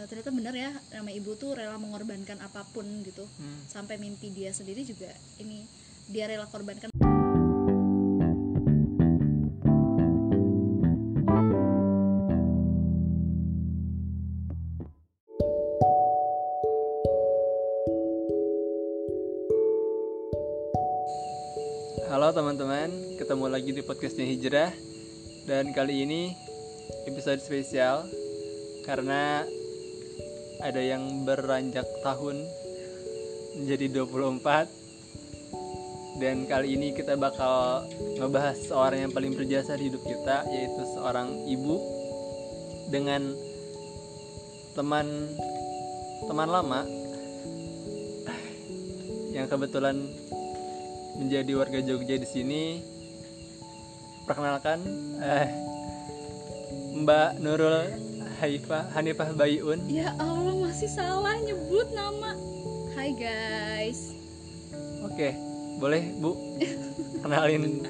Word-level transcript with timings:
eh, 0.00 0.08
ternyata 0.08 0.32
bener 0.32 0.54
ya 0.56 0.70
nama 0.96 1.12
ibu 1.12 1.36
tuh 1.36 1.52
rela 1.52 1.76
mengorbankan 1.76 2.40
apa 2.40 2.64
pun 2.72 2.88
gitu. 3.04 3.28
Hmm. 3.36 3.60
sampai 3.68 4.00
mimpi 4.00 4.32
dia 4.32 4.48
sendiri 4.48 4.80
juga 4.88 5.12
ini 5.36 5.68
dia 6.08 6.24
rela 6.24 6.48
korbankan. 6.48 6.88
Halo 22.10 22.34
teman-teman, 22.34 22.90
ketemu 23.22 23.46
lagi 23.46 23.70
di 23.70 23.82
podcastnya 23.86 24.26
Hijrah. 24.26 24.74
Dan 25.46 25.72
kali 25.72 26.04
ini 26.04 26.36
episode 27.08 27.40
spesial 27.40 28.04
Karena 28.84 29.46
ada 30.60 30.80
yang 30.80 31.24
beranjak 31.24 31.88
tahun 32.04 32.44
menjadi 33.60 34.04
24 34.04 36.20
Dan 36.20 36.44
kali 36.44 36.76
ini 36.76 36.92
kita 36.92 37.16
bakal 37.16 37.88
ngebahas 38.20 38.56
seorang 38.68 39.08
yang 39.08 39.12
paling 39.12 39.32
berjasa 39.32 39.80
di 39.80 39.88
hidup 39.88 40.04
kita 40.04 40.44
Yaitu 40.52 40.82
seorang 40.96 41.48
ibu 41.48 41.80
Dengan 42.92 43.32
teman 44.76 45.08
teman 46.28 46.48
lama 46.48 46.80
yang 49.30 49.46
kebetulan 49.46 49.96
menjadi 51.16 51.52
warga 51.54 51.80
Jogja 51.80 52.18
di 52.18 52.28
sini. 52.28 52.62
Perkenalkan 54.26 54.78
eh, 55.22 55.48
Mbak 56.98 57.30
Nurul 57.42 58.09
Haifah 58.40 58.88
Hanifah 58.96 59.36
Bayun. 59.36 59.84
ya 59.84 60.16
Allah 60.16 60.56
masih 60.56 60.88
salah 60.88 61.36
nyebut 61.44 61.84
nama. 61.92 62.32
Hai 62.96 63.12
guys. 63.12 64.16
Oke, 65.04 65.36
boleh 65.76 66.08
Bu? 66.16 66.32
Kenalin 67.20 67.84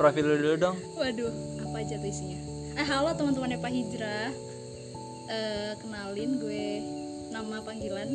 profil 0.00 0.24
lu 0.24 0.36
dulu 0.40 0.56
dong. 0.56 0.76
waduh 0.96 1.28
apa 1.60 1.84
aja 1.84 2.00
tuh 2.00 2.08
isinya? 2.08 2.40
Eh 2.80 2.86
halo 2.88 3.12
teman-teman 3.12 3.60
Pak 3.60 3.68
Hijrah. 3.68 4.32
Eh, 5.28 5.72
kenalin 5.84 6.40
gue 6.40 6.64
nama 7.28 7.60
panggilan. 7.60 8.08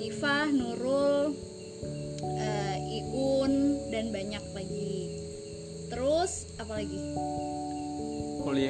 Iva 0.00 0.48
Nurul 0.48 1.36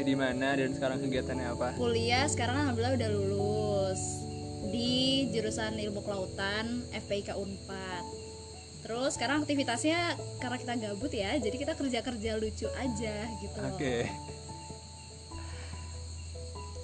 Kuliah 0.03 0.19
di 0.19 0.19
mana 0.19 0.58
dan 0.58 0.75
sekarang 0.75 0.98
kegiatannya 0.98 1.47
apa? 1.55 1.69
kuliah 1.78 2.27
sekarang 2.27 2.58
alhamdulillah 2.58 2.98
udah 2.98 3.11
lulus 3.14 4.03
di 4.75 5.31
jurusan 5.31 5.78
ilmu 5.78 6.03
kelautan 6.03 6.83
FPIK 6.91 7.39
Unpad 7.39 8.03
terus 8.83 9.14
sekarang 9.14 9.47
aktivitasnya 9.47 10.19
karena 10.42 10.59
kita 10.59 10.75
gabut 10.75 11.12
ya 11.14 11.39
jadi 11.39 11.55
kita 11.55 11.78
kerja 11.78 12.03
kerja 12.03 12.31
lucu 12.34 12.67
aja 12.75 13.17
gitu. 13.47 13.59
Oke. 13.62 14.11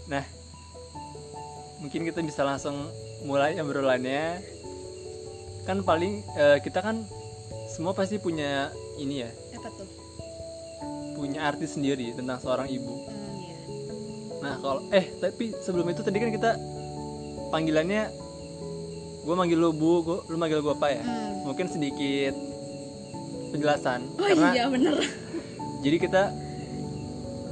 Nah, 0.07 0.23
mungkin 1.83 2.07
kita 2.07 2.23
bisa 2.23 2.47
langsung 2.47 2.87
mulai 3.27 3.59
obrolannya. 3.59 4.47
Kan 5.67 5.83
paling 5.83 6.23
eh, 6.39 6.63
kita 6.63 6.87
kan 6.87 7.03
semua 7.75 7.99
pasti 7.99 8.23
punya 8.23 8.71
ini 9.03 9.27
ya, 9.27 9.31
apa 9.59 9.75
tuh 9.75 10.08
punya 11.39 11.55
arti 11.55 11.71
sendiri 11.71 12.19
tentang 12.19 12.43
seorang 12.43 12.67
ibu. 12.67 13.07
hmm, 13.07 13.35
ya. 13.47 13.59
Nah, 14.43 14.55
kalau 14.59 14.83
eh 14.91 15.07
tapi 15.23 15.55
sebelum 15.63 15.87
itu 15.87 16.03
tadi 16.03 16.19
kan 16.19 16.35
kita 16.35 16.51
panggilannya 17.55 18.11
gue 19.23 19.35
manggil 19.39 19.55
lu 19.63 19.71
bu, 19.71 20.03
gua, 20.03 20.19
lu 20.27 20.35
manggil 20.35 20.59
gue 20.59 20.75
apa 20.75 20.91
ya? 20.91 21.03
Hmm. 21.07 21.47
Mungkin 21.47 21.71
sedikit 21.71 22.35
penjelasan 23.49 24.01
oh 24.21 24.27
karena 24.29 24.49
iya 24.53 24.65
bener 24.69 24.95
jadi 25.85 25.97
kita 25.97 26.23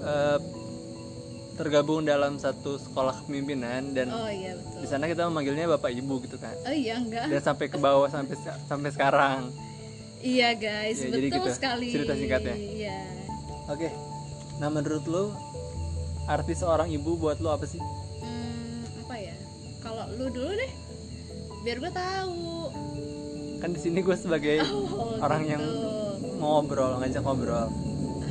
eh, 0.05 0.39
tergabung 1.57 2.05
dalam 2.05 2.37
satu 2.37 2.77
sekolah 2.77 3.25
kepemimpinan 3.25 3.97
dan 3.97 4.13
oh 4.13 4.29
iya 4.29 4.53
betul 4.61 4.85
di 4.85 4.87
sana 4.93 5.09
kita 5.09 5.25
memanggilnya 5.33 5.73
bapak 5.73 5.97
ibu 5.97 6.21
gitu 6.21 6.37
kan 6.37 6.53
oh 6.53 6.75
iya 6.75 7.01
enggak 7.01 7.33
dan 7.33 7.41
sampai 7.41 7.67
ke 7.73 7.79
bawah 7.81 8.13
sampai 8.13 8.37
sampai 8.69 8.91
sekarang 8.93 9.49
iya 10.21 10.53
guys 10.53 11.01
Ya, 11.01 11.17
jadi 11.17 11.29
betul 11.33 11.49
gitu, 11.49 11.51
sekali 11.57 11.89
cerita 11.89 12.13
singkatnya. 12.13 12.57
iya 12.57 12.99
oke 13.67 13.89
nah 14.57 14.73
menurut 14.73 15.05
lu 15.05 15.25
arti 16.27 16.59
seorang 16.59 16.91
ibu 16.91 17.15
buat 17.15 17.39
lu 17.39 17.47
apa 17.47 17.65
sih? 17.71 17.79
Hmm, 18.19 18.83
apa 19.07 19.15
ya? 19.15 19.35
Kalau 19.79 20.11
lu 20.19 20.27
dulu 20.27 20.51
deh 20.51 20.73
biar 21.63 21.79
gue 21.79 21.93
tahu. 21.95 22.71
Kan 23.63 23.71
di 23.71 23.81
sini 23.81 24.03
gue 24.03 24.17
sebagai 24.19 24.59
oh, 24.67 25.23
orang 25.23 25.47
yang 25.47 25.63
gitu. 25.63 26.43
ngobrol 26.43 26.99
ngajak 26.99 27.23
ngobrol. 27.23 27.71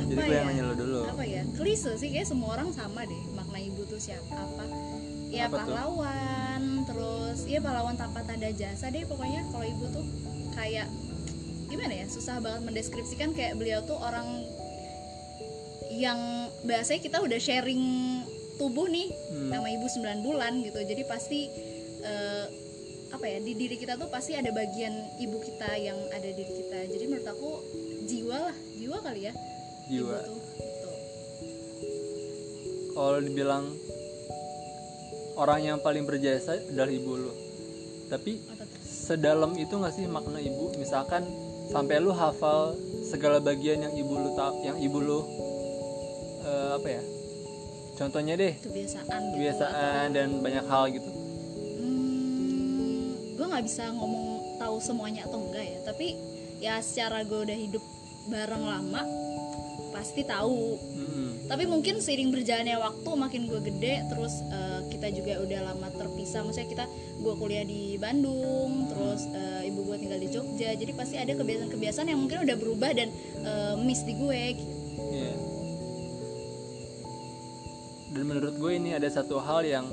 Jadi 0.06 0.12
Apa 0.12 0.28
gue 0.28 0.34
yang 0.36 0.44
ya? 0.44 0.52
nanya 0.52 0.62
lu 0.68 0.74
dulu. 0.76 1.00
Apa 1.08 1.24
ya? 1.24 1.42
Klise 1.56 1.96
sih 1.96 2.12
kayak 2.12 2.28
semua 2.28 2.52
orang 2.60 2.68
sama 2.76 3.08
deh 3.08 3.22
makna 3.32 3.58
ibu 3.64 3.82
tuh 3.88 3.96
siapa. 3.96 4.28
Apa? 4.28 4.64
Ya 5.32 5.48
Apa 5.48 5.64
tuh? 5.64 5.72
pahlawan 5.72 6.62
terus 6.84 7.38
ya 7.48 7.58
pahlawan 7.64 7.96
tanpa 7.96 8.20
tanda 8.28 8.52
jasa 8.52 8.92
deh 8.92 9.08
pokoknya 9.08 9.40
kalau 9.50 9.64
ibu 9.64 9.84
tuh 9.88 10.04
kayak 10.52 10.84
gimana 11.72 11.96
ya? 11.96 12.06
Susah 12.12 12.44
banget 12.44 12.60
mendeskripsikan 12.60 13.32
kayak 13.32 13.56
beliau 13.56 13.80
tuh 13.88 13.96
orang 13.96 14.44
yang 15.96 16.18
bahasanya 16.62 17.00
kita 17.00 17.18
udah 17.18 17.40
sharing 17.40 17.82
tubuh 18.56 18.88
nih 18.88 19.08
Hmm. 19.32 19.52
sama 19.52 19.68
ibu 19.68 19.86
9 19.86 20.20
bulan 20.20 20.52
gitu. 20.60 20.80
Jadi 20.80 21.02
pasti 21.04 21.40
eh, 22.00 22.44
apa 23.06 23.24
ya 23.24 23.38
di 23.38 23.52
diri 23.54 23.76
kita 23.76 23.96
tuh 23.96 24.08
pasti 24.08 24.34
ada 24.34 24.50
bagian 24.50 24.92
ibu 25.16 25.38
kita 25.38 25.76
yang 25.76 25.96
ada 26.10 26.26
di 26.26 26.36
diri 26.36 26.52
kita. 26.54 26.78
Jadi 26.86 27.04
menurut 27.06 27.28
aku 27.28 27.50
jiwa 28.04 28.36
lah 28.50 28.56
jiwa 28.74 28.96
kali 29.00 29.20
ya 29.26 29.32
jiwa. 29.86 30.16
ibu 30.18 30.36
tuh 30.36 30.40
gitu. 30.56 30.90
kalau 32.92 33.18
dibilang 33.20 33.64
orang 35.36 35.60
yang 35.62 35.78
paling 35.78 36.02
berjasa 36.02 36.56
adalah 36.56 36.88
ibu 36.88 37.12
lu. 37.14 37.32
Tapi 38.08 38.40
sedalam 38.82 39.52
itu 39.54 39.74
nggak 39.74 39.92
sih 39.92 40.06
makna 40.06 40.40
ibu? 40.40 40.72
Misalkan 40.76 41.26
sampai 41.68 41.98
lu 41.98 42.10
hafal 42.10 42.72
segala 43.04 43.38
bagian 43.38 43.82
yang 43.82 43.92
ibu 43.92 44.14
lu 44.14 44.30
tahu 44.32 44.64
yang 44.64 44.78
ibu 44.78 44.98
lu 44.98 45.20
eh, 46.46 46.70
apa 46.78 46.88
ya? 46.88 47.02
Contohnya 47.96 48.34
deh. 48.36 48.54
Kebiasaan 48.60 49.20
gitu. 49.32 49.36
Kebiasaan 49.40 50.06
dan 50.12 50.28
banyak 50.44 50.64
hal 50.68 50.84
gitu. 50.92 51.10
Hmm, 51.80 53.34
gue 53.34 53.46
nggak 53.48 53.64
bisa 53.64 53.88
ngomong 53.90 54.60
tahu 54.60 54.76
semuanya 54.78 55.24
atau 55.24 55.40
enggak 55.40 55.64
ya. 55.64 55.78
Tapi 55.88 56.06
ya 56.60 56.74
secara 56.84 57.24
gue 57.24 57.40
udah 57.40 57.56
hidup 57.56 57.84
bareng 58.28 58.64
lama 58.68 59.02
pasti 59.96 60.28
tahu. 60.28 60.76
Mm-mm. 60.76 61.48
tapi 61.48 61.64
mungkin 61.64 62.02
seiring 62.02 62.34
berjalannya 62.34 62.76
waktu 62.76 63.10
makin 63.16 63.46
gue 63.48 63.60
gede 63.64 64.02
terus 64.10 64.44
eh, 64.50 64.80
kita 64.92 65.08
juga 65.14 65.40
udah 65.40 65.72
lama 65.72 65.88
terpisah. 65.94 66.44
Maksudnya 66.44 66.68
kita 66.68 66.84
gue 67.22 67.34
kuliah 67.40 67.64
di 67.64 67.96
Bandung 67.96 68.92
terus 68.92 69.24
eh, 69.32 69.72
ibu 69.72 69.88
gue 69.88 69.96
tinggal 69.96 70.20
di 70.20 70.28
Jogja. 70.28 70.76
Jadi 70.76 70.92
pasti 70.92 71.16
ada 71.16 71.32
kebiasaan-kebiasaan 71.32 72.12
yang 72.12 72.20
mungkin 72.20 72.44
udah 72.44 72.56
berubah 72.60 72.92
dan 72.92 73.08
eh, 73.40 73.74
miss 73.80 74.04
di 74.04 74.12
gue 74.20 74.40
gitu. 74.60 74.74
Iya. 75.16 75.32
Dan 78.16 78.24
menurut 78.24 78.56
gue 78.56 78.72
ini 78.72 78.96
ada 78.96 79.12
satu 79.12 79.36
hal 79.36 79.60
yang 79.60 79.84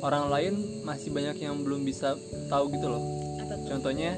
orang 0.00 0.32
lain 0.32 0.54
masih 0.80 1.12
banyak 1.12 1.36
yang 1.44 1.60
belum 1.60 1.84
bisa 1.84 2.16
tahu 2.48 2.72
gitu 2.72 2.88
loh. 2.88 3.04
Contohnya 3.68 4.16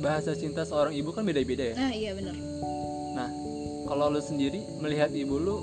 bahasa 0.00 0.32
cinta 0.32 0.64
seorang 0.64 0.96
ibu 0.96 1.12
kan 1.12 1.20
beda-beda 1.20 1.70
ya? 1.70 1.74
Nah 1.76 1.92
iya 1.92 2.16
bener 2.16 2.32
nah 3.14 3.30
kalau 3.86 4.10
lu 4.10 4.18
sendiri 4.18 4.64
melihat 4.82 5.12
ibu 5.14 5.38
lu 5.38 5.62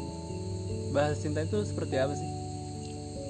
bahasa 0.95 1.19
cinta 1.19 1.43
itu 1.43 1.65
seperti 1.65 1.97
apa 1.97 2.13
sih? 2.15 2.29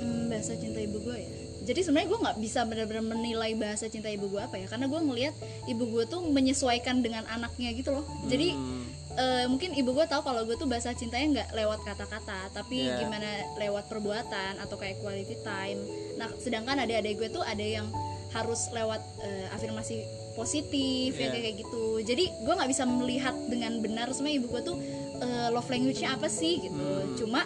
Hmm, 0.03 0.27
bahasa 0.29 0.53
cinta 0.59 0.77
ibu 0.83 0.99
gue 0.99 1.17
ya. 1.17 1.31
Jadi 1.61 1.79
sebenarnya 1.87 2.09
gue 2.09 2.19
nggak 2.19 2.37
bisa 2.41 2.59
benar-benar 2.67 3.05
menilai 3.05 3.55
bahasa 3.55 3.87
cinta 3.87 4.11
ibu 4.11 4.27
gue 4.27 4.41
apa 4.43 4.59
ya 4.59 4.67
karena 4.67 4.91
gue 4.91 4.99
ngelihat 5.01 5.35
ibu 5.71 5.83
gue 5.87 6.03
tuh 6.05 6.21
menyesuaikan 6.27 6.99
dengan 6.99 7.23
anaknya 7.31 7.71
gitu 7.73 7.95
loh. 7.95 8.05
Jadi 8.27 8.53
Hmm, 8.53 8.80
eh, 9.13 9.45
mungkin 9.45 9.71
ibu 9.71 9.91
gue 9.91 10.05
tahu 10.05 10.21
kalau 10.21 10.43
gue 10.43 10.55
tuh 10.55 10.65
bahasa 10.65 10.91
cintanya 10.91 11.27
nggak 11.33 11.49
lewat 11.53 11.79
kata-kata 11.81 12.51
tapi 12.51 12.85
Iya. 12.85 12.99
gimana 12.99 13.29
lewat 13.55 13.87
perbuatan 13.87 14.57
atau 14.57 14.75
kayak 14.75 14.99
quality 14.99 15.35
time 15.41 15.79
nah 16.15 16.31
sedangkan 16.37 16.79
adik-adik 16.79 17.17
gue 17.17 17.29
tuh 17.29 17.41
ada 17.41 17.61
yang 17.61 17.87
harus 18.31 18.71
lewat 18.71 19.01
eh, 19.19 19.47
afirmasi 19.51 20.07
positif 20.33 21.11
Iya. 21.13 21.21
yang 21.21 21.31
kayak 21.35 21.55
gitu 21.59 21.83
jadi 22.01 22.23
gue 22.39 22.53
nggak 22.53 22.69
bisa 22.69 22.83
melihat 22.83 23.35
dengan 23.45 23.79
benar 23.79 24.07
sebenarnya 24.09 24.37
ibu 24.39 24.47
gue 24.49 24.61
tuh 24.63 24.77
eh, 25.17 25.47
love 25.49 25.67
language-nya 25.67 26.15
apa 26.15 26.27
sih 26.27 26.61
gitu 26.61 26.79
Hmm. 26.79 27.15
cuma 27.15 27.41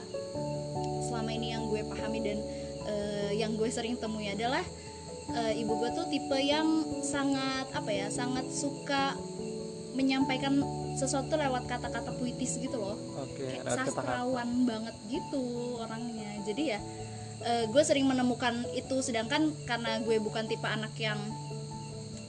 selama 1.01 1.31
ini 1.31 1.51
yang 1.51 1.65
gue 1.65 1.81
pahami 1.83 2.19
dan 2.21 2.39
eh, 2.85 3.31
yang 3.35 3.55
gue 3.55 3.67
sering 3.67 3.95
temui 3.95 4.27
adalah 4.27 4.61
eh, 5.31 5.53
ibu 5.57 5.73
gue 5.75 5.89
tuh 5.91 6.05
tipe 6.05 6.37
yang 6.37 6.67
sangat 7.01 7.65
apa 7.71 7.89
ya 7.89 8.07
sangat 8.07 8.45
suka 8.47 9.17
menyampaikan 9.95 10.59
sesuatu 10.93 11.33
lewat 11.33 11.65
kata-kata 11.65 12.11
puitis 12.15 12.55
gitu 12.55 12.75
loh 12.75 12.95
oke 13.17 13.35
kayak 13.35 13.63
lewat 13.63 13.77
kata-kata 13.81 14.03
sastrawan 14.03 14.49
banget 14.63 14.95
gitu 15.07 15.43
orangnya 15.77 16.31
jadi 16.43 16.63
ya 16.67 16.79
gue 17.67 17.83
sering 17.83 18.05
menemukan 18.05 18.65
itu 18.71 18.99
sedangkan 18.99 19.53
karena 19.65 20.01
gue 20.01 20.17
bukan 20.17 20.45
tipe 20.45 20.65
anak 20.65 20.95
yang 20.95 21.19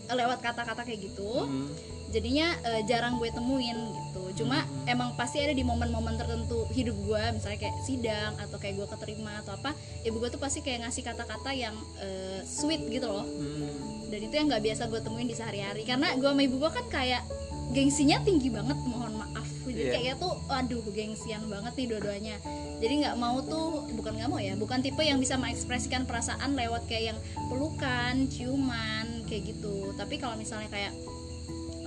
lewat 0.08 0.38
kata-kata 0.40 0.82
kayak 0.82 1.02
gitu 1.04 1.30
Hmm. 1.42 1.66
jadinya 2.06 2.54
eh, 2.64 2.82
jarang 2.84 3.16
gue 3.16 3.26
temuin 3.28 3.74
gitu 3.74 4.22
cuma 4.36 4.62
Hmm. 4.62 4.86
emang 4.86 5.14
pasti 5.14 5.40
ada 5.40 5.50
di 5.50 5.62
momen-momen 5.62 6.14
tertentu 6.14 6.68
hidup 6.70 6.94
gue 7.00 7.22
misalnya 7.32 7.58
kayak 7.58 7.76
sidang 7.82 8.32
atau 8.36 8.56
kayak 8.56 8.76
gue 8.76 8.86
keterima 8.88 9.40
atau 9.40 9.54
apa 9.54 9.72
ibu 10.02 10.16
gue 10.16 10.28
tuh 10.28 10.38
pasti 10.38 10.60
kayak 10.60 10.84
ngasih 10.84 11.02
kata-kata 11.02 11.50
yang 11.50 11.74
eh, 11.98 12.40
sweet 12.44 12.84
gitu 12.86 13.08
loh 13.08 13.24
Hmm. 13.24 13.95
Dan 14.06 14.20
itu 14.20 14.32
yang 14.32 14.46
nggak 14.46 14.62
biasa 14.62 14.82
gue 14.86 15.00
temuin 15.00 15.26
di 15.26 15.34
sehari-hari 15.34 15.82
karena 15.82 16.14
gue 16.14 16.24
sama 16.24 16.42
ibu 16.42 16.56
gue 16.56 16.70
kan 16.70 16.86
kayak 16.86 17.22
gengsinya 17.68 18.22
tinggi 18.22 18.48
banget 18.48 18.78
mohon 18.80 19.16
maaf 19.16 19.44
jadi 19.66 19.74
Iya. 19.76 19.92
kayaknya 19.92 20.14
tuh 20.16 20.32
aduh 20.48 20.82
gengsian 20.88 21.42
banget 21.46 21.72
nih 21.74 21.86
dua-duanya 21.88 22.36
jadi 22.76 22.94
nggak 23.02 23.16
mau 23.16 23.42
tuh 23.42 23.66
bukan 23.92 24.12
nggak 24.14 24.30
mau 24.30 24.38
ya 24.38 24.54
bukan 24.54 24.78
tipe 24.78 25.00
yang 25.00 25.18
bisa 25.18 25.34
mengekspresikan 25.34 26.04
perasaan 26.04 26.54
lewat 26.54 26.86
kayak 26.86 27.12
yang 27.12 27.18
pelukan 27.48 28.14
ciuman 28.28 29.26
kayak 29.26 29.50
gitu 29.50 29.90
tapi 29.94 30.16
kalau 30.16 30.34
misalnya 30.34 30.70
kayak 30.70 30.94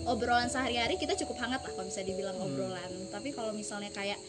obrolan 0.03 0.47
sehari-hari 0.47 0.97
kita 0.97 1.13
cukup 1.15 1.37
hangat 1.39 1.61
lah 1.61 1.71
kalau 1.71 1.85
bisa 1.85 2.01
dibilang 2.01 2.35
Hmm. 2.35 2.45
obrolan 2.45 2.91
tapi 3.09 3.31
kalau 3.31 3.51
misalnya 3.51 3.89
kayak 3.89 4.19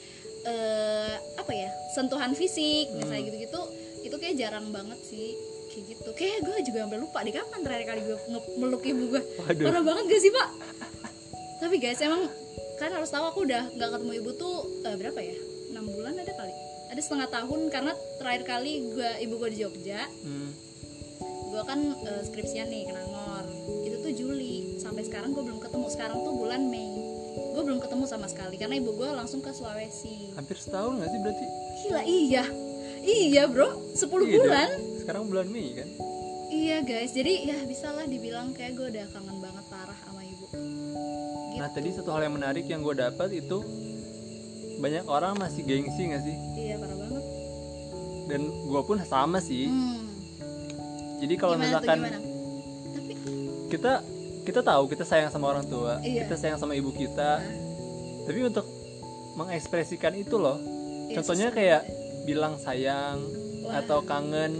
eh, 0.43 1.15
apa 1.37 1.53
ya 1.53 1.69
sentuhan 1.91 2.33
fisik 2.33 2.89
misalnya 2.95 3.21
Hmm. 3.21 3.29
gitu-gitu 3.29 3.61
itu 4.01 4.17
kayak 4.17 4.37
jarang 4.39 4.71
banget 4.71 4.97
sih 5.03 5.37
kayak 5.81 5.97
gitu. 5.97 6.11
Kayak 6.13 6.39
gue 6.45 6.57
juga 6.69 6.79
sampai 6.85 6.99
lupa 7.01 7.19
di 7.25 7.33
kapan 7.33 7.61
terakhir 7.65 7.85
kali 7.89 8.01
gue 8.05 8.17
meluk 8.61 8.83
ibu 8.85 9.03
gue 9.17 9.23
parah 9.65 9.81
banget 9.81 10.05
gak 10.13 10.21
sih 10.21 10.33
pak? 10.33 10.49
Tapi 11.65 11.77
guys 11.81 12.01
emang 12.05 12.23
kan 12.77 12.91
harus 12.93 13.11
tahu 13.13 13.25
aku 13.29 13.41
udah 13.45 13.69
nggak 13.77 13.91
ketemu 13.97 14.13
ibu 14.21 14.31
tuh 14.37 14.57
eh, 14.85 14.97
berapa 14.97 15.19
ya? 15.21 15.37
Enam 15.73 15.85
bulan 15.89 16.13
ada 16.21 16.33
kali. 16.37 16.53
Ada 16.93 17.01
setengah 17.01 17.29
tahun 17.33 17.61
karena 17.73 17.93
terakhir 18.21 18.43
kali 18.45 18.73
gue 18.93 19.11
ibu 19.25 19.35
gue 19.41 19.49
di 19.57 19.59
Jogja. 19.65 20.05
Hmm. 20.21 20.53
gue 21.51 21.63
kan 21.67 21.83
eh, 21.83 22.23
skripsian 22.29 22.71
nih 22.71 22.87
ke 22.87 22.93
Nangor. 22.95 23.45
Itu 23.83 23.97
tuh 24.05 24.13
Juli. 24.15 24.79
Sampai 24.79 25.03
sekarang 25.03 25.35
gue 25.35 25.43
belum 25.43 25.59
ketemu. 25.59 25.87
Sekarang 25.91 26.23
tuh 26.23 26.31
bulan 26.37 26.71
Mei. 26.71 26.89
Gue 27.57 27.63
belum 27.67 27.83
ketemu 27.83 28.05
sama 28.07 28.31
sekali 28.31 28.55
karena 28.55 28.79
ibu 28.79 28.95
gue 28.95 29.11
langsung 29.11 29.43
ke 29.43 29.51
Sulawesi. 29.51 30.31
Hampir 30.39 30.55
setahun 30.55 31.03
nggak 31.03 31.11
sih 31.11 31.21
berarti? 31.21 31.47
gila 31.81 32.03
iya 32.05 32.45
iya 33.11 33.45
bro 33.45 33.69
10 33.93 34.07
Iya, 34.23 34.39
bulan 34.39 34.69
dong. 34.71 34.83
Sekarang 34.97 35.23
bulan 35.27 35.47
Mei 35.47 35.69
kan? 35.75 35.89
iya 36.49 36.79
guys 36.81 37.11
jadi 37.11 37.33
ya 37.47 37.59
bisa 37.63 37.89
lah 37.89 38.05
dibilang 38.05 38.51
kayak 38.51 38.75
gue 38.75 38.87
udah 38.89 39.07
kangen 39.09 39.39
banget 39.39 39.65
parah 39.67 39.99
sama 40.01 40.21
ibu 40.21 40.47
Nah 41.53 41.63
Gitu. 41.63 41.75
tadi 41.77 41.89
satu 41.93 42.11
hal 42.11 42.23
yang 42.23 42.35
menarik 42.35 42.65
yang 42.65 42.81
gue 42.81 42.91
dapat 42.93 43.31
itu 43.33 43.59
banyak 44.77 45.05
orang 45.05 45.37
masih 45.37 45.63
gengsi 45.63 46.03
nggak 46.07 46.23
sih? 46.23 46.37
iya 46.57 46.75
parah 46.75 46.97
banget 46.97 47.25
Dan 48.27 48.41
gue 48.65 48.81
pun 48.81 48.97
sama 49.01 49.39
sih. 49.39 49.67
hmm. 49.67 50.03
Jadi 51.19 51.35
kalau 51.37 51.55
misalkan 51.55 51.99
tuh 51.99 52.07
gimana 52.07 52.19
tapi 52.91 53.13
kita 53.69 53.93
kita 54.41 54.61
tahu 54.61 54.83
kita 54.87 55.05
sayang 55.05 55.29
sama 55.29 55.47
orang 55.49 55.63
tua, 55.65 56.01
Iya. 56.01 56.25
kita 56.25 56.35
sayang 56.35 56.57
sama 56.57 56.73
ibu 56.73 56.91
kita, 56.91 57.39
nah, 57.39 57.55
tapi 58.25 58.41
untuk 58.43 58.65
mengekspresikan 59.33 60.17
itu 60.17 60.35
loh, 60.35 60.57
iya, 61.07 61.15
contohnya 61.15 61.49
kayak 61.51 61.83
ya. 61.85 61.95
Bilang 62.23 62.57
sayang 62.57 63.19
Wah. 63.63 63.81
atau 63.81 64.01
kangen, 64.01 64.57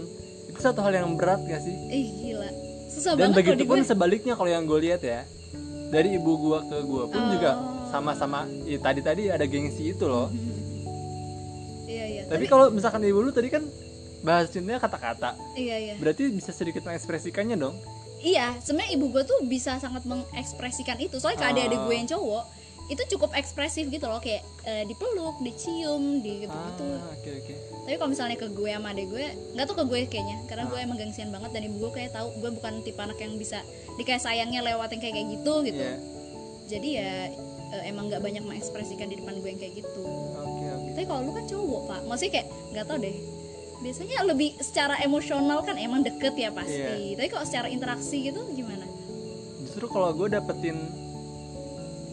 itu 0.47 0.59
satu 0.59 0.79
hal 0.79 0.93
yang 0.95 1.13
berat 1.13 1.41
gak 1.43 1.61
sih? 1.61 1.75
Ih 1.87 2.07
gila 2.13 2.49
Susah 2.87 3.13
Dan 3.13 3.31
banget 3.31 3.55
begitu 3.55 3.63
pun 3.63 3.77
gue 3.77 3.87
sebaliknya 3.87 4.33
kalau 4.33 4.49
yang 4.49 4.63
gue 4.63 4.79
lihat 4.81 4.99
ya, 4.99 5.23
dari 5.87 6.15
ibu 6.15 6.31
gua 6.37 6.59
ke 6.61 6.77
gua 6.81 7.03
pun 7.05 7.21
juga 7.29 7.51
Oh. 7.53 7.87
sama-sama. 7.89 8.43
Ya, 8.63 8.77
tadi 8.77 8.99
tadi 8.99 9.27
ada 9.27 9.43
gengsi 9.43 9.91
itu 9.91 10.05
loh. 10.05 10.27
Iya 11.83 12.05
iya 12.07 12.21
Tapi 12.25 12.47
kalau 12.47 12.71
misalkan 12.71 13.03
ibu 13.03 13.19
lu 13.19 13.29
tadi 13.29 13.47
kan 13.47 13.63
bahas 14.21 14.47
cintanya 14.47 14.79
kata-kata, 14.79 15.35
Iya 15.53 15.75
iya 15.77 15.93
berarti 15.97 16.29
bisa 16.29 16.51
sedikit 16.51 16.85
mengekspresikannya 16.85 17.57
dong. 17.57 17.75
Iya 18.17 18.53
sebenarnya 18.59 18.95
ibu 18.95 19.09
gue 19.09 19.23
tuh 19.23 19.39
bisa 19.43 19.75
sangat 19.75 20.05
mengekspresikan 20.05 20.95
itu 20.95 21.17
Soalnya 21.17 21.41
ke 21.41 21.45
Ah. 21.45 21.51
adik-adik 21.51 21.79
gue 21.81 21.95
yang 21.95 22.07
cowok 22.07 22.43
Itu 22.91 23.07
cukup 23.09 23.31
ekspresif 23.33 23.87
gitu 23.87 24.03
loh 24.03 24.19
Kayak 24.19 24.43
eh, 24.61 24.83
dipeluk, 24.83 25.39
dicium, 25.39 26.19
di 26.19 26.43
gitu-gitu 26.43 26.85
Ah, 26.91 27.07
oke 27.09 27.29
oke. 27.33 27.53
Tapi 27.81 27.95
kalau 27.95 28.11
misalnya 28.11 28.35
ke 28.35 28.47
gue 28.47 28.69
sama 28.69 28.91
adik 28.91 29.07
gue 29.07 29.25
nggak 29.55 29.65
tuh 29.65 29.75
ke 29.75 29.83
gue 29.85 29.99
kayaknya 30.05 30.37
Karena 30.45 30.63
gue 30.65 30.75
Ah. 30.75 30.83
emang 30.83 30.97
gengsian 30.97 31.29
banget 31.29 31.49
Dan 31.49 31.61
ibu 31.65 31.79
gue 31.79 31.91
kayak 31.93 32.11
tahu 32.11 32.27
gue 32.35 32.51
bukan 32.51 32.73
tipe 32.81 32.99
anak 32.99 33.15
yang 33.15 33.33
bisa 33.35 33.63
Dikayak 33.95 34.19
sayangnya 34.19 34.59
lewat 34.61 34.91
yang 34.91 34.99
kayak 34.99 35.15
kayak 35.15 35.29
gitu 35.31 35.53
gitu 35.63 35.79
Iya. 35.81 35.95
Jadi 36.67 36.89
ya 36.93 37.11
eh, 37.71 37.83
emang 37.85 38.07
nggak 38.07 38.19
banyak 38.19 38.43
mengekspresikan 38.43 39.07
di 39.07 39.15
depan 39.15 39.35
gue 39.37 39.47
yang 39.47 39.57
kayak 39.57 39.75
gitu 39.77 40.03
Oke 40.35 40.65
oke. 40.67 40.89
tapi 40.91 41.05
kalau 41.05 41.21
lu 41.23 41.31
kan 41.31 41.45
cowok 41.45 41.81
pak 41.85 41.99
maksudnya 42.03 42.31
kayak 42.33 42.47
nggak 42.69 42.85
tau 42.85 42.97
deh 42.97 43.15
biasanya 43.77 44.17
lebih 44.23 44.49
secara 44.59 44.95
emosional 44.99 45.59
kan 45.61 45.73
emang 45.75 45.99
deket 46.01 46.35
ya 46.35 46.51
pasti 46.51 46.77
tapi 47.11 47.27
kalau 47.27 47.43
secara 47.43 47.67
interaksi 47.67 48.21
gitu 48.21 48.43
gimana 48.51 48.83
Justru 49.61 49.87
kalau 49.87 50.11
gue 50.11 50.27
dapetin 50.29 50.77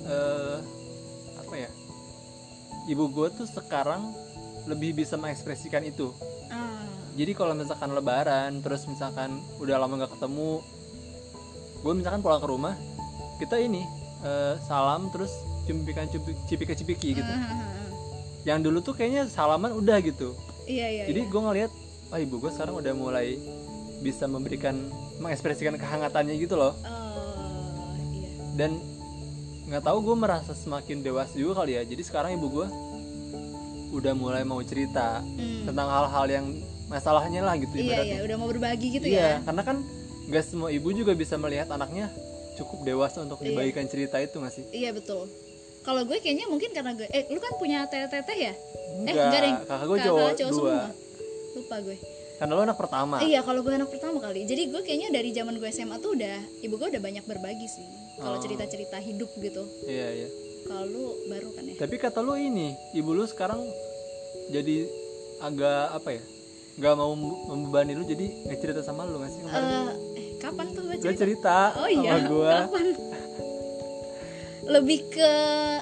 eh 0.08 0.58
apa 1.38 1.54
ya? 1.54 1.70
Ibu 2.88 3.04
gue 3.12 3.28
tuh 3.36 3.46
sekarang 3.48 4.16
lebih 4.64 4.96
bisa 4.96 5.16
mengekspresikan 5.20 5.84
itu. 5.84 6.12
ah 6.52 6.84
Jadi 7.16 7.32
kalau 7.34 7.52
misalkan 7.52 7.92
lebaran, 7.92 8.62
terus 8.64 8.84
misalkan 8.88 9.40
udah 9.58 9.76
lama 9.80 10.04
nggak 10.04 10.12
ketemu, 10.16 10.62
gue 11.82 11.92
misalkan 11.92 12.20
pulang 12.22 12.40
ke 12.40 12.48
rumah, 12.48 12.74
kita 13.42 13.58
ini 13.60 13.82
eh, 14.24 14.54
salam 14.64 15.10
terus 15.12 15.32
cumpikan 15.68 16.08
cipika 16.48 16.72
cipiki 16.72 17.18
gitu. 17.18 17.28
ah, 17.28 17.44
ah, 17.44 17.60
ah. 17.60 17.88
Yang 18.48 18.58
dulu 18.70 18.78
tuh 18.80 18.94
kayaknya 18.96 19.28
salaman 19.28 19.76
udah 19.76 20.00
gitu. 20.00 20.32
iya 20.64 20.88
iya 20.88 21.04
Jadi 21.08 21.20
iya. 21.26 21.30
gue 21.32 21.40
ngeliat, 21.42 21.70
oh 22.12 22.18
ibu 22.20 22.34
gue 22.40 22.50
sekarang 22.52 22.76
udah 22.80 22.92
mulai 22.96 23.36
bisa 24.00 24.24
memberikan, 24.30 24.78
mengekspresikan 25.18 25.76
kehangatannya 25.76 26.38
gitu 26.38 26.54
loh. 26.56 26.72
oh 26.86 27.92
iya 28.14 28.30
Dan 28.56 28.80
nggak 29.68 29.82
tahu 29.82 29.98
gue 30.02 30.16
merasa 30.16 30.52
semakin 30.52 31.00
dewasa 31.00 31.34
juga 31.34 31.60
kali 31.60 31.76
ya. 31.76 31.82
Jadi 31.84 32.02
sekarang 32.02 32.34
ibu 32.34 32.48
gue 32.50 32.66
udah 33.90 34.12
mulai 34.12 34.42
mau 34.42 34.60
cerita 34.60 35.20
Hmm. 35.20 35.64
tentang 35.64 35.88
hal-hal 35.88 36.26
yang 36.26 36.46
masalahnya 36.86 37.40
lah 37.40 37.54
gitu 37.54 37.72
iya 37.74 37.84
ibaratnya. 37.86 38.08
iya 38.10 38.20
udah 38.22 38.36
mau 38.36 38.48
berbagi 38.48 38.88
gitu 38.90 39.04
iya, 39.06 39.20
ya 39.36 39.44
karena 39.44 39.62
kan 39.62 39.76
gak 40.26 40.40
semua 40.42 40.68
ibu 40.68 40.88
juga 40.90 41.12
bisa 41.12 41.36
melihat 41.36 41.68
anaknya 41.68 42.08
cukup 42.54 42.80
dewasa 42.82 43.20
untuk 43.22 43.38
Iya. 43.38 43.48
dibagikan 43.50 43.84
cerita 43.86 44.16
itu 44.18 44.36
gak 44.36 44.52
sih? 44.52 44.64
iya 44.72 44.88
betul 44.90 45.24
kalau 45.80 46.04
gue 46.04 46.16
kayaknya 46.18 46.44
mungkin 46.46 46.68
karena 46.70 46.92
gue 46.92 47.04
eh 47.06 47.28
lu 47.28 47.36
kan 47.38 47.52
punya 47.56 47.84
teteh-teteh 47.84 48.38
ya 48.38 48.52
eh 48.52 48.56
Enggak, 48.98 49.14
enggak 49.22 49.40
deh 49.40 49.52
kakak 49.62 49.86
gue 49.86 49.98
cowok 49.98 50.30
dua. 50.32 50.48
semua 50.48 50.80
lupa 51.54 51.76
gue 51.82 51.96
Karena 52.38 52.52
lo 52.54 52.62
anak 52.62 52.78
pertama. 52.78 53.18
Iya, 53.18 53.42
kalau 53.42 53.60
gue 53.60 53.72
anak 53.72 53.90
pertama 53.90 54.18
kali. 54.18 54.46
Jadi 54.46 54.70
gue 54.70 54.80
kayaknya 54.80 55.10
dari 55.10 55.30
zaman 55.30 55.58
gue 55.58 55.68
SMA 55.68 55.98
tuh 55.98 56.14
udah 56.14 56.36
ibu 56.62 56.74
gue 56.74 56.88
udah 56.88 57.02
banyak 57.02 57.24
berbagi 57.24 57.66
sih. 57.66 57.86
Kalau 58.16 58.34
Oh. 58.34 58.40
cerita-cerita 58.40 58.96
hidup 58.96 59.30
gitu. 59.36 59.62
Iya, 59.84 60.08
iya. 60.16 60.28
Kalau 60.64 60.84
lu 60.84 61.02
baru 61.26 61.48
kan 61.50 61.62
ya. 61.64 61.74
Tapi 61.76 61.94
kata 61.96 62.18
lo 62.20 62.34
ini, 62.34 62.78
ibu 62.92 63.10
lu 63.10 63.24
sekarang 63.24 63.58
jadi 64.48 64.86
agak 65.40 65.94
apa 65.94 66.10
ya? 66.12 66.22
Gak 66.78 66.94
mau 66.94 67.10
membebani 67.14 67.92
lu 67.92 68.06
jadi 68.06 68.22
nggak 68.44 68.58
cerita 68.58 68.80
sama 68.80 69.02
lu 69.02 69.18
gak 69.18 69.30
sih 69.30 69.42
kemarin? 69.42 69.66
Eh, 69.66 69.90
eh, 70.14 70.28
kapan 70.38 70.66
tuh 70.70 70.82
gue 70.84 70.94
Gue 70.94 71.10
cerita? 71.10 71.18
cerita 71.18 71.56
Oh 71.76 71.90
iya, 71.90 72.12
sama 72.12 72.28
gue. 72.28 72.52
kapan? 72.56 72.86
Lebih 74.68 75.08
ke 75.08 75.30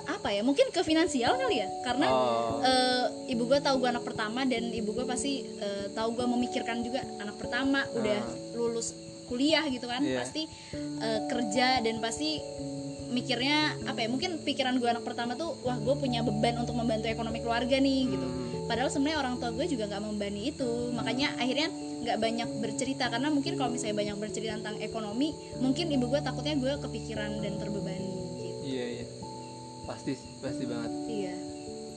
apa 0.07 0.31
ya? 0.31 0.47
Mungkin 0.47 0.71
ke 0.71 0.81
finansial 0.81 1.35
kali 1.35 1.59
ya. 1.59 1.69
Karena 1.83 2.07
Oh, 2.07 2.63
eh, 2.63 3.35
ibu 3.35 3.45
gue 3.45 3.59
tahu 3.59 3.83
gue 3.83 3.91
anak 3.91 4.07
pertama 4.07 4.47
dan 4.47 4.71
ibu 4.71 4.95
gue 4.95 5.03
pasti 5.03 5.43
eh, 5.43 5.91
tahu 5.91 6.15
gue 6.15 6.27
memikirkan 6.27 6.81
juga 6.81 7.03
anak 7.19 7.37
pertama 7.37 7.83
udah 7.93 8.21
lulus 8.55 8.95
kuliah 9.27 9.67
gitu 9.67 9.91
kan 9.91 9.99
Ah. 9.99 10.07
Iya. 10.07 10.19
pasti 10.23 10.43
eh, 11.03 11.21
kerja 11.27 11.83
dan 11.83 11.99
pasti 11.99 12.39
mikirnya 13.07 13.75
apa 13.87 14.03
ya 14.03 14.09
mungkin 14.11 14.39
pikiran 14.43 14.79
gue 14.79 14.87
anak 14.87 15.03
pertama 15.03 15.35
tuh 15.35 15.55
wah 15.63 15.79
gue 15.79 15.95
punya 15.95 16.23
beban 16.23 16.59
untuk 16.59 16.75
membantu 16.75 17.07
ekonomi 17.07 17.39
keluarga 17.39 17.79
nih 17.79 18.13
gitu 18.13 18.23
hmm, 18.23 18.67
padahal 18.67 18.91
sebenarnya 18.91 19.19
orang 19.19 19.35
tua 19.39 19.51
gue 19.51 19.67
juga 19.67 19.87
nggak 19.87 20.03
membebani 20.03 20.43
itu 20.51 20.71
makanya 20.91 21.31
akhirnya 21.39 21.71
nggak 22.03 22.19
banyak 22.19 22.49
bercerita 22.61 23.05
karena 23.09 23.29
mungkin 23.31 23.55
kalau 23.55 23.71
misalnya 23.71 23.97
banyak 23.97 24.17
bercerita 24.19 24.53
tentang 24.59 24.77
ekonomi 24.79 25.29
mungkin 25.59 25.87
ibu 25.89 26.07
gue 26.07 26.21
takutnya 26.21 26.55
gue 26.55 26.73
kepikiran 26.83 27.31
dan 27.41 27.53
terbebani 27.57 28.07
gitu. 28.11 28.16
Pasti 29.87 30.13
pasti 30.39 30.65
banget. 30.65 30.91
iya 31.07 31.35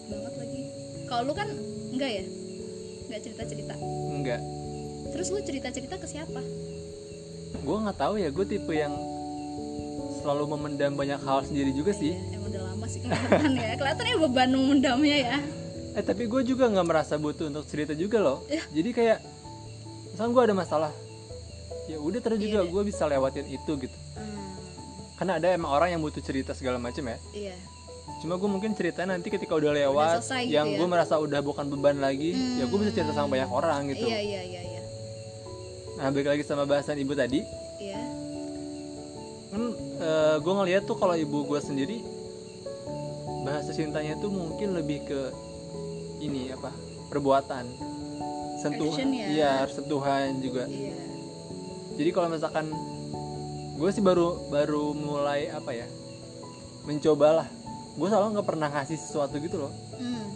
banget 0.05 0.33
lagi 0.35 0.61
kalau 1.05 1.21
lu 1.23 1.33
kan 1.33 1.49
enggak 1.89 2.11
ya 2.11 2.23
nggak 3.05 3.19
cerita 3.19 3.43
cerita 3.43 3.73
Enggak. 4.07 4.41
terus 5.09 5.27
lu 5.27 5.39
cerita 5.41 5.67
cerita 5.69 5.95
ke 5.95 6.05
siapa 6.05 6.41
Gue 7.59 7.75
nggak 7.75 7.97
tahu 7.97 8.15
ya, 8.15 8.29
gue 8.29 8.45
tipe 8.47 8.71
yang 8.71 8.93
selalu 10.19 10.43
memendam 10.51 10.93
banyak 10.93 11.17
hal 11.19 11.41
sendiri 11.41 11.69
juga 11.71 11.91
sih. 11.91 12.13
Iya, 12.13 12.35
emang 12.35 12.49
udah 12.49 12.61
lama 12.63 12.85
sih 12.85 12.99
kelihatan 12.99 13.51
ya 13.53 13.73
kelihatan 13.75 14.05
ya 14.05 14.15
beban 14.19 14.49
memendamnya 14.49 15.17
ya 15.19 15.37
Eh 15.91 16.03
tapi 16.03 16.25
gue 16.25 16.41
juga 16.43 16.65
nggak 16.65 16.87
merasa 16.87 17.13
butuh 17.15 17.45
untuk 17.47 17.65
cerita 17.65 17.93
juga 17.93 18.17
loh. 18.17 18.45
Iya. 18.45 18.61
Jadi 18.71 18.89
kayak, 18.91 19.17
misalnya 20.07 20.31
gue 20.31 20.43
ada 20.43 20.55
masalah, 20.55 20.91
ya 21.85 21.97
udah 21.97 22.19
terus 22.19 22.37
juga 22.37 22.59
Iya. 22.59 22.69
gue 22.69 22.81
bisa 22.85 23.03
lewatin 23.03 23.45
itu 23.47 23.71
gitu. 23.75 23.97
Hmm, 24.13 24.53
Karena 25.15 25.33
ada 25.35 25.47
emang 25.49 25.71
orang 25.71 25.89
yang 25.91 26.01
butuh 26.01 26.21
cerita 26.21 26.53
segala 26.53 26.77
macam 26.77 27.01
ya. 27.03 27.17
iya 27.33 27.57
cuma 28.19 28.35
gue 28.35 28.49
mungkin 28.51 28.75
cerita 28.75 29.07
nanti 29.07 29.31
ketika 29.31 29.55
udah 29.55 29.71
lewat 29.71 30.19
selesai 30.19 30.43
gitu 30.43 30.55
yang 30.59 30.67
ya. 30.67 30.77
gue 30.81 30.87
merasa 30.91 31.15
udah 31.15 31.39
bukan 31.39 31.71
beban 31.71 32.03
lagi 32.03 32.35
ya 32.59 32.67
gue 32.67 32.77
bisa 32.81 32.91
cerita 32.91 33.15
sama 33.15 33.39
banyak 33.39 33.49
orang 33.49 33.93
gitu. 33.95 34.05
Iya 34.09 34.19
iya 34.19 34.41
iya 34.43 34.61
iya. 34.65 34.81
Nah 35.95 36.11
balik 36.11 36.27
lagi 36.35 36.43
sama 36.43 36.67
bahasan 36.67 36.99
ibu 36.99 37.15
tadi. 37.15 37.39
Iya. 37.79 38.01
Kan 39.55 39.63
gue 40.43 40.53
ngeliat 40.53 40.83
tuh 40.83 40.99
kalau 40.99 41.15
ibu 41.15 41.47
gue 41.47 41.59
sendiri 41.63 42.03
bahasa 43.47 43.71
cintanya 43.71 44.19
tuh 44.19 44.27
mungkin 44.27 44.75
lebih 44.75 44.99
ke 45.07 45.21
ini 46.19 46.51
apa 46.51 46.75
perbuatan. 47.07 47.65
Sentuhan. 48.59 48.91
Action 48.91 49.09
ya. 49.15 49.25
iya 49.31 49.53
sentuhan 49.71 50.43
juga. 50.43 50.67
Iya. 50.67 50.91
Jadi 51.95 52.09
kalau 52.11 52.27
misalkan 52.31 52.67
gue 53.79 53.89
sih 53.95 54.03
baru 54.03 54.51
baru 54.51 54.91
mulai 54.91 55.47
apa 55.55 55.71
ya 55.71 55.87
mencobalah 56.83 57.47
gue 57.99 58.07
selalu 58.07 58.27
nggak 58.33 58.47
pernah 58.47 58.67
ngasih 58.71 58.95
sesuatu 58.95 59.35
gitu 59.37 59.59
loh. 59.59 59.73
Hmm. 59.93 60.27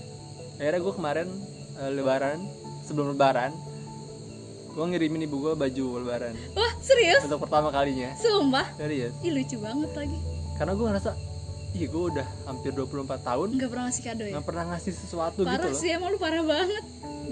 akhirnya 0.53 0.79
gue 0.79 0.93
kemarin 0.93 1.27
eh, 1.77 1.89
lebaran 1.89 2.39
sebelum 2.83 3.15
lebaran 3.15 3.51
gue 4.69 4.81
ngirimin 4.83 5.23
ibu 5.23 5.37
gue 5.39 5.53
baju 5.53 5.85
lebaran. 6.01 6.33
Wah 6.51 6.71
serius? 6.79 7.23
Untuk 7.23 7.41
pertama 7.41 7.69
kalinya. 7.69 8.11
Sumpah? 8.15 8.73
Serius. 8.75 9.13
Ih 9.21 9.31
lucu 9.31 9.57
banget 9.57 9.91
lagi. 9.93 10.17
Karena 10.53 10.73
gue 10.73 10.85
ngerasa 10.85 11.11
ih 11.73 11.87
gue 11.87 12.03
udah 12.11 12.27
hampir 12.45 12.69
24 12.69 12.93
tahun 13.23 13.47
nggak 13.53 13.65
pernah 13.65 13.83
ngasih 13.87 14.03
kado 14.03 14.23
ya? 14.23 14.33
nggak 14.37 14.45
pernah 14.45 14.65
ngasih 14.69 14.93
sesuatu 14.93 15.39
gitu 15.41 15.49
parah 15.49 15.65
loh. 15.65 15.73
sih 15.73 15.89
emang 15.89 16.09
lu 16.09 16.17
parah 16.17 16.43
banget. 16.43 16.83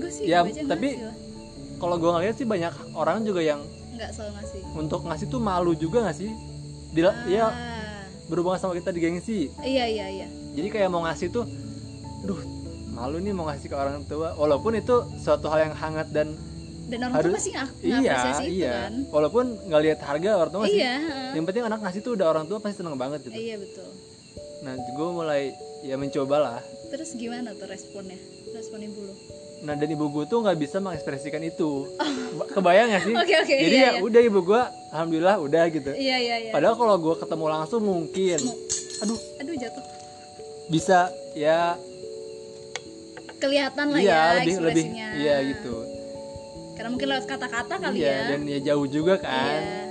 Gue 0.02 0.10
sih 0.10 0.24
Ya, 0.26 0.42
tapi- 0.66 0.98
kalau 1.78 1.96
gue 1.98 2.10
ngeliat 2.10 2.36
sih 2.38 2.46
banyak 2.46 2.74
orang 2.94 3.22
juga 3.22 3.42
yang 3.42 3.62
nggak 3.92 4.10
selalu 4.12 4.32
ngasih. 4.38 4.62
untuk 4.78 5.02
ngasih 5.04 5.26
tuh 5.28 5.38
malu 5.38 5.74
juga 5.74 6.06
gak 6.06 6.18
sih? 6.18 6.30
Dila, 6.92 7.14
ya 7.26 7.48
ah. 7.48 7.71
Berhubungan 8.32 8.60
sama 8.64 8.74
kita 8.80 8.96
di 8.96 9.00
gengsi 9.04 9.52
iya 9.60 9.84
iya 9.84 10.08
iya. 10.08 10.28
Jadi 10.52 10.68
kayak 10.68 10.88
mau 10.92 11.04
ngasih 11.04 11.28
tuh 11.32 11.44
duh 12.24 12.40
malu 12.92 13.20
nih 13.20 13.32
mau 13.36 13.48
ngasih 13.48 13.68
ke 13.72 13.76
orang 13.76 14.04
tua. 14.08 14.36
Walaupun 14.36 14.76
itu 14.80 14.96
suatu 15.20 15.52
hal 15.52 15.72
yang 15.72 15.76
hangat 15.76 16.08
dan 16.16 16.36
dan 16.92 17.08
orang 17.08 17.16
Harus- 17.20 17.32
tua 17.32 17.40
pasti 17.40 17.52
nggak 17.56 17.68
iya 17.84 18.20
itu 18.48 18.52
iya. 18.64 18.74
kan. 18.88 18.94
Walaupun 19.12 19.46
nggak 19.68 19.82
lihat 19.84 20.00
harga 20.04 20.30
orang 20.40 20.52
tua 20.52 20.64
sih 20.68 20.80
iya 20.80 20.96
yang 21.36 21.44
penting 21.48 21.64
anak 21.68 21.80
ngasih 21.84 22.00
tuh 22.04 22.16
udah 22.20 22.28
orang 22.32 22.46
tua 22.48 22.58
pasti 22.64 22.84
seneng 22.84 22.96
banget 22.96 23.20
gitu. 23.28 23.36
Iya 23.36 23.56
betul. 23.60 23.90
Nah 24.64 24.74
gue 24.80 25.10
mulai 25.12 25.42
ya 25.84 25.96
mencoba 26.00 26.38
lah 26.40 26.60
terus 26.92 27.16
gimana 27.16 27.56
tuh 27.56 27.68
responnya? 27.72 28.20
Respon 28.52 28.84
ibu 28.84 29.00
lu 29.00 29.16
nah 29.62 29.78
dan 29.78 29.88
ibu 29.88 30.10
gue 30.10 30.26
tuh 30.26 30.42
nggak 30.42 30.58
bisa 30.58 30.82
mengekspresikan 30.82 31.42
itu. 31.46 31.86
Kebayang 32.54 32.98
gak 32.98 33.04
sih? 33.06 33.14
Oke, 33.14 33.34
oke, 33.38 33.54
jadi 33.54 33.76
iya, 33.78 33.90
ya 33.90 33.92
iya. 33.98 34.02
udah 34.02 34.22
ibu 34.26 34.40
gue 34.42 34.62
alhamdulillah 34.90 35.36
udah 35.38 35.64
gitu. 35.70 35.92
Iya 35.94 36.18
iya 36.18 36.36
iya. 36.50 36.52
Padahal 36.52 36.76
kalau 36.76 36.96
gue 36.98 37.16
ketemu 37.22 37.46
langsung 37.46 37.82
mungkin. 37.86 38.40
Aduh. 39.06 39.20
Aduh 39.42 39.54
jatuh. 39.56 39.86
Bisa 40.68 41.14
ya. 41.38 41.78
Kelihatan 43.42 43.86
lah 43.90 44.00
iya 44.02 44.10
ya 44.10 44.22
lebih 44.42 44.56
lebih. 44.62 44.86
ekspresinya. 44.86 45.08
Iya 45.18 45.36
gitu. 45.54 45.76
Karena 46.78 46.90
mungkin 46.94 47.08
lewat 47.14 47.26
kata-kata 47.30 47.74
kali 47.78 47.98
iya 48.02 48.14
ya. 48.14 48.28
dan 48.34 48.42
ya 48.50 48.60
jauh 48.74 48.88
juga 48.90 49.14
kan. 49.22 49.62
Iya 49.62 49.82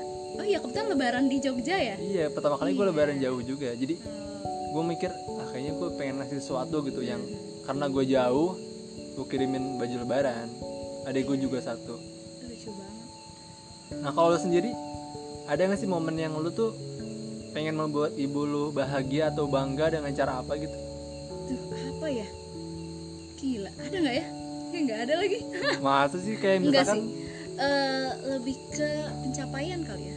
oh 0.41 0.47
iya 0.47 0.59
kebetulan 0.63 0.87
lebaran 0.97 1.25
di 1.29 1.37
Jogja 1.43 1.77
ya? 1.77 1.97
Iya 2.01 2.25
pertama 2.33 2.57
kali 2.57 2.73
gue 2.73 2.81
Iya. 2.81 2.91
lebaran 2.91 3.17
jauh 3.21 3.41
juga. 3.45 3.71
Jadi 3.77 3.95
Oh, 4.71 4.79
gue 4.79 4.83
mikir 4.87 5.11
ah, 5.11 5.47
kayaknya 5.51 5.73
gue 5.75 5.89
pengen 5.99 6.23
ngasih 6.23 6.39
sesuatu 6.39 6.87
gitu 6.87 7.03
yang 7.03 7.19
karena 7.67 7.91
gue 7.91 8.05
jauh 8.07 8.55
gue 9.17 9.27
kirimin 9.27 9.79
baju 9.79 9.97
lebaran. 10.07 10.49
Adek 11.09 11.27
gue 11.27 11.37
juga 11.49 11.59
satu. 11.65 11.97
Lucu 12.47 12.71
banget. 12.75 13.09
Nah 14.05 14.11
kalau 14.15 14.37
lu 14.37 14.39
sendiri 14.39 14.71
ada 15.51 15.61
nggak 15.67 15.81
sih 15.81 15.89
momen 15.91 16.15
yang 16.15 16.37
lu 16.39 16.51
tuh 16.55 16.77
pengen 17.51 17.75
membuat 17.75 18.15
ibu 18.15 18.47
lu 18.47 18.71
bahagia 18.71 19.35
atau 19.35 19.51
bangga 19.51 19.91
dengan 19.91 20.13
cara 20.15 20.39
apa 20.39 20.55
gitu? 20.61 20.77
Tuh 21.51 21.61
apa 21.75 22.07
ya? 22.07 22.29
Gila 23.41 23.71
ada 23.81 23.97
nggak 23.97 24.17
ya? 24.17 24.27
Kayak 24.71 24.83
nggak 24.87 25.01
ada 25.03 25.15
lagi. 25.19 25.39
Masa 25.83 26.17
sih 26.23 26.35
kayak 26.39 26.63
enggak 26.63 26.87
misalkan 26.87 26.99
sih. 27.03 27.29
Eh, 27.61 28.11
lebih 28.39 28.57
ke 28.73 28.89
pencapaian 29.21 29.85
kali 29.85 30.09
ya 30.09 30.17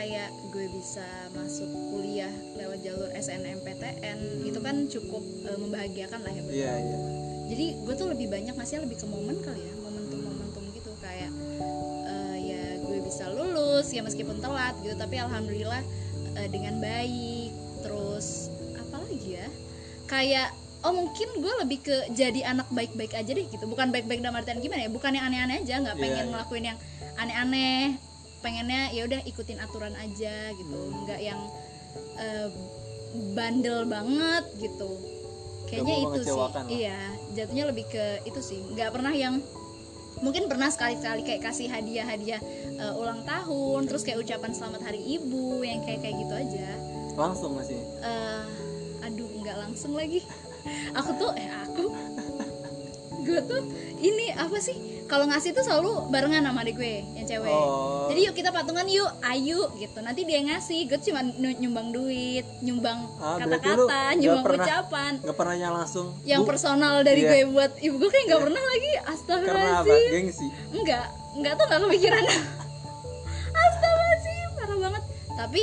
kayak 0.00 0.32
gue 0.48 0.64
bisa 0.72 1.04
masuk 1.36 1.68
kuliah 1.92 2.32
lewat 2.56 2.80
jalur 2.80 3.12
SNMPTN 3.12 4.48
itu 4.48 4.56
kan 4.64 4.88
cukup 4.88 5.20
eh, 5.44 5.58
membahagiakan 5.60 6.24
lah 6.24 6.32
ya 6.32 6.40
buat 6.40 6.56
iya 6.56 6.72
iya. 6.72 6.96
Tua. 6.96 7.10
jadi 7.52 7.66
gue 7.84 7.94
tuh 8.00 8.08
lebih 8.08 8.26
banyak 8.32 8.54
ngasih 8.56 8.80
lebih 8.80 8.96
ke 8.96 9.04
momen 9.04 9.36
kali 9.44 9.60
ya 9.60 9.74
momentum-momentum 9.76 10.64
gitu. 10.72 10.96
Kayak 11.04 11.28
eh, 12.08 12.36
ya 12.48 12.64
gue 12.80 12.98
bisa 13.04 13.28
lulus 13.28 13.92
ya 13.92 14.00
meskipun 14.00 14.40
telat 14.40 14.72
gitu 14.80 14.96
tapi 14.96 15.20
alhamdulillah 15.20 15.84
eh, 16.32 16.48
dengan 16.48 16.80
baik. 16.80 17.52
Terus 17.84 18.48
apa 18.80 19.04
lagi 19.04 19.36
ya? 19.36 19.48
Kayak 20.08 20.48
oh 20.80 20.96
mungkin 20.96 21.28
gue 21.44 21.54
lebih 21.60 21.78
ke 21.84 21.96
jadi 22.16 22.56
anak 22.56 22.72
baik-baik 22.72 23.12
aja 23.12 23.36
deh 23.36 23.44
gitu. 23.52 23.68
Bukan 23.68 23.92
baik-baik 23.92 24.24
dalam 24.24 24.40
artian 24.40 24.64
gimana 24.64 24.88
ya 24.88 24.90
bukan 24.96 25.12
yang 25.12 25.28
aneh-aneh 25.28 25.60
aja 25.60 25.76
nggak 25.76 25.96
Iya, 26.00 26.02
pengen 26.08 26.24
iya. 26.24 26.30
ngelakuin 26.32 26.64
yang 26.72 26.78
aneh-aneh 27.20 28.00
pengennya 28.40 28.92
ya 28.92 29.04
udah 29.06 29.20
ikutin 29.24 29.58
aturan 29.60 29.94
aja 29.96 30.52
gitu. 30.56 30.78
Nggak 31.06 31.20
yang 31.20 31.40
eh, 32.18 32.48
bandel 33.36 33.86
banget 33.86 34.44
gitu. 34.58 34.90
Kayaknya 35.70 35.96
itu 36.02 36.20
sih. 36.26 36.34
lah. 36.34 36.50
iya 36.66 36.98
jatuhnya 37.38 37.64
lebih 37.70 37.86
ke 37.88 38.26
itu 38.26 38.40
sih. 38.42 38.60
Nggak 38.74 38.90
pernah 38.96 39.14
yang 39.14 39.38
mungkin 40.20 40.50
pernah 40.50 40.68
sekali-sekali 40.68 41.22
kayak 41.22 41.42
kasih 41.46 41.70
hadiah-hadiah 41.70 42.40
eh, 42.76 42.92
ulang 43.00 43.22
tahun 43.24 43.86
terus 43.86 44.02
kayak 44.02 44.24
ucapan 44.26 44.52
selamat 44.52 44.82
hari 44.90 45.00
ibu 45.20 45.62
yang 45.62 45.80
kayak 45.86 46.02
kayak 46.02 46.16
gitu 46.26 46.34
aja. 46.34 46.68
Langsung 47.14 47.56
nggak 47.56 47.66
sih? 47.70 47.80
Eh 48.02 48.44
aduh 49.00 49.30
nggak 49.40 49.56
langsung 49.68 49.92
lagi. 49.94 50.24
Aku 50.98 51.10
tuh 51.16 51.30
eh 51.40 51.48
aku. 51.48 51.84
Gue 53.24 53.40
tuh 53.44 53.62
ini 54.00 54.32
apa 54.32 54.56
sih? 54.58 54.76
Kalau 55.04 55.26
ngasih 55.26 55.50
tuh 55.50 55.60
selalu 55.60 56.08
barengan 56.08 56.40
sama 56.40 56.60
adik 56.60 56.74
gue 56.74 57.02
yang 57.12 57.24
cewek. 57.24 57.50
Oh. 57.50 58.06
jadi 58.06 58.20
yuk 58.24 58.34
kita 58.34 58.48
patungan 58.48 58.86
yuk 58.86 59.10
ayu 59.22 59.66
gitu. 59.74 59.98
Nanti 59.98 60.22
dia 60.22 60.40
ngasih 60.40 60.86
gue 60.86 60.98
cuma 61.00 61.20
nyumbang 61.36 61.90
duit 61.90 62.46
nyumbang 62.60 63.10
Ah, 63.16 63.36
kata-kata 63.36 63.76
nggak 63.80 64.10
nyumbang 64.16 64.44
pernah- 64.46 64.64
ucapan. 64.64 65.12
nggak 65.20 65.36
pernah 65.36 65.56
yang 65.56 65.72
langsung 65.72 66.06
yang 66.22 66.40
Bu, 66.40 66.48
personal 66.48 67.02
dari 67.02 67.20
Iya. 67.20 67.30
gue 67.42 67.52
buat 67.52 67.72
ibu 67.76 67.94
gue 67.96 68.08
kayak 68.08 68.24
nggak 68.24 68.38
Iya. 68.38 68.46
pernah 68.46 68.62
lagi. 68.64 68.90
Astagfirullahaladzim. 69.04 70.10
Gengsi? 70.10 70.46
Enggak 70.72 71.04
enggak 71.32 71.52
tuh 71.52 71.64
enggak 71.66 71.80
kepikiran. 71.84 72.24
Astagfirullahaladzim 73.52 74.48
parah 74.54 74.78
banget. 74.80 75.02
Tapi 75.32 75.62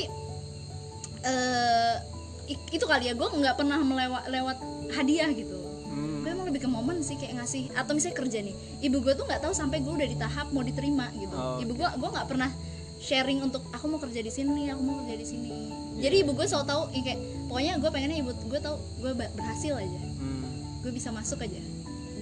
eh 1.23 1.95
i- 2.47 2.69
itu 2.71 2.85
kali 2.85 3.03
ya 3.05 3.13
gue 3.13 3.27
nggak 3.29 3.55
pernah 3.55 3.79
melewat 3.79 4.23
lewat 4.27 4.57
hadiah 4.89 5.27
gitu 5.31 5.56
lebih 6.57 6.65
ke 6.65 6.73
momen 6.73 7.05
sih 7.05 7.13
kayak 7.21 7.37
ngasih 7.37 7.69
atau 7.77 7.93
misalnya 7.93 8.17
kerja 8.17 8.39
nih 8.41 8.55
ibu 8.81 8.97
gue 9.05 9.13
tuh 9.13 9.29
nggak 9.29 9.45
tahu 9.45 9.53
sampai 9.53 9.77
gue 9.85 9.93
udah 9.93 10.09
di 10.09 10.17
tahap 10.17 10.49
mau 10.49 10.65
diterima 10.65 11.13
gitu. 11.13 11.37
Oh, 11.37 11.61
ibu 11.61 11.77
gue 11.77 11.85
gue 11.85 12.09
nggak 12.09 12.25
pernah 12.25 12.49
sharing 12.97 13.45
untuk 13.45 13.61
aku 13.69 13.85
mau 13.85 14.01
kerja 14.01 14.25
di 14.25 14.33
sini 14.33 14.73
aku 14.73 14.81
mau 14.81 15.05
kerja 15.05 15.15
di 15.21 15.27
sini. 15.29 15.49
Jadi 16.01 16.25
ibu 16.25 16.33
gue 16.33 16.49
selalu 16.49 16.65
tahu 16.65 16.81
ya 16.97 17.01
kayak 17.05 17.19
pokoknya 17.45 17.73
gue 17.77 17.89
pengennya 17.93 18.17
ibu 18.25 18.31
gue 18.33 18.57
tahu 18.57 18.75
gue 19.05 19.11
berhasil 19.37 19.73
aja. 19.77 19.99
Hmm, 20.17 20.81
gue 20.81 20.89
bisa 20.89 21.13
masuk 21.13 21.37
aja. 21.45 21.61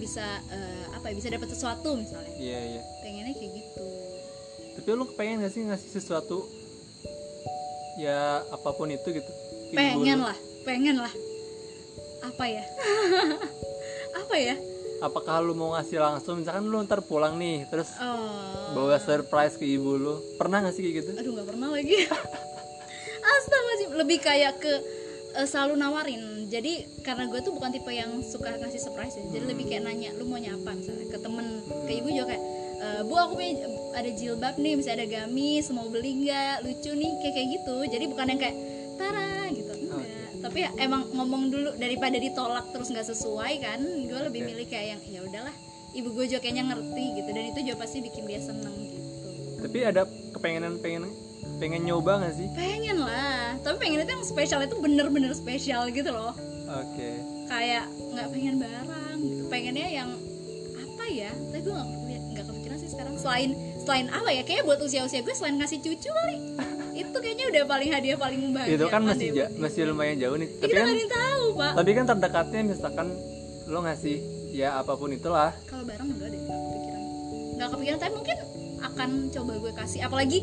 Bisa 0.03 0.25
eh, 0.51 0.85
apa 0.91 1.05
ya 1.07 1.13
bisa 1.15 1.31
dapat 1.31 1.47
sesuatu 1.55 1.95
misalnya. 1.95 2.35
Iya 2.35 2.59
iya. 2.75 2.81
Pengennya 3.07 3.33
kayak 3.39 3.51
gitu. 3.55 3.87
Tapi 4.75 4.87
lu 4.91 5.07
pengen 5.15 5.47
gak 5.47 5.53
sih 5.55 5.63
ngasih 5.63 5.89
sesuatu? 5.95 6.43
Ya 7.95 8.43
apa 8.51 8.75
pun 8.75 8.91
itu 8.91 9.07
gitu. 9.15 9.31
Pengen 9.71 10.19
lu? 10.19 10.27
lah 10.27 10.37
pengen 10.67 10.99
lah. 10.99 11.13
Apa 12.25 12.51
ya 12.51 12.65
apa 14.25 14.35
ya? 14.41 14.55
Apakah 15.05 15.37
lu 15.45 15.53
mau 15.53 15.77
ngasih 15.77 16.01
langsung? 16.01 16.41
Misalkan 16.41 16.65
lu 16.65 16.81
ntar 16.81 17.05
pulang 17.05 17.37
nih 17.37 17.69
terus 17.69 17.93
oh. 18.01 18.73
bawa 18.73 18.97
surprise 18.97 19.53
ke 19.53 19.63
ibu 19.69 19.95
lu. 20.01 20.17
Pernah 20.41 20.65
gak 20.65 20.73
sih 20.73 20.81
kayak 20.81 20.95
gitu? 21.05 21.09
Aduh 21.21 21.31
nggak 21.37 21.47
pernah 21.53 21.69
lagi. 21.69 21.97
Astagfirullahaladzim 23.25 23.91
lebih 24.01 24.17
kayak 24.21 24.53
ke 24.57 24.73
eh, 25.37 25.47
selalu 25.47 25.77
nawarin. 25.77 26.23
Jadi 26.49 27.03
karena 27.05 27.29
gue 27.29 27.39
tuh 27.45 27.53
bukan 27.53 27.69
tipe 27.69 27.91
yang 27.93 28.21
suka 28.25 28.57
ngasih 28.57 28.81
surprise 28.81 29.13
ya. 29.19 29.25
Jadi 29.29 29.45
lebih 29.45 29.65
kayak 29.69 29.85
nanya 29.85 30.09
lu 30.17 30.25
mau 30.25 30.41
nyapa? 30.41 30.73
misalnya 30.73 31.05
ke 31.11 31.17
temen 31.21 31.45
ke 31.85 31.91
ibu 32.01 32.09
juga 32.09 32.33
kayak 32.33 32.43
"Eh, 32.75 33.01
bu 33.05 33.13
aku 33.17 33.33
punya 33.37 33.51
ada 33.95 34.09
jilbab 34.11 34.55
nih 34.57 34.73
bisa 34.75 34.93
ada 34.97 35.05
gamis 35.05 35.69
mau 35.69 35.85
beli 35.91 36.25
nggak? 36.25 36.65
Lucu 36.65 36.91
nih 36.97 37.11
kayak 37.21 37.33
kayak 37.37 37.47
gitu. 37.61 37.75
Jadi 37.93 38.05
bukan 38.09 38.25
yang 38.33 38.39
kayak 38.41 38.57
tara 38.95 39.51
gitu 39.51 39.73
tapi 40.45 40.61
ya 40.61 40.69
emang 40.77 41.09
ngomong 41.09 41.49
dulu 41.49 41.69
daripada 41.81 42.21
ditolak 42.21 42.69
terus 42.69 42.93
nggak 42.93 43.09
sesuai 43.09 43.53
kan 43.65 43.81
gue 43.81 44.19
lebih 44.29 44.41
Oke. 44.45 44.47
milih 44.53 44.65
kayak 44.69 44.87
yang 44.93 45.01
ya 45.09 45.21
udahlah 45.25 45.55
ibu 45.95 46.11
gue 46.11 46.25
juga 46.27 46.43
kayaknya 46.43 46.63
ngerti 46.75 47.05
gitu. 47.23 47.29
Dan 47.31 47.43
itu 47.55 47.59
juga 47.71 47.77
pasti 47.87 47.97
bikin 48.03 48.23
dia 48.27 48.39
seneng 48.43 48.75
gitu. 48.75 48.99
Tapi 49.63 49.77
ada 49.81 50.03
kepengenan 50.35 50.77
pengen 50.83 51.09
pengen 51.57 51.87
nyoba 51.87 52.27
gak 52.27 52.35
sih? 52.35 52.47
Pengen 52.51 52.99
lah. 52.99 53.55
Tapi 53.63 53.75
pengen 53.79 54.03
itu 54.03 54.11
yang 54.11 54.25
spesial 54.27 54.61
itu 54.67 54.75
bener-bener 54.77 55.31
spesial 55.31 55.87
gitu 55.89 56.11
loh. 56.11 56.35
Oke. 56.67 57.23
Kayak 57.47 57.87
nggak 58.11 58.27
pengen 58.35 58.55
barang 58.59 59.17
gitu. 59.23 59.43
Pengennya 59.47 59.87
yang 59.87 60.09
apa 60.75 61.05
ya? 61.07 61.31
Tapi 61.31 61.61
gue 61.63 61.73
nggak 61.73 61.89
nggak 62.35 62.45
kepikiran 62.51 62.77
sih 62.83 62.89
sekarang. 62.91 63.15
Selain 63.15 63.49
selain 63.79 64.07
apa 64.11 64.29
ya? 64.35 64.43
Kayak 64.43 64.67
buat 64.67 64.79
usia 64.83 65.07
usia 65.07 65.23
gue 65.23 65.33
selain 65.33 65.55
ngasih 65.55 65.79
cucu 65.79 66.11
kali 66.11 66.37
itu 66.95 67.11
kayaknya 67.13 67.45
udah 67.49 67.63
paling 67.67 67.89
hadiah 67.91 68.15
paling 68.15 68.39
membahagiakan 68.41 68.79
itu 68.79 68.87
kan 68.87 69.01
masih 69.03 69.27
ja- 69.29 69.51
masih 69.53 69.81
lumayan 69.85 70.15
jauh 70.17 70.35
nih. 70.35 70.47
Ya, 70.47 70.57
tapi 70.57 70.71
kita 70.71 70.81
kan 70.81 70.95
tahu 71.11 71.45
pak. 71.53 71.71
tapi 71.75 71.89
kan 71.91 72.05
terdekatnya 72.07 72.59
misalkan 72.65 73.07
lo 73.65 73.79
ngasih 73.81 74.17
ya 74.49 74.79
apa 74.79 74.93
pun 74.93 75.09
itulah. 75.09 75.51
Kalau 75.65 75.83
bareng 75.83 76.07
enggak 76.07 76.29
deh 76.29 76.39
nggak 76.39 76.55
kepikiran. 76.61 77.01
Nggak 77.53 77.69
kepikiran 77.69 77.99
tapi 77.99 78.13
mungkin 78.15 78.37
akan 78.81 79.09
coba 79.29 79.53
gue 79.57 79.73
kasih. 79.75 79.99
Apalagi 80.01 80.39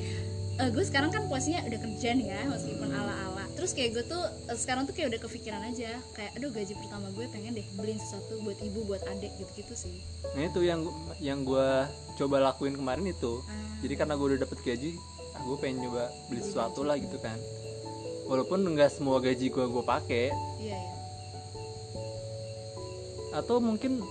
eh, 0.54 0.68
gue 0.68 0.84
sekarang 0.84 1.08
kan 1.08 1.24
posisinya 1.26 1.64
udah 1.64 1.80
kerja 1.80 2.08
nih 2.12 2.26
ya 2.28 2.40
meskipun 2.46 2.88
ala 2.90 3.14
ala 3.24 3.44
terus 3.52 3.72
kayak 3.72 3.90
gue 3.94 4.04
tuh 4.06 4.20
eh, 4.46 4.58
sekarang 4.58 4.84
tuh 4.84 4.92
kayak 4.92 5.08
udah 5.08 5.20
kepikiran 5.22 5.62
aja. 5.64 5.96
Kayak 6.12 6.30
aduh 6.36 6.50
gaji 6.50 6.72
pertama 6.76 7.06
gue 7.10 7.24
pengen 7.26 7.52
deh 7.54 7.66
beliin 7.72 7.96
sesuatu 7.96 8.36
buat 8.40 8.58
ibu 8.60 8.84
buat 8.84 9.00
adik 9.08 9.32
gitu 9.36 9.52
gitu 9.56 9.74
sih. 9.74 9.96
Nah 10.30 10.44
itu 10.44 10.60
yang 10.60 10.84
yang 11.16 11.40
gue 11.42 11.68
coba 12.12 12.44
lakuin 12.44 12.76
kemarin 12.76 13.08
itu. 13.08 13.40
Ah. 13.42 13.80
jadi 13.80 13.94
karena 13.96 14.14
gue 14.14 14.26
udah 14.28 14.40
dapet 14.44 14.58
gaji 14.60 14.92
ah, 15.32 15.40
gue 15.40 15.56
pengen 15.56 15.86
coba 15.86 16.08
beli 16.26 16.40
sesuatu 16.40 16.82
lah 16.82 16.96
gitu 16.96 17.16
kan. 17.16 17.36
Walaupun 18.24 18.62
nggak 18.64 18.90
semua 18.90 19.18
gaji 19.18 19.48
gue 19.48 19.64
gue 19.66 19.84
pakai 19.84 20.30
iya 20.58 20.78
ya 20.78 20.92
atau 23.32 23.58
mungkin 23.58 24.04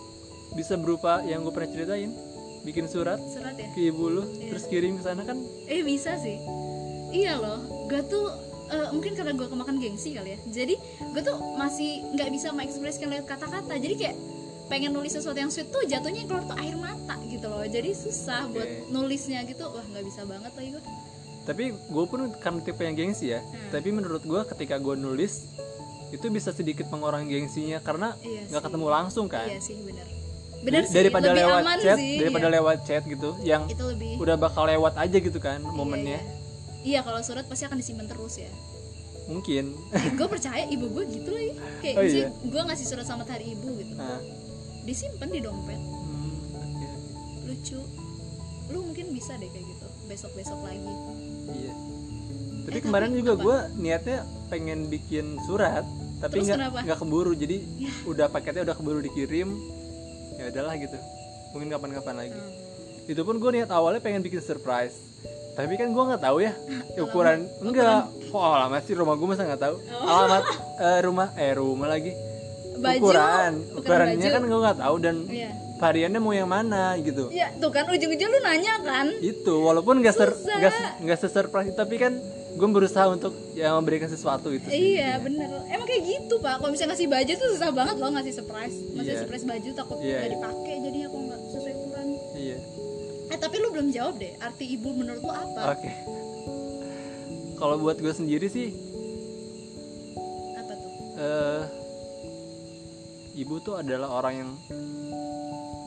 bisa 0.52 0.76
berupa 0.76 1.22
yang 1.22 1.46
gue 1.46 1.54
pernah 1.54 1.70
ceritain. 1.70 2.12
Bikin 2.62 2.86
surat 2.86 3.18
surat 3.18 3.58
ya? 3.58 3.74
ke 3.74 3.90
ibu 3.90 4.06
lu 4.06 4.22
Iya. 4.38 4.54
terus 4.54 4.70
kirim 4.70 4.94
ke 4.94 5.02
sana 5.02 5.26
kan? 5.26 5.34
Eh 5.66 5.82
bisa 5.82 6.14
sih. 6.18 6.38
Iya 7.10 7.42
loh 7.42 7.58
gue 7.90 8.02
tuh 8.06 8.30
eh, 8.70 8.90
mungkin 8.94 9.18
karena 9.18 9.34
gue 9.34 9.48
kemakan 9.50 9.82
gengsi 9.82 10.14
kali 10.14 10.38
ya. 10.38 10.40
Jadi 10.46 10.76
gue 11.02 11.22
tuh 11.22 11.38
masih 11.58 12.06
nggak 12.14 12.30
bisa 12.30 12.54
mengekspresikan 12.54 13.10
lewat 13.10 13.26
kata-kata. 13.28 13.74
Jadi 13.78 13.96
kayak 13.98 14.18
pengen 14.70 14.94
nulis 14.94 15.12
sesuatu 15.12 15.36
yang 15.36 15.50
sweet 15.50 15.74
tuh 15.74 15.84
jatuhnya 15.84 16.22
yang 16.22 16.30
keluar 16.30 16.46
tuh 16.46 16.58
air 16.62 16.78
mata 16.78 17.18
gitu 17.26 17.50
loh. 17.50 17.66
Jadi 17.66 17.98
susah 17.98 18.46
buat 18.50 18.70
Oke. 18.70 18.94
nulisnya 18.94 19.42
gitu. 19.44 19.66
Wah 19.66 19.82
nggak 19.84 20.06
bisa 20.06 20.22
banget 20.26 20.54
lagi 20.54 20.70
gue 20.78 20.84
tapi 21.42 21.74
gue 21.74 22.06
pun 22.06 22.30
karena 22.38 22.62
tipe 22.62 22.82
yang 22.86 22.94
gengsi 22.94 23.34
ya. 23.34 23.42
Hmm. 23.42 23.74
tapi 23.74 23.90
menurut 23.90 24.22
gue 24.22 24.42
ketika 24.54 24.78
gue 24.78 24.94
nulis 24.94 25.50
itu 26.12 26.28
bisa 26.28 26.52
sedikit 26.52 26.92
mengurangi 26.92 27.32
gengsinya 27.32 27.80
karena 27.80 28.14
Iya 28.20 28.52
nggak 28.52 28.62
sih. 28.62 28.68
ketemu 28.68 28.88
langsung 28.92 29.26
kan. 29.32 29.48
Iya 29.48 29.60
sih 29.64 29.80
benar. 29.80 30.08
Benar 30.62 30.82
sih 30.86 30.94
daripada 30.94 31.28
lebih 31.32 31.42
lewat 31.42 31.62
aman 31.64 31.78
chat 31.80 31.98
sih. 31.98 32.18
daripada 32.20 32.48
iya. 32.48 32.56
lewat 32.60 32.78
chat 32.86 33.04
gitu 33.08 33.30
yang 33.42 33.62
itu 33.72 33.84
lebih 33.88 34.12
udah 34.20 34.36
bakal 34.38 34.64
lewat 34.68 34.94
aja 35.00 35.18
gitu 35.18 35.40
kan 35.42 35.58
iya, 35.64 35.72
momennya. 35.74 36.20
iya. 36.20 36.22
iya 36.84 37.00
kalau 37.02 37.24
surat 37.24 37.48
pasti 37.48 37.66
akan 37.66 37.80
disimpan 37.80 38.06
terus 38.12 38.38
ya. 38.38 38.52
Mungkin. 39.32 39.72
Gue 40.20 40.28
percaya 40.28 40.68
ibu 40.68 40.92
gue 40.92 41.04
gitu 41.08 41.30
lagi 41.32 41.52
kayak 41.80 41.96
Oh, 41.96 42.04
iya? 42.04 42.28
gue 42.28 42.62
ngasih 42.68 42.86
surat 42.92 43.06
selamat 43.08 43.40
hari 43.40 43.56
ibu 43.56 43.70
gitu. 43.80 43.96
Nah, 43.96 44.20
disimpan 44.84 45.30
di 45.32 45.40
dompet. 45.40 45.80
Hmm, 45.80 46.60
oke. 46.60 46.90
lucu. 47.48 47.80
Lu 48.76 48.84
mungkin 48.84 49.16
bisa 49.16 49.40
deh 49.40 49.48
kayak 49.48 49.64
gitu 49.64 49.88
besok 50.12 50.32
besok 50.36 50.60
lagi. 50.62 50.92
Iya. 51.48 51.74
Tapi 52.62 52.78
Eh, 52.78 52.84
kemarin 52.84 53.10
tapi 53.10 53.20
juga 53.20 53.34
gue 53.34 53.58
niatnya 53.80 54.18
pengen 54.48 54.86
bikin 54.86 55.40
surat 55.42 55.88
tapi 56.20 56.44
nggak 56.44 56.84
nggak 56.84 57.00
keburu. 57.00 57.32
Jadi 57.34 57.58
Ya. 57.80 57.92
udah 58.06 58.28
paketnya 58.28 58.68
udah 58.68 58.76
keburu 58.76 59.00
dikirim. 59.00 59.50
Ya 60.36 60.52
udahlah 60.52 60.76
gitu. 60.76 60.98
Mungkin 61.52 61.68
kapan-kapan 61.70 62.16
lagi. 62.18 62.36
Hmm. 62.36 62.60
itu 63.04 63.18
pun 63.22 63.36
gue 63.36 63.52
niat 63.52 63.68
awalnya 63.68 64.00
pengen 64.00 64.22
bikin 64.22 64.40
surprise. 64.40 64.94
Tapi 65.52 65.74
kan 65.74 65.90
gue 65.90 66.04
nggak 66.06 66.22
tahu 66.22 66.38
ya 66.40 66.54
ukuran 67.02 67.44
enggak. 67.60 68.08
kok 68.30 68.40
lama 68.40 68.78
sih 68.80 68.94
rumah 68.94 69.16
gue 69.16 69.28
masa 69.28 69.44
nggak 69.44 69.60
tahu. 69.60 69.76
Alamat 69.90 70.44
eh, 70.78 71.00
rumah 71.02 71.28
eh 71.34 71.52
rumah 71.54 71.88
lagi. 71.88 72.12
Baju? 72.78 73.00
Ukuran. 73.00 73.52
Ukuran 73.74 73.80
ukurannya 73.80 74.22
baju. 74.22 74.32
kan 74.32 74.44
gue 74.44 74.60
nggak 74.62 74.78
tahu 74.80 74.96
dan 75.00 75.16
iya 75.28 75.52
variannya 75.82 76.22
mau 76.22 76.30
yang 76.32 76.46
mana 76.46 76.94
gitu. 77.02 77.34
Ya 77.34 77.50
tuh 77.58 77.74
kan 77.74 77.90
ujung-ujung 77.90 78.30
lu 78.30 78.40
nanya 78.40 78.78
kan? 78.80 79.10
Itu 79.18 79.66
walaupun 79.66 80.00
nggak 80.00 80.14
ser 80.14 80.30
nggak 81.02 81.18
se-surprise 81.18 81.74
tapi 81.74 81.98
kan 81.98 82.14
gue 82.52 82.68
berusaha 82.68 83.08
untuk 83.08 83.34
ya 83.52 83.74
memberikan 83.74 84.06
sesuatu 84.06 84.52
itu 84.52 84.62
sih. 84.64 85.00
iya 85.00 85.18
bener. 85.18 85.50
Emang 85.68 85.88
kayak 85.88 86.04
gitu 86.06 86.38
pak. 86.38 86.60
Kalau 86.60 86.70
misalnya 86.70 86.94
ngasih 86.94 87.10
baju 87.10 87.32
tuh 87.34 87.50
susah 87.50 87.72
banget 87.72 87.96
loh 87.98 88.10
ngasih 88.12 88.34
surprise. 88.36 88.78
Ngasih 88.94 89.10
Iya. 89.10 89.20
surprise 89.20 89.46
baju 89.48 89.70
takut 89.74 89.98
Iya, 89.98 90.06
nggak 90.06 90.22
iya. 90.22 90.34
dipakai 90.36 90.76
jadinya 90.80 91.08
kok 91.08 91.22
nggak 91.24 91.42
sesuai 91.48 91.74
ukuran. 91.74 92.08
Iya. 92.38 92.58
Eh 93.28 93.38
tapi 93.40 93.56
lu 93.58 93.68
belum 93.72 93.88
jawab 93.90 94.14
deh 94.16 94.34
arti 94.38 94.66
ibu 94.70 94.90
menurut 94.92 95.22
lu 95.22 95.32
apa? 95.32 95.62
Oke. 95.74 95.92
Kalau 97.56 97.76
buat 97.78 97.98
gue 97.98 98.12
sendiri 98.12 98.46
sih 98.48 98.70
apa 100.54 100.74
tuh? 100.76 100.92
eh 101.18 101.62
ibu 103.34 103.56
tuh 103.58 103.80
adalah 103.80 104.12
orang 104.12 104.34
yang 104.36 104.50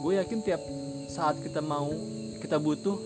gue 0.04 0.20
yakin 0.20 0.38
tiap 0.44 0.60
saat 1.08 1.40
kita 1.40 1.64
mau 1.64 1.88
kita 2.36 2.60
butuh 2.60 3.00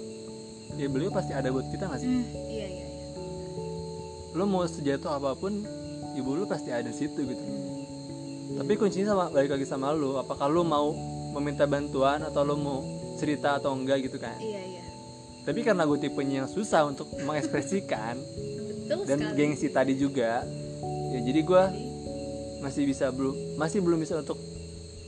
ya 0.74 0.90
beliau 0.90 1.14
pasti 1.14 1.30
ada 1.30 1.46
buat 1.54 1.70
kita 1.70 1.86
nggak 1.86 2.00
sih? 2.02 2.10
Hmm, 2.10 2.26
iya 2.50 2.66
iya 2.66 2.86
iya. 2.90 3.06
Lo 4.34 4.50
mau 4.50 4.66
sejatuh 4.66 5.06
apa 5.14 5.38
pun 5.38 5.62
ibu 6.18 6.30
lo 6.34 6.50
pasti 6.50 6.74
ada 6.74 6.90
di 6.90 6.96
situ 6.98 7.22
gitu. 7.22 7.44
Tapi 8.58 8.72
kuncinya 8.74 9.14
sama 9.14 9.24
balik 9.30 9.54
lagi 9.54 9.66
sama 9.66 9.94
lo. 9.94 10.18
Apakah 10.18 10.50
lo 10.50 10.66
mau 10.66 10.90
meminta 11.38 11.70
bantuan 11.70 12.26
atau 12.26 12.42
lo 12.42 12.58
mau 12.58 12.78
cerita 13.14 13.62
atau 13.62 13.78
enggak 13.78 14.10
gitu 14.10 14.18
kan? 14.18 14.34
Iya 14.42 14.62
iya. 14.66 14.84
Tapi 15.46 15.62
karena 15.62 15.86
gue 15.86 15.98
tipenya 16.02 16.44
yang 16.44 16.50
susah 16.50 16.82
untuk 16.82 17.14
mengekspresikan 17.22 18.18
betul 18.88 19.04
dan 19.04 19.18
sekali. 19.20 19.36
gengsi 19.36 19.68
tadi 19.68 19.94
juga 20.00 20.42
ya 21.12 21.18
jadi 21.20 21.40
gue 21.44 21.62
masih 22.64 22.82
bisa 22.88 23.12
belum 23.12 23.60
masih 23.60 23.78
belum 23.84 24.00
bisa 24.00 24.20
untuk 24.20 24.40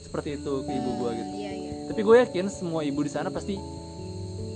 seperti 0.05 0.37
itu 0.37 0.53
ke 0.67 0.71
ibu 0.75 0.91
gue 1.01 1.11
gitu. 1.17 1.31
iya 1.33 1.40
iya 1.40 1.40
tapi 1.91 2.07
gue 2.07 2.17
yakin 2.23 2.47
semua 2.47 2.87
ibu 2.87 3.03
di 3.03 3.11
sana 3.11 3.35
pasti 3.35 3.59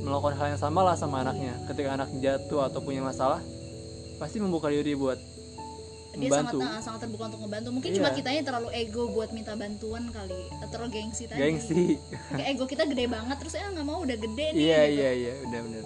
melakukan 0.07 0.39
hal 0.39 0.47
yang 0.55 0.61
sama 0.63 0.87
lah 0.87 0.95
sama 0.95 1.27
anaknya. 1.27 1.59
Ketika 1.67 1.99
anak 1.99 2.15
jatuh 2.23 2.71
atau 2.71 2.79
punya 2.79 3.03
masalah 3.03 3.43
pasti 4.23 4.39
membuka 4.39 4.71
diri 4.71 4.95
buat 4.95 5.19
dia 6.15 6.31
membantu. 6.31 6.63
sangat 6.63 6.83
sangat 6.87 7.01
terbuka 7.03 7.25
untuk 7.27 7.41
ngebantu. 7.43 7.69
Mungkin 7.75 7.91
Iya. 7.91 7.99
cuma 7.99 8.11
kitanya 8.15 8.43
terlalu 8.47 8.69
ego 8.71 9.11
buat 9.11 9.35
minta 9.35 9.59
bantuan 9.59 10.15
kali. 10.15 10.47
Atau 10.63 10.87
gengsi 10.87 11.27
tadi. 11.27 11.43
Gengsi. 11.43 11.99
Kayak 12.31 12.49
ego 12.55 12.65
kita 12.71 12.87
gede 12.87 13.11
banget 13.11 13.37
terus 13.43 13.59
eh 13.59 13.67
nggak 13.67 13.83
mau 13.83 13.99
udah 14.07 14.15
gede 14.15 14.47
nih 14.55 14.61
iya 14.63 14.81
gitu. 14.87 14.95
iya 14.95 15.11
iya 15.11 15.33
udah 15.43 15.61
bener. 15.67 15.85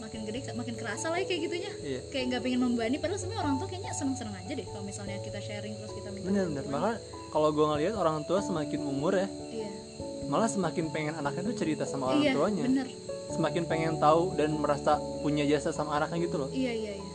Makin 0.00 0.20
gede 0.24 0.38
makin 0.56 0.74
kerasa 0.80 1.06
lah 1.12 1.18
ya 1.20 1.26
kayak 1.28 1.40
gitunya. 1.52 1.72
Iya. 1.84 2.00
Kayak 2.08 2.24
nggak 2.32 2.40
pengen 2.48 2.60
membebani 2.64 2.96
padahal 2.96 3.20
sebenarnya 3.20 3.42
orang 3.44 3.54
tua 3.60 3.68
kayaknya 3.68 3.92
seneng-seneng 3.92 4.34
aja 4.40 4.52
deh 4.56 4.66
kalau 4.72 4.84
misalnya 4.88 5.16
kita 5.20 5.38
sharing 5.44 5.74
terus 5.76 5.92
kita 5.92 6.08
minta 6.08 6.24
bener 6.24 6.44
bener. 6.48 6.64
bantuan. 6.64 6.80
malah 6.80 6.96
kalau 7.28 7.48
gue 7.52 7.66
ngeliat 7.76 7.94
orang 8.00 8.24
tua 8.24 8.40
semakin 8.40 8.80
umur 8.80 9.12
ya. 9.20 9.28
Iya 9.52 9.89
malah 10.30 10.46
semakin 10.46 10.94
pengen 10.94 11.18
anaknya 11.18 11.42
tuh 11.50 11.56
cerita 11.58 11.82
sama 11.82 12.14
orang 12.14 12.22
iya 12.22 12.32
tuanya. 12.38 12.62
bener. 12.62 12.86
Semakin 13.34 13.62
pengen 13.66 13.94
tahu 13.98 14.38
dan 14.38 14.54
merasa 14.54 15.02
punya 15.26 15.42
jasa 15.42 15.74
sama 15.74 15.98
anaknya 15.98 16.30
gitu 16.30 16.46
loh. 16.46 16.50
Iya 16.54 16.70
iya 16.70 16.92
iya. 17.02 17.08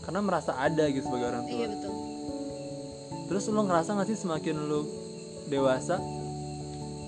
Karena 0.00 0.24
merasa 0.24 0.56
ada 0.56 0.88
gitu 0.88 1.04
sebagai 1.04 1.36
orang 1.36 1.44
tua. 1.44 1.52
Iya 1.52 1.66
betul. 1.68 1.92
Terus 3.28 3.44
lo 3.52 3.60
ngerasa 3.68 3.90
gak 3.92 4.08
sih 4.08 4.18
semakin 4.18 4.56
lo 4.56 4.80
dewasa 5.52 6.00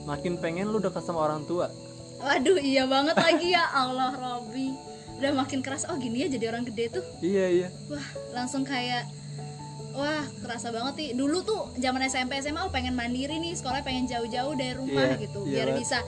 makin 0.05 0.37
pengen 0.37 0.69
lo 0.69 0.77
dekat 0.85 1.01
sama 1.01 1.25
orang 1.25 1.49
tua? 1.49 1.73
Waduh 2.21 2.61
iya 2.61 2.85
banget 2.85 3.17
lagi 3.17 3.57
ya. 3.57 3.65
Allah 3.73 4.13
Robi. 4.13 4.69
Udah 5.17 5.33
makin 5.33 5.65
keras. 5.65 5.89
Oh 5.89 5.97
gini 5.97 6.25
ya 6.25 6.29
jadi 6.29 6.53
orang 6.53 6.69
gede 6.69 7.01
tuh. 7.01 7.05
Iya 7.25 7.47
iya. 7.49 7.69
Wah 7.89 8.05
langsung 8.37 8.69
kayak 8.69 9.09
wah 9.95 10.25
kerasa 10.39 10.69
banget 10.69 10.95
nih. 10.97 11.11
Dulu 11.15 11.39
tuh 11.41 11.61
zaman 11.77 12.03
SMP 12.05 12.37
SMA 12.39 12.61
oh 12.61 12.69
pengen 12.69 12.93
mandiri 12.93 13.37
nih 13.37 13.55
sekolah 13.55 13.81
pengen 13.81 14.05
jauh-jauh 14.05 14.53
dari 14.53 14.75
rumah 14.75 15.07
Iya, 15.09 15.23
gitu 15.23 15.41
iya 15.43 15.53
biar 15.55 15.69
banget. 15.71 15.81
bisa 15.81 15.99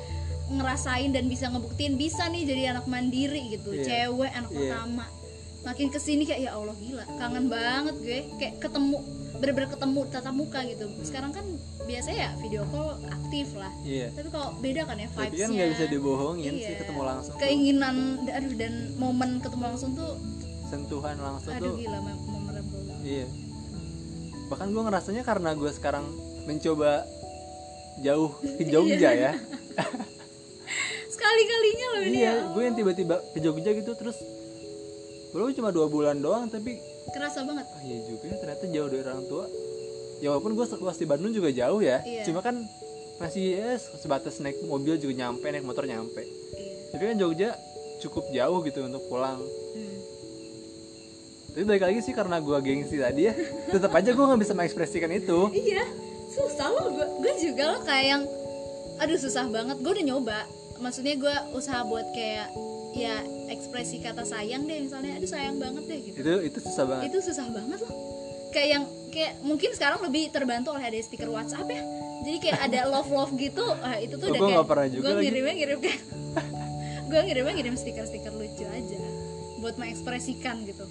ngerasain 0.46 1.10
dan 1.10 1.24
bisa 1.26 1.46
ngebuktiin 1.48 1.94
bisa 1.94 2.26
nih 2.26 2.42
jadi 2.44 2.62
anak 2.72 2.86
mandiri 2.86 3.50
gitu. 3.50 3.70
Iya, 3.72 3.82
cewek 4.10 4.30
anak 4.32 4.50
iya. 4.50 4.58
pertama. 4.60 5.06
Makin 5.62 5.86
ke 5.88 5.98
sini 5.98 6.22
kayak 6.22 6.40
ya 6.40 6.50
Allah 6.52 6.76
gila 6.76 7.04
kangen 7.16 7.46
banget 7.46 7.94
gue. 7.96 8.20
Kayak 8.36 8.54
ketemu 8.60 8.96
bener-bener 9.36 9.68
ketemu 9.68 10.00
tatap 10.08 10.32
muka 10.32 10.60
gitu. 10.64 10.86
Sekarang 11.02 11.28
kan 11.28 11.44
biasanya 11.84 12.18
ya 12.18 12.30
video 12.38 12.62
call 12.66 12.94
aktif 13.06 13.50
lah. 13.52 13.70
Iya. 13.82 14.10
Tapi 14.10 14.28
kalau 14.30 14.54
beda 14.56 14.82
kan 14.82 14.96
ya 14.96 15.08
vibesnya 15.08 15.42
kan 15.42 15.50
nggak 15.52 15.70
bisa 15.74 15.84
dibohongin 15.86 16.52
Iya. 16.52 16.66
sih 16.66 16.74
ketemu 16.76 17.00
langsung 17.02 17.34
tuh. 17.34 17.40
keinginan 17.40 17.96
aduh 18.24 18.54
dan 18.54 18.72
momen 18.96 19.30
ketemu 19.38 19.62
langsung 19.64 19.90
tuh 19.92 20.12
sentuhan 20.66 21.14
langsung 21.16 21.52
aduh 21.52 21.62
tuh 21.68 21.74
gila 21.78 21.98
mem- 22.00 22.24
memorable 22.26 22.82
iya 23.00 23.26
bahkan 24.46 24.70
gue 24.70 24.78
ngerasanya 24.78 25.22
karena 25.22 25.50
gue 25.52 25.70
sekarang 25.70 26.06
mencoba 26.44 27.02
jauh 27.98 28.30
ke 28.38 28.62
Jogja 28.72 29.10
ya. 29.10 29.32
Sekali-kalinya 31.14 31.86
loh 31.90 32.02
ini 32.02 32.16
iya 32.16 32.32
ya. 32.32 32.34
gue 32.52 32.62
yang 32.62 32.76
tiba-tiba 32.76 33.16
ke 33.32 33.38
Jogja 33.40 33.70
gitu 33.72 33.92
terus 33.94 34.16
baru 35.32 35.52
cuma 35.52 35.68
dua 35.68 35.86
bulan 35.86 36.16
doang 36.16 36.46
tapi 36.48 36.78
kerasa 37.10 37.42
banget. 37.42 37.66
Ah 37.66 37.82
iya 37.82 37.98
juga 38.04 38.24
ya 38.26 38.36
ternyata 38.36 38.64
jauh 38.66 38.88
dari 38.88 39.02
orang 39.02 39.24
tua. 39.26 39.44
Ya 40.18 40.32
walaupun 40.32 40.56
gue 40.56 40.64
di 40.96 41.06
Bandung 41.06 41.32
juga 41.32 41.52
jauh 41.52 41.80
ya 41.80 42.00
Iya. 42.00 42.24
cuma 42.24 42.40
kan 42.40 42.56
masih 43.16 43.56
ya 43.56 43.76
sebatas 43.76 44.40
naik 44.40 44.60
mobil 44.64 44.96
juga 44.96 45.12
nyampe 45.18 45.44
naik 45.44 45.64
motor 45.64 45.84
nyampe. 45.84 46.22
Iya. 46.22 46.94
Tapi 46.94 47.02
kan 47.04 47.16
Jogja 47.16 47.50
cukup 48.00 48.28
jauh 48.30 48.60
gitu 48.62 48.84
untuk 48.84 49.02
pulang. 49.08 49.40
Hmm. 49.40 49.95
Tapi 51.56 51.64
balik 51.64 51.88
lagi 51.88 52.04
sih 52.04 52.12
karena 52.12 52.36
gue 52.36 52.52
gengsi 52.60 53.00
tadi 53.00 53.32
ya 53.32 53.34
tetap 53.72 53.88
aja 53.96 54.12
gue 54.12 54.24
nggak 54.28 54.40
bisa 54.44 54.52
mengekspresikan 54.52 55.08
itu. 55.08 55.48
Iya 55.56 55.88
susah 56.28 56.68
loh. 56.68 56.92
Gue 56.92 57.06
gue 57.24 57.32
juga 57.48 57.72
loh 57.72 57.80
kayak 57.80 58.06
yang 58.12 58.22
aduh 59.00 59.16
susah 59.16 59.48
banget 59.48 59.80
gue 59.80 59.88
udah 59.88 60.04
nyoba. 60.04 60.44
Maksudnya 60.84 61.16
gue 61.16 61.36
usaha 61.56 61.80
buat 61.88 62.12
kayak 62.12 62.52
ya 62.92 63.24
ekspresi 63.48 64.04
kata 64.04 64.28
sayang 64.28 64.68
deh 64.68 64.84
misalnya. 64.84 65.16
Aduh 65.16 65.32
sayang 65.32 65.56
banget 65.56 65.88
deh 65.88 65.98
gitu. 66.04 66.16
Itu 66.20 66.32
itu 66.44 66.58
susah 66.60 66.84
banget. 66.92 67.04
Itu 67.08 67.18
susah 67.24 67.48
banget 67.48 67.78
loh. 67.88 67.94
Kayak 68.52 68.68
yang 68.76 68.84
kayak 69.08 69.32
mungkin 69.40 69.70
sekarang 69.72 70.04
lebih 70.04 70.28
terbantu 70.28 70.76
oleh 70.76 70.84
ada 70.92 71.00
stiker 71.00 71.32
WhatsApp 71.32 71.72
ya. 71.72 71.80
Jadi 72.20 72.36
kayak 72.36 72.68
ada 72.68 72.80
love 72.92 73.08
love 73.08 73.32
gitu 73.40 73.64
ah, 73.80 73.96
itu 73.96 74.12
tuh 74.20 74.28
Oh, 74.28 74.32
udah 74.36 74.40
gua 74.44 74.50
kayak 74.52 74.68
pernah 74.68 74.86
juga 74.92 75.08
gue 75.08 75.12
ngirimnya 75.24 75.54
ngirim 75.56 75.78
kan 75.80 75.98
gue 77.06 77.20
ngirimnya 77.32 77.52
ngirim 77.56 77.76
stiker 77.80 78.04
stiker 78.04 78.34
lucu 78.36 78.68
aja 78.68 79.00
buat 79.64 79.80
mengekspresikan 79.80 80.68
gitu 80.68 80.84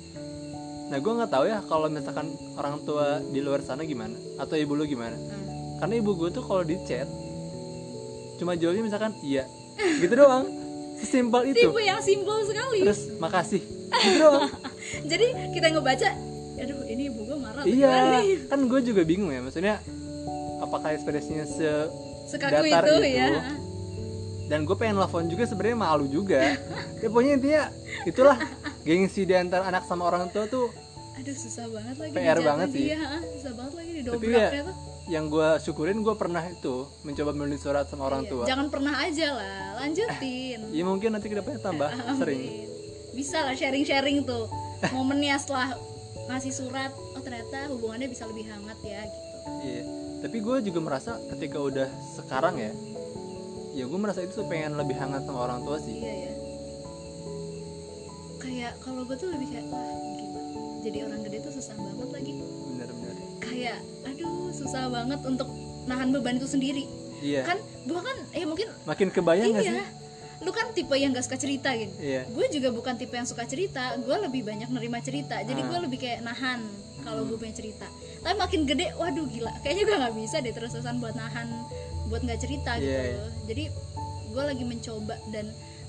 nah 0.86 0.98
gue 1.02 1.12
nggak 1.18 1.32
tahu 1.34 1.46
ya 1.50 1.60
kalau 1.66 1.90
misalkan 1.90 2.38
orang 2.62 2.78
tua 2.86 3.18
di 3.22 3.42
luar 3.42 3.66
sana 3.66 3.82
gimana? 3.86 4.14
Atau 4.38 4.58
ibu 4.60 4.78
lu 4.78 4.86
gimana? 4.86 5.18
Nah, 5.18 5.42
karena 5.82 5.94
ibu 5.98 6.14
gue 6.14 6.30
tuh 6.30 6.46
kalau 6.46 6.62
di 6.62 6.78
chat 6.86 7.10
cuma 8.36 8.54
jawabnya 8.54 8.84
misalkan 8.86 9.12
iya. 9.24 9.48
Gitu 9.76 10.14
doang. 10.14 10.46
Sesimpel 10.96 11.52
itu. 11.52 11.68
tipe 11.68 11.82
yang 11.84 12.00
simpel 12.00 12.40
sekali. 12.48 12.80
Terus 12.88 13.02
makasih. 13.20 13.62
Gitu 13.92 14.18
doang. 14.22 14.50
Jadi 15.12 15.28
kita 15.56 15.68
ngebaca 15.74 16.10
aduh 16.56 16.88
ini 16.88 17.12
ibu 17.12 17.20
gue 17.28 17.36
marah 17.36 17.64
iya. 17.68 18.24
nih?" 18.24 18.48
kan 18.48 18.64
gue 18.64 18.80
juga 18.80 19.04
bingung 19.04 19.28
ya 19.28 19.44
maksudnya 19.44 19.84
apakah 20.64 20.96
ekspresinya 20.96 21.44
se 21.44 21.68
sekaku 22.32 22.64
datar 22.64 22.88
itu, 22.88 22.96
itu. 23.04 23.20
ya. 23.20 23.28
Dan 24.46 24.62
gue 24.62 24.76
pengen 24.78 25.02
telepon 25.02 25.26
juga 25.26 25.44
sebenarnya 25.50 25.78
malu 25.78 26.06
juga. 26.06 26.42
Ya 27.04 27.12
pokoknya 27.14 27.34
intinya 27.38 27.64
itulah 28.08 28.38
gengsi 28.86 29.26
di 29.26 29.34
antara 29.34 29.66
anak 29.66 29.84
sama 29.84 30.06
orang 30.06 30.30
tua 30.30 30.46
tuh 30.46 30.70
aduh 31.16 31.32
susah 31.34 31.66
banget 31.68 31.96
lagi 31.96 32.12
PR 32.14 32.40
banget 32.40 32.68
sih. 32.70 32.84
dia, 32.86 33.00
ah, 33.00 33.24
susah 33.24 33.52
banget 33.56 33.74
lagi 33.74 33.90
Tapi 33.90 33.98
didobraknya 34.04 34.46
ya, 34.52 34.62
tuh 34.62 34.76
yang 35.06 35.26
gue 35.26 35.48
syukurin 35.60 35.98
gue 36.02 36.16
pernah 36.16 36.44
itu 36.44 36.76
mencoba 37.02 37.32
menulis 37.32 37.62
surat 37.62 37.86
sama 37.86 38.04
orang 38.06 38.26
Iya, 38.26 38.32
tua. 38.34 38.44
jangan 38.46 38.68
pernah 38.68 38.94
aja 39.00 39.28
lah 39.32 39.58
lanjutin. 39.80 40.60
Ya 40.76 40.84
mungkin 40.84 41.10
nanti 41.12 41.28
ke 41.28 41.36
depannya 41.36 41.62
tambah 41.62 41.90
sering. 42.20 42.42
Amin. 42.42 42.70
bisa 43.12 43.38
lah 43.42 43.56
sharing-sharing 43.56 44.22
tuh 44.22 44.52
momennya 44.92 45.40
setelah 45.40 45.72
ngasih 46.28 46.52
surat 46.52 46.92
oh 46.92 47.22
ternyata 47.22 47.72
hubungannya 47.72 48.06
bisa 48.06 48.28
lebih 48.28 48.44
hangat 48.46 48.76
ya 48.84 49.02
gitu. 49.02 49.28
Iya, 49.64 49.82
tapi 50.20 50.38
gue 50.42 50.58
juga 50.68 50.80
merasa 50.84 51.12
ketika 51.32 51.58
udah 51.60 51.88
sekarang 52.14 52.60
ya, 52.60 52.72
ya 53.74 53.84
gue 53.84 53.96
merasa 53.96 54.20
itu 54.20 54.36
tuh 54.36 54.46
pengen 54.46 54.76
lebih 54.76 54.94
hangat 54.94 55.24
sama 55.24 55.42
orang 55.42 55.64
tua 55.64 55.80
sih. 55.80 55.96
iya 55.96 56.14
ya 56.28 56.34
kayak 58.46 58.74
kalau 58.80 59.02
gue 59.04 59.16
tuh 59.16 59.28
lebih 59.28 59.48
kayak 59.50 59.66
wah 59.68 59.82
gila 60.14 60.42
jadi 60.80 60.98
orang 61.04 61.20
gede 61.24 61.38
tuh 61.42 61.52
susah 61.52 61.74
banget 61.76 62.10
lagi 62.12 62.34
Bener-bener. 62.70 63.16
kayak 63.40 63.78
aduh 64.06 64.50
susah 64.52 64.84
banget 64.88 65.20
untuk 65.24 65.50
nahan 65.86 66.10
beban 66.12 66.38
itu 66.38 66.48
sendiri 66.48 66.86
Iya. 67.18 67.42
kan 67.44 67.58
gue 67.82 67.98
kan 67.98 68.18
ya 68.32 68.46
mungkin 68.46 68.68
Makin 68.84 69.08
kebayang 69.10 69.50
gak 69.52 69.64
sih? 69.64 69.72
iya 69.72 69.86
lu 70.38 70.52
kan 70.52 70.68
tipe 70.70 70.94
yang 70.94 71.10
gak 71.10 71.24
suka 71.24 71.38
cerita 71.38 71.74
gitu 71.74 71.96
Iya. 71.98 72.28
gue 72.28 72.46
juga 72.52 72.70
bukan 72.70 72.94
tipe 72.94 73.12
yang 73.12 73.26
suka 73.26 73.44
cerita 73.44 73.98
gue 73.98 74.16
lebih 74.22 74.44
banyak 74.44 74.70
nerima 74.70 75.00
cerita 75.00 75.40
jadi 75.40 75.58
Ah. 75.58 75.66
gue 75.66 75.80
lebih 75.82 75.98
kayak 75.98 76.22
nahan 76.22 76.62
kalau 77.02 77.24
gue 77.24 77.34
punya 77.36 77.56
cerita 77.56 77.88
tapi 78.20 78.36
makin 78.36 78.62
gede 78.64 78.94
waduh 78.96 79.26
gila 79.26 79.54
kayaknya 79.60 79.84
gue 79.84 79.98
nggak 79.98 80.16
bisa 80.16 80.38
deh 80.40 80.52
terus-terusan 80.52 80.98
buat 80.98 81.14
nahan 81.14 81.48
buat 82.06 82.22
nggak 82.22 82.38
cerita 82.38 82.78
gitu 82.78 82.92
Iya, 82.92 83.02
iya. 83.12 83.26
jadi 83.48 83.64
gue 84.28 84.44
lagi 84.44 84.64
mencoba 84.64 85.16
dan 85.30 85.46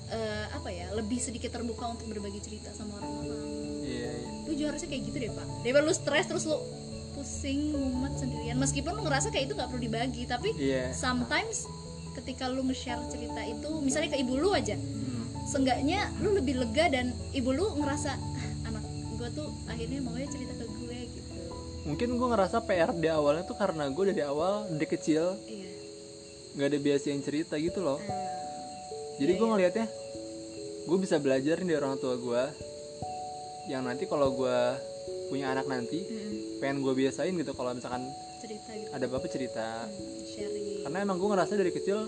eh, 0.08 0.46
apa 0.48 0.68
ya 0.68 0.86
lebih 0.92 1.18
sedikit 1.18 1.50
terbuka 1.50 1.84
untuk 1.88 2.06
berbagi 2.06 2.38
cerita 2.38 2.70
sama 2.70 2.96
orang-orang 2.96 3.42
Iya. 3.80 4.10
iya. 4.12 4.30
lu 4.42 4.52
juga 4.52 4.68
harusnya 4.70 4.88
kayak 4.88 5.02
gitu 5.04 5.16
deh 5.18 5.30
pak 5.30 5.46
daripada 5.60 5.84
lu 5.84 5.92
stres 5.92 6.24
terus 6.24 6.44
lu 6.44 6.56
pusing 7.12 7.72
mumet 7.72 8.14
sendirian 8.14 8.56
meskipun 8.56 8.92
lu 8.92 9.02
ngerasa 9.02 9.28
kayak 9.28 9.46
itu 9.46 9.54
nggak 9.54 9.66
perlu 9.66 9.82
dibagi 9.82 10.22
tapi 10.24 10.48
Iya. 10.52 10.92
sometimes 10.92 11.64
ketika 12.14 12.46
lu 12.46 12.62
nge-share 12.62 13.02
cerita 13.06 13.40
itu 13.42 13.70
misalnya 13.78 14.10
ke 14.10 14.18
ibu 14.18 14.34
lu 14.34 14.50
aja 14.50 14.74
Hmm. 14.74 15.26
seenggaknya 15.44 16.00
lu 16.16 16.32
lebih 16.32 16.56
lega 16.56 16.86
dan 16.88 17.06
ibu 17.30 17.50
lu 17.50 17.76
ngerasa 17.76 18.10
"Ah, 18.12 18.50
anak 18.66 18.84
gue 19.12 19.28
tuh 19.32 19.48
akhirnya 19.66 20.00
maunya 20.00 20.26
cerita 20.26 20.52
ke 20.54 20.66
gue 20.66 20.98
gitu 21.10 21.30
Mungkin 21.84 22.08
gue 22.12 22.28
ngerasa 22.28 22.56
PR 22.62 22.90
di 22.92 23.06
awalnya 23.06 23.44
tuh 23.44 23.54
karena 23.54 23.86
gue 23.86 24.04
dari 24.06 24.22
awal 24.22 24.66
dari 24.68 24.86
kecil 24.86 25.38
iya 25.44 25.70
nggak 26.52 26.68
ada 26.68 26.78
biasain 26.80 27.20
cerita 27.20 27.54
gitu 27.56 27.78
loh. 27.78 28.00
Eh, 28.00 28.08
Jadi 29.16 29.32
iya, 29.32 29.38
gue 29.38 29.46
iya. 29.46 29.52
ngelihatnya, 29.54 29.86
gue 30.86 30.98
bisa 31.00 31.16
belajar 31.16 31.56
nih 31.58 31.72
dari 31.72 31.80
orang 31.80 31.96
tua 31.96 32.14
gue. 32.14 32.42
Yang 33.66 33.82
nanti 33.82 34.04
kalau 34.06 34.28
gue 34.30 34.58
punya 35.26 35.50
anak 35.50 35.66
nanti, 35.66 36.04
mm, 36.04 36.60
pengen 36.60 36.84
gue 36.84 36.92
biasain 36.94 37.34
gitu 37.34 37.52
kalau 37.52 37.74
misalkan 37.74 38.04
cerita 38.38 38.70
gitu 38.70 38.90
ada 38.92 39.04
apa 39.08 39.26
cerita. 39.26 39.66
Hmm, 39.84 40.20
sharing 40.22 40.66
Karena 40.86 40.98
emang 41.02 41.16
gue 41.18 41.28
ngerasa 41.32 41.52
dari 41.56 41.72
kecil 41.72 41.98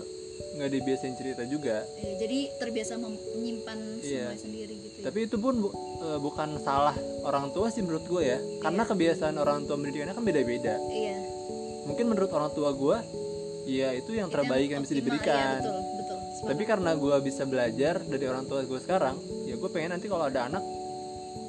nggak 0.55 0.71
dibiasain 0.71 1.15
cerita 1.19 1.43
juga. 1.43 1.83
Iya, 1.99 2.11
jadi 2.15 2.39
terbiasa 2.55 2.95
menyimpan 2.95 3.79
Iya. 3.99 4.31
semua 4.31 4.39
sendiri 4.39 4.75
gitu 4.79 4.97
ya. 5.01 5.11
Tapi 5.11 5.19
itu 5.27 5.35
pun 5.35 5.53
bu- 5.59 5.75
eh, 5.99 6.19
bukan 6.21 6.49
salah 6.63 6.95
orang 7.27 7.51
tua 7.51 7.67
sih 7.67 7.83
menurut 7.83 8.07
gue 8.07 8.23
ya, 8.23 8.39
karena 8.63 8.87
kebiasaan 8.87 9.35
orang 9.35 9.67
tua 9.67 9.75
mendidik 9.75 10.07
anak 10.07 10.15
kan 10.15 10.23
beda-beda. 10.23 10.79
iya 10.87 11.19
Mungkin 11.83 12.05
menurut 12.07 12.31
orang 12.31 12.53
tua 12.53 12.69
gue, 12.71 12.97
ya 13.67 13.91
itu 13.91 14.13
yang 14.13 14.29
terbaik 14.29 14.69
yang 14.69 14.85
bisa 14.85 14.95
diberikan. 14.95 15.59
iya, 15.59 15.65
betul 15.65 15.75
Tapi 16.41 16.63
karena 16.63 16.91
gue 16.93 17.15
bisa 17.19 17.43
belajar 17.43 17.99
dari 18.01 18.25
orang 18.25 18.45
tua 18.45 18.61
gue 18.61 18.79
sekarang, 18.79 19.15
ya 19.43 19.53
gue 19.53 19.69
pengen 19.69 19.91
nanti 19.91 20.05
kalau 20.05 20.23
ada 20.23 20.45
anak, 20.45 20.63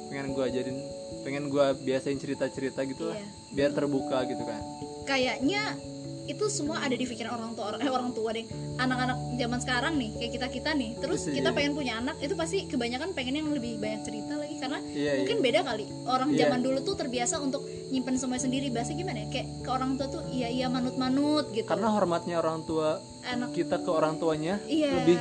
pengen 0.07 0.31
gue 0.31 0.43
ajarin, 0.43 0.77
pengen 1.21 1.47
gue 1.47 1.65
biasain 1.81 2.15
cerita-cerita 2.15 2.83
gitu 2.83 3.07
lah, 3.07 3.15
Iya. 3.15 3.27
biar 3.51 3.69
terbuka 3.71 4.23
gitu 4.25 4.41
kan. 4.41 4.61
kayaknya 5.03 5.75
itu 6.23 6.45
semua 6.47 6.79
ada 6.79 6.93
di 6.93 7.03
pikiran 7.03 7.33
orang 7.33 7.51
tua 7.51 7.73
eh, 7.75 7.89
orang 7.89 8.13
tua 8.13 8.31
deh 8.31 8.45
anak-anak 8.77 9.17
zaman 9.35 9.59
sekarang 9.59 9.93
nih 9.97 10.09
kayak 10.13 10.31
kita 10.31 10.47
kita 10.47 10.69
nih 10.71 10.91
terus 10.95 11.25
kita 11.25 11.49
pengen 11.51 11.73
punya 11.73 11.97
anak 11.97 12.15
itu 12.19 12.31
pasti 12.31 12.63
kebanyakan 12.65 13.11
pengen 13.11 13.35
yang 13.35 13.49
lebih 13.49 13.75
banyak 13.75 14.05
cerita 14.05 14.37
karena 14.61 14.77
Iya, 14.85 15.11
mungkin 15.17 15.37
iya. 15.37 15.43
beda 15.43 15.59
kali 15.65 15.83
orang 16.05 16.29
Iya. 16.29 16.39
zaman 16.39 16.59
dulu 16.61 16.79
tuh 16.81 16.95
terbiasa 16.95 17.35
untuk 17.37 17.61
nyimpen 17.89 18.15
semua 18.15 18.37
sendiri 18.37 18.69
bahasa 18.69 18.93
gimana 18.93 19.25
ya 19.25 19.27
kayak 19.29 19.47
ke 19.59 19.69
orang 19.69 19.97
tua 19.97 20.07
tuh 20.07 20.23
iya 20.29 20.47
iya 20.47 20.67
manut 20.69 20.95
manut 20.95 21.49
gitu 21.49 21.65
Karena 21.65 21.89
hormatnya 21.89 22.37
orang 22.37 22.61
tua 22.63 23.01
anak 23.25 23.51
kita 23.51 23.81
ke 23.81 23.89
orang 23.89 24.15
tuanya 24.15 24.61
Iya. 24.63 24.93
lebih 24.95 25.17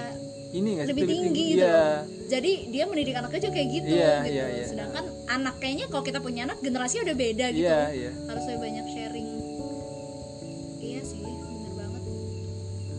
ini 0.51 0.69
nggak 0.77 0.85
sih? 0.85 0.91
lebih 0.93 1.05
tinggi 1.07 1.45
gitu 1.55 1.65
Iya. 1.65 1.85
jadi 2.29 2.53
dia 2.69 2.85
mendidik 2.85 3.15
anaknya 3.17 3.41
juga 3.41 3.55
kayak 3.55 3.69
gitu 3.73 3.91
Iya, 3.91 4.15
gitu 4.21 4.31
iya, 4.31 4.47
iya. 4.53 4.65
sedangkan 4.67 5.05
anak 5.27 5.55
kayaknya 5.59 5.87
kalau 5.89 6.05
kita 6.05 6.19
punya 6.19 6.41
anak 6.45 6.59
generasinya 6.61 7.03
udah 7.07 7.17
beda 7.17 7.47
gitu 7.51 7.65
Iya, 7.65 7.81
iya. 7.91 8.11
harus 8.29 8.45
lebih 8.45 8.61
banyak 8.61 8.87
sharing 8.89 9.29
iya 10.81 11.01
sih 11.01 11.19
bener 11.23 11.73
banget 11.73 12.03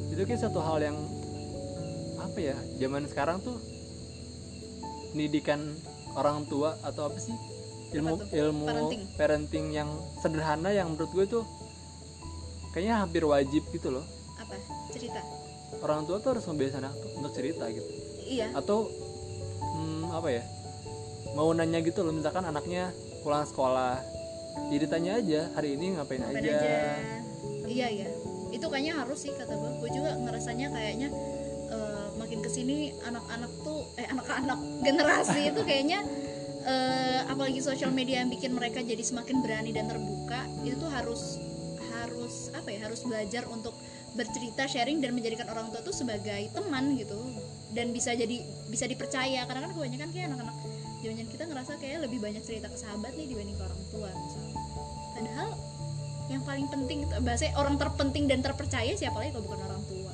itu 0.10 0.22
kayak 0.26 0.42
satu 0.42 0.60
hal 0.60 0.80
yang 0.80 0.98
apa 2.18 2.38
ya 2.42 2.56
zaman 2.78 3.04
sekarang 3.06 3.38
tuh 3.40 3.60
pendidikan 5.12 5.60
orang 6.16 6.44
tua 6.48 6.76
atau 6.84 7.08
apa 7.12 7.20
sih? 7.20 7.36
Ilmu 7.92 8.14
tuh? 8.24 8.28
ilmu 8.32 8.66
Parenting. 8.72 9.02
parenting 9.20 9.66
yang 9.76 9.90
sederhana 10.24 10.72
yang 10.72 10.96
menurut 10.96 11.12
gue 11.12 11.26
tuh 11.28 11.44
kayaknya 12.72 13.04
hampir 13.04 13.28
wajib 13.28 13.68
gitu 13.76 13.92
loh. 13.92 14.06
Apa? 14.40 14.56
Cerita? 14.96 15.20
Orang 15.84 16.08
tua 16.08 16.24
tuh 16.24 16.40
harus 16.40 16.46
tuh 16.96 17.12
untuk 17.20 17.32
cerita 17.36 17.68
gitu. 17.68 17.88
Iya. 18.32 18.56
Atau 18.56 18.88
hmm, 19.60 20.08
apa 20.16 20.30
ya? 20.32 20.44
Mau 21.36 21.52
nanya 21.52 21.84
gitu 21.84 22.04
loh 22.04 22.16
misalkan 22.16 22.48
anaknya 22.48 22.96
pulang 23.24 23.44
sekolah 23.44 24.00
ya 24.72 24.78
ditanya 24.80 25.12
aja 25.20 25.42
hari 25.56 25.80
ini 25.80 25.96
ngapain, 25.96 26.20
Ngapain 26.20 26.44
aja, 26.44 26.52
aja. 26.60 26.76
iya 27.68 27.88
iya. 27.88 28.08
Itu 28.52 28.68
kayaknya 28.68 29.00
harus 29.04 29.20
sih 29.24 29.32
kata 29.32 29.52
gue 29.56 29.72
gue 29.80 29.90
juga 29.96 30.12
ngerasanya 30.16 30.68
kayaknya 30.76 31.08
makin 32.20 32.40
ke 32.44 32.50
sini 32.52 32.92
anak-anak 33.06 33.52
tuh 33.62 33.88
eh 34.00 34.08
anak-anak 34.10 34.60
generasi 34.84 35.54
itu 35.54 35.62
kayaknya 35.64 36.00
eh, 36.66 37.22
apalagi 37.28 37.60
sosial 37.64 37.94
media 37.94 38.24
yang 38.24 38.30
bikin 38.32 38.56
mereka 38.56 38.84
jadi 38.84 39.02
semakin 39.02 39.44
berani 39.44 39.72
dan 39.72 39.88
terbuka 39.88 40.48
itu 40.66 40.76
tuh 40.80 40.92
harus 40.92 41.40
harus 42.02 42.50
apa 42.56 42.70
ya 42.72 42.88
harus 42.88 43.04
belajar 43.06 43.46
untuk 43.52 43.76
bercerita 44.12 44.68
sharing 44.68 45.00
dan 45.00 45.16
menjadikan 45.16 45.48
orang 45.48 45.72
tua 45.72 45.80
tuh 45.80 45.96
sebagai 45.96 46.52
teman 46.52 47.00
gitu. 47.00 47.16
Dan 47.72 47.96
bisa 47.96 48.12
jadi 48.12 48.44
bisa 48.68 48.84
dipercaya. 48.84 49.48
Karena 49.48 49.64
kan 49.64 49.72
kebanyakan 49.72 50.12
kayak 50.12 50.28
anak-anak 50.36 50.56
zaman 51.02 51.28
kita 51.28 51.44
ngerasa 51.50 51.74
kayak 51.82 52.06
lebih 52.06 52.22
banyak 52.22 52.44
cerita 52.46 52.70
ke 52.70 52.78
sahabat 52.78 53.12
nih 53.18 53.34
dibanding 53.34 53.58
ke 53.58 53.64
orang 53.66 53.82
tua 53.90 54.10
misalnya 54.14 54.56
padahal 55.18 55.50
yang 56.30 56.44
paling 56.46 56.68
penting 56.70 57.00
bahasa 57.26 57.50
orang 57.58 57.76
terpenting 57.76 58.30
dan 58.30 58.40
terpercaya 58.46 58.94
siapa 58.94 59.18
lagi 59.18 59.34
kalau 59.34 59.46
bukan 59.50 59.62
orang 59.66 59.84
tua 59.90 60.14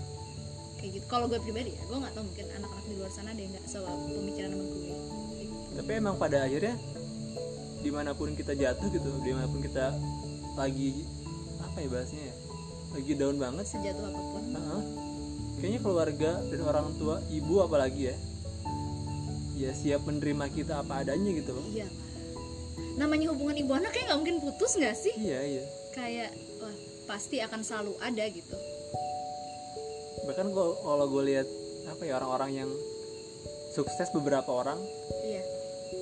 kayak 0.87 1.03
gitu. 1.03 1.05
Kalau 1.11 1.25
gue 1.27 1.39
pribadi 1.43 1.75
ya 1.75 1.83
gue 1.83 1.97
nggak 1.99 2.13
tahu 2.15 2.23
mungkin 2.23 2.45
anak-anak 2.55 2.85
di 2.87 2.95
luar 2.95 3.11
sana 3.11 3.29
ada 3.35 3.41
yang 3.43 3.51
nggak 3.51 3.65
pemikiran 4.07 4.49
sama 4.55 4.63
gue. 4.63 4.79
Gitu. 4.87 4.95
tapi 5.77 5.91
emang 5.93 6.15
pada 6.17 6.37
akhirnya 6.47 6.75
di 7.83 7.91
mana 7.93 8.11
pun 8.15 8.33
kita 8.33 8.55
jatuh 8.55 8.87
gitu 8.89 9.09
di 9.21 9.31
mana 9.35 9.45
pun 9.51 9.59
kita 9.61 9.93
lagi 10.57 11.05
apa 11.61 11.77
ya 11.83 11.87
bahasnya 11.91 12.23
ya 12.31 12.35
lagi 12.97 13.13
down 13.19 13.35
banget 13.37 13.65
sejatuh 13.67 14.03
apa 14.07 14.21
pun. 14.31 14.43
Heeh. 14.55 14.81
kayaknya 15.59 15.79
keluarga 15.83 16.31
dan 16.47 16.59
orang 16.63 16.87
tua 16.95 17.19
ibu 17.29 17.59
apalagi 17.61 18.13
ya 18.13 18.15
ya 19.57 19.71
siap 19.73 20.05
menerima 20.07 20.53
kita 20.53 20.79
apa 20.85 21.03
adanya 21.03 21.35
gitu 21.35 21.51
loh. 21.51 21.67
Iya 21.67 21.89
namanya 22.97 23.29
hubungan 23.29 23.57
ibu 23.57 23.73
anak 23.77 23.93
kayak 23.93 24.09
nggak 24.09 24.19
mungkin 24.23 24.37
putus 24.41 24.73
nggak 24.77 24.95
sih? 24.97 25.13
Iya 25.19 25.39
iya. 25.45 25.63
Kayak 25.93 26.29
wah 26.61 26.75
pasti 27.05 27.37
akan 27.41 27.61
selalu 27.61 27.93
ada 28.01 28.25
gitu 28.29 28.57
bahkan 30.27 30.51
kalau 30.51 30.75
kalau 30.83 31.05
gue 31.07 31.23
lihat 31.31 31.47
apa 31.87 32.03
ya 32.03 32.19
orang-orang 32.19 32.51
yang 32.67 32.69
sukses 33.71 34.11
beberapa 34.11 34.51
orang 34.51 34.75
iya. 35.23 35.41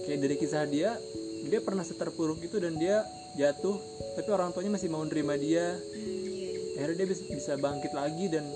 kayak 0.10 0.20
dari 0.26 0.36
kisah 0.42 0.66
dia 0.66 0.98
dia 1.46 1.62
pernah 1.62 1.86
seterpuruk 1.86 2.42
itu 2.42 2.58
dan 2.58 2.74
dia 2.76 3.06
jatuh 3.38 3.78
tapi 4.18 4.30
orang 4.32 4.50
tuanya 4.56 4.80
masih 4.80 4.90
mau 4.90 5.04
nerima 5.04 5.36
dia. 5.36 5.76
Hmm, 5.76 6.24
iya, 6.26 6.80
akhirnya 6.80 7.04
dia 7.04 7.08
bisa, 7.12 7.24
bisa 7.30 7.52
bangkit 7.60 7.92
lagi 7.92 8.26
dan 8.32 8.48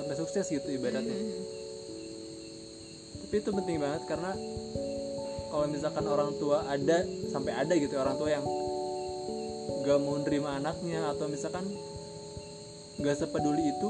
sampai 0.00 0.16
sukses 0.16 0.48
gitu 0.48 0.64
ibaratnya. 0.66 1.12
Mhm. 1.12 1.42
tapi 3.24 3.34
itu 3.40 3.50
penting 3.52 3.76
banget 3.82 4.02
karena 4.06 4.30
kalau 5.50 5.66
misalkan 5.70 6.04
orang 6.06 6.30
tua 6.38 6.66
ada 6.66 7.06
sampai 7.30 7.52
ada 7.54 7.72
gitu 7.78 7.94
orang 7.94 8.16
tua 8.18 8.30
yang 8.30 8.44
gak 9.84 9.98
mau 10.00 10.16
nerima 10.22 10.58
anaknya 10.58 11.12
atau 11.12 11.28
misalkan 11.28 11.66
gak 13.00 13.16
sepeduli 13.18 13.70
itu 13.74 13.88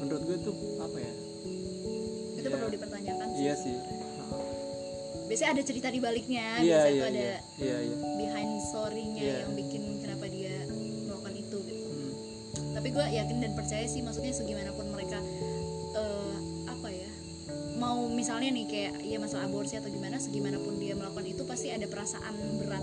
menurut 0.00 0.22
gue 0.24 0.38
tuh 0.40 0.54
apa 0.78 0.98
ya 0.98 1.12
itu 2.32 2.40
Iya. 2.40 2.50
perlu 2.50 2.68
dipertanyakan 2.68 3.26
sih 3.28 3.40
iya 3.40 3.54
sih 3.54 3.76
biasanya 5.24 5.50
ada 5.52 5.62
cerita 5.62 5.88
di 5.88 6.00
baliknya 6.00 6.46
iya 6.58 6.82
biasanya 6.82 6.96
tuh 6.96 7.06
ada 7.06 7.20
iya 7.20 7.38
iya 7.60 7.76
iya 7.80 7.96
behind 8.16 8.52
story-nya 8.64 9.22
Iya. 9.22 9.36
yang 9.40 9.52
bikin 9.54 9.82
kenapa 10.00 10.24
dia 10.26 10.54
melakukan 11.04 11.34
itu 11.36 11.58
gitu 11.62 11.86
Hmm. 12.50 12.74
tapi 12.74 12.88
gue 12.90 13.04
yakin 13.04 13.36
dan 13.38 13.52
percaya 13.54 13.84
sih 13.84 14.00
maksudnya 14.00 14.32
segimanapun 14.32 14.86
mereka 14.88 15.18
eh, 15.92 16.34
apa 16.66 16.88
ya 16.88 17.10
mau 17.76 18.04
misalnya 18.06 18.50
nih 18.50 18.66
kayak 18.66 18.94
ya 19.00 19.16
masalah 19.16 19.46
aborsi 19.46 19.74
atau 19.74 19.88
gimana 19.88 20.16
segimanapun 20.16 20.76
dia 20.76 20.92
melakukan 20.92 21.24
itu 21.24 21.42
pasti 21.44 21.70
ada 21.70 21.86
perasaan 21.86 22.34
berat 22.58 22.82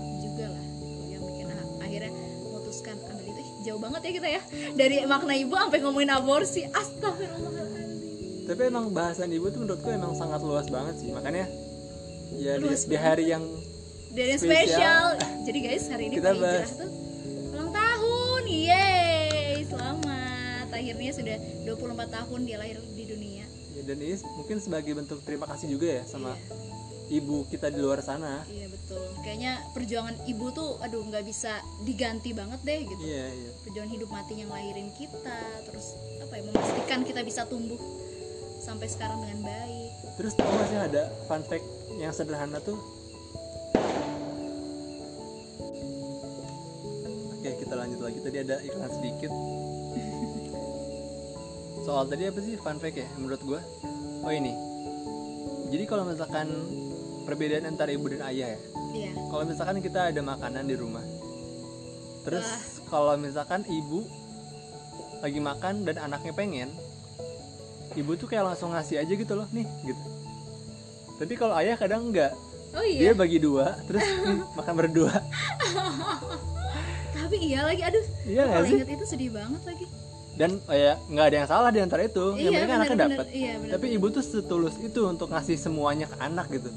jauh 3.68 3.78
banget 3.78 4.00
ya 4.00 4.12
kita 4.14 4.28
ya. 4.30 4.40
Dari 4.72 4.96
makna 5.04 5.32
ibu 5.34 5.52
sampai 5.52 5.78
ngomongin 5.78 6.10
aborsi. 6.10 6.64
Astagfirullahaladzim. 6.66 8.46
Tapi 8.46 8.62
emang 8.64 8.88
bahasan 8.90 9.28
ibu 9.28 9.46
tuh 9.48 9.60
menurutku 9.60 9.88
emang 9.88 10.12
sangat 10.14 10.40
luas 10.40 10.66
banget 10.66 10.96
sih. 10.96 11.12
Makanya 11.12 11.44
ya 12.34 12.56
di, 12.56 12.62
Luas 12.62 12.84
di 12.84 12.96
hari 12.96 13.28
yang 13.28 13.44
dari 14.10 14.32
yang 14.32 14.40
Spesial. 14.40 15.06
spesial. 15.14 15.44
Jadi 15.44 15.58
guys 15.60 15.84
hari 15.86 16.04
ini 16.08 16.14
Kita 16.16 16.30
bahas. 16.34 16.70
tuh 16.74 16.88
ulang 17.50 17.70
tahun. 17.70 18.42
Yeay 18.48 19.64
selamat. 19.64 20.66
Akhirnya 20.70 21.10
sudah 21.12 21.36
24 21.66 22.08
tahun 22.10 22.40
dia 22.42 22.56
lahir 22.56 22.78
di 22.88 23.04
dunia. 23.04 23.44
Ya, 23.70 23.82
dan 23.84 23.96
ini 23.98 24.16
mungkin 24.34 24.56
sebagai 24.58 24.92
bentuk 24.92 25.20
terima 25.22 25.44
kasih 25.46 25.68
juga 25.68 26.00
ya 26.00 26.02
sama 26.02 26.32
Iya. 26.32 26.40
Ibu 27.08 27.48
kita 27.48 27.72
di 27.72 27.80
luar 27.80 28.04
sana. 28.04 28.44
Iya 28.48 28.68
betul. 28.68 29.02
Kayaknya 29.24 29.52
perjuangan 29.72 30.16
ibu 30.28 30.46
tuh, 30.52 30.76
aduh 30.84 31.02
nggak 31.08 31.24
bisa 31.24 31.60
diganti 31.82 32.36
banget 32.36 32.60
deh 32.64 32.80
gitu. 32.84 33.02
iya 33.02 33.26
iya. 33.32 33.50
Perjuangan 33.64 33.92
hidup 33.92 34.10
mati 34.12 34.32
yang 34.36 34.50
lahirin 34.52 34.92
kita, 34.94 35.40
terus 35.64 35.96
apa 36.20 36.32
ya 36.36 36.42
memastikan 36.44 37.00
kita 37.08 37.20
bisa 37.24 37.48
tumbuh 37.48 37.80
sampai 38.60 38.86
sekarang 38.88 39.24
dengan 39.24 39.48
baik. 39.48 39.90
Terus 40.20 40.32
tau 40.36 40.50
gak 40.50 40.68
sih 40.68 40.78
ada 40.78 41.02
fun 41.30 41.42
fact 41.46 41.66
yang 41.96 42.12
sederhana 42.12 42.58
tuh? 42.60 42.76
Oke 47.38 47.50
kita 47.64 47.74
lanjut 47.78 48.00
lagi. 48.02 48.18
Tadi 48.20 48.38
ada 48.44 48.56
iklan 48.60 48.90
sedikit. 48.92 49.32
Soal 51.88 52.04
tadi 52.04 52.28
apa 52.28 52.40
sih 52.44 52.60
fun 52.60 52.76
fact 52.76 53.00
ya 53.00 53.08
menurut 53.16 53.40
gua? 53.46 53.60
Oh 54.20 54.32
ini. 54.34 54.52
Jadi 55.68 55.84
kalau 55.88 56.04
misalkan 56.04 56.48
perbedaan 57.28 57.68
antara 57.68 57.92
ibu 57.92 58.08
dan 58.08 58.24
ayah 58.26 58.56
ya 58.56 58.60
Iya. 58.88 59.12
Kalau 59.28 59.44
misalkan 59.44 59.84
kita 59.84 60.08
ada 60.08 60.20
makanan 60.24 60.64
di 60.64 60.72
rumah 60.72 61.04
Terus 62.24 62.48
kalau 62.88 63.12
misalkan 63.20 63.68
ibu 63.68 64.00
lagi 65.20 65.36
makan 65.36 65.84
dan 65.84 66.00
anaknya 66.00 66.32
pengen 66.32 66.72
Ibu 67.92 68.16
tuh 68.16 68.28
kayak 68.28 68.48
langsung 68.48 68.72
ngasih 68.72 69.00
aja 69.00 69.12
gitu 69.12 69.32
loh 69.34 69.44
nih 69.52 69.68
gitu 69.84 70.02
Tapi 71.20 71.36
kalau 71.36 71.52
ayah 71.56 71.76
kadang 71.76 72.08
enggak 72.08 72.32
Oh 72.72 72.80
Dia 72.80 73.12
iya. 73.12 73.12
bagi 73.12 73.36
dua 73.36 73.76
terus 73.84 74.04
makan 74.56 74.74
berdua 74.74 75.12
Tapi 77.12 77.36
iya 77.44 77.60
lagi, 77.60 77.82
aduh. 77.84 78.04
Iya 78.24 78.44
Kalau 78.48 78.66
inget 78.68 78.88
itu 78.88 79.04
sedih 79.04 79.30
banget 79.34 79.62
lagi. 79.68 79.86
Dan 80.38 80.62
oh 80.64 80.72
ya 80.72 80.94
nggak 81.10 81.26
ada 81.28 81.36
yang 81.44 81.48
salah 81.50 81.68
di 81.68 81.80
antara 81.82 82.06
itu 82.06 82.24
Yang 82.30 82.40
Iya, 82.40 82.48
penting 82.54 82.76
anaknya 82.78 82.98
dapat 83.04 83.26
Iya, 83.28 83.52
bener. 83.58 83.72
Tapi 83.76 83.86
ibu 83.90 84.06
tuh 84.08 84.22
setulus 84.22 84.74
itu 84.78 85.00
untuk 85.02 85.28
ngasih 85.28 85.56
semuanya 85.58 86.06
ke 86.06 86.16
anak 86.16 86.48
gitu 86.48 86.70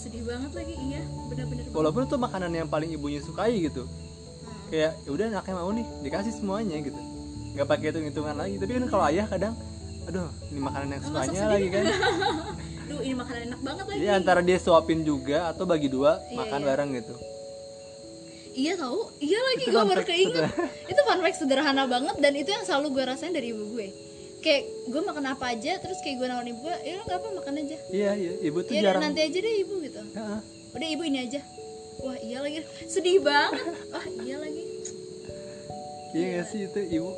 sedih 0.00 0.24
banget 0.24 0.52
lagi, 0.54 0.74
iya. 0.80 1.00
Bener-bener. 1.26 1.62
banget. 1.62 1.76
Walaupun 1.76 2.02
itu 2.02 2.16
makanan 2.16 2.50
yang 2.50 2.66
paling 2.66 2.90
ibunya 2.90 3.20
sukai 3.20 3.60
gitu 3.60 3.84
Hmm. 3.84 4.70
kayak 4.70 4.92
ya 4.98 5.10
udah 5.10 5.24
anaknya 5.28 5.54
mau 5.54 5.70
nih 5.70 5.86
dikasih 6.00 6.32
semuanya 6.32 6.78
gitu 6.78 6.96
nggak 7.50 7.66
pakai 7.66 7.86
hitung 7.86 8.04
hitungan 8.04 8.32
lagi 8.32 8.54
tapi 8.54 8.70
kan 8.72 8.84
kalau 8.86 9.04
ayah 9.04 9.26
kadang 9.26 9.54
aduh 10.02 10.30
ini 10.46 10.60
makanan 10.60 10.88
yang 10.88 11.02
sukanya 11.02 11.42
lagi 11.50 11.68
kan 11.68 11.84
Duh, 12.88 13.00
ini 13.00 13.14
makanan 13.14 13.40
enak 13.44 13.60
banget 13.60 13.84
lagi. 13.84 13.98
jadi 13.98 14.08
antara 14.12 14.40
dia 14.40 14.56
suapin 14.56 15.02
juga 15.02 15.46
atau 15.46 15.62
bagi 15.64 15.86
dua 15.86 16.22
Iya, 16.24 16.38
makan 16.38 16.56
iya. 16.56 16.66
bareng 16.66 16.90
gitu 16.94 17.14
Iya 18.52 18.72
tahu, 18.76 18.98
iya 19.18 19.38
lagi 19.40 19.64
gue 19.64 19.82
baru 19.84 20.02
keinget. 20.02 20.44
itu 20.84 21.00
fun 21.00 21.18
fact 21.20 21.36
sederhana 21.36 21.84
banget 21.84 22.16
dan 22.16 22.32
itu 22.32 22.48
yang 22.48 22.62
selalu 22.62 22.86
gue 22.92 23.04
rasain 23.04 23.30
dari 23.30 23.50
ibu 23.50 23.62
gue. 23.68 23.86
Kayak 24.40 24.62
gue 24.88 25.02
makan 25.04 25.24
apa 25.28 25.44
aja, 25.52 25.72
terus 25.78 26.00
kayak 26.00 26.16
gue 26.16 26.26
nawarin 26.26 26.50
ibu 26.50 26.60
gue, 26.64 26.76
ya 26.80 26.96
nggak 27.04 27.18
apa 27.20 27.28
makan 27.36 27.54
aja. 27.60 27.76
iya 27.92 28.10
iya 28.16 28.32
ibu 28.40 28.58
tuh 28.64 28.72
Iya 28.72 28.82
jarang 28.88 29.02
nanti 29.04 29.20
aja 29.20 29.38
deh 29.38 29.54
ibu 29.60 29.74
gitu. 29.84 30.00
Heeh. 30.00 30.40
Udah 30.72 30.88
ibu 30.88 31.02
ini 31.04 31.18
aja. 31.20 31.40
Wah 32.00 32.16
iya 32.16 32.38
lagi, 32.40 32.64
sedih 32.92 33.20
banget. 33.20 33.60
Wah 33.92 34.06
iya 34.24 34.36
lagi. 34.40 34.62
iya 36.10 36.26
nggak 36.34 36.46
sih 36.48 36.66
itu 36.66 36.80
ibu 36.90 37.10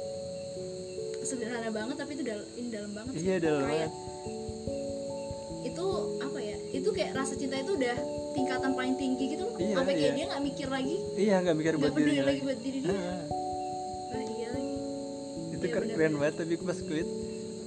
Sederhana 1.23 1.71
banget 1.73 1.97
tapi 1.97 2.13
itu 2.13 2.27
dal 2.27 2.43
ini 2.59 2.69
dalam 2.69 2.91
banget. 2.93 3.13
iya 3.17 3.35
dalam 3.39 3.63
Kayak 3.65 3.89
banget 3.89 3.93
itu 5.63 5.87
apa 6.19 6.39
ya? 6.43 6.57
Itu 6.75 6.89
kayak 6.91 7.11
rasa 7.15 7.35
cinta 7.39 7.57
itu 7.57 7.73
udah 7.79 7.97
tingkatan 8.35 8.71
paling 8.75 8.99
tinggi 8.99 9.39
gitu 9.39 9.47
loh. 9.47 9.57
Iya, 9.57 9.75
Sampai 9.79 9.95
kayak 9.95 10.03
iya. 10.03 10.17
dia 10.19 10.25
nggak 10.29 10.43
mikir 10.43 10.69
lagi, 10.69 10.97
iya 11.15 11.35
nggak 11.39 11.57
mikir 11.57 11.73
nggak 11.79 11.93
buat 11.95 12.03
lagi 12.03 12.21
lagi 12.21 12.41
buat 12.43 12.59
diri 12.61 12.79
dia. 12.83 12.99
Keren, 15.95 16.15
banget 16.19 16.35
tapi 16.41 16.55
pas 16.61 16.79
kulit 16.81 17.09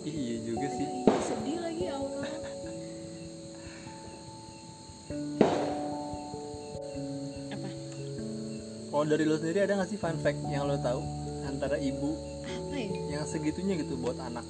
iya 0.05 0.35
juga 0.45 0.67
sih 0.73 0.87
sedih 1.25 1.57
lagi 1.61 1.83
ya 1.89 1.95
Allah. 1.97 2.29
Apa? 7.53 7.69
kalau 8.91 9.05
dari 9.05 9.23
lo 9.25 9.35
sendiri 9.37 9.59
ada 9.65 9.73
nggak 9.81 9.89
sih 9.89 9.99
fun 9.99 10.17
fact 10.21 10.39
yang 10.49 10.65
lo 10.69 10.77
tahu 10.81 11.01
antara 11.45 11.77
ibu 11.77 12.13
Apa 12.45 12.75
ya? 12.77 13.17
yang 13.17 13.25
segitunya 13.25 13.77
gitu 13.81 13.97
buat 13.97 14.17
anak 14.21 14.45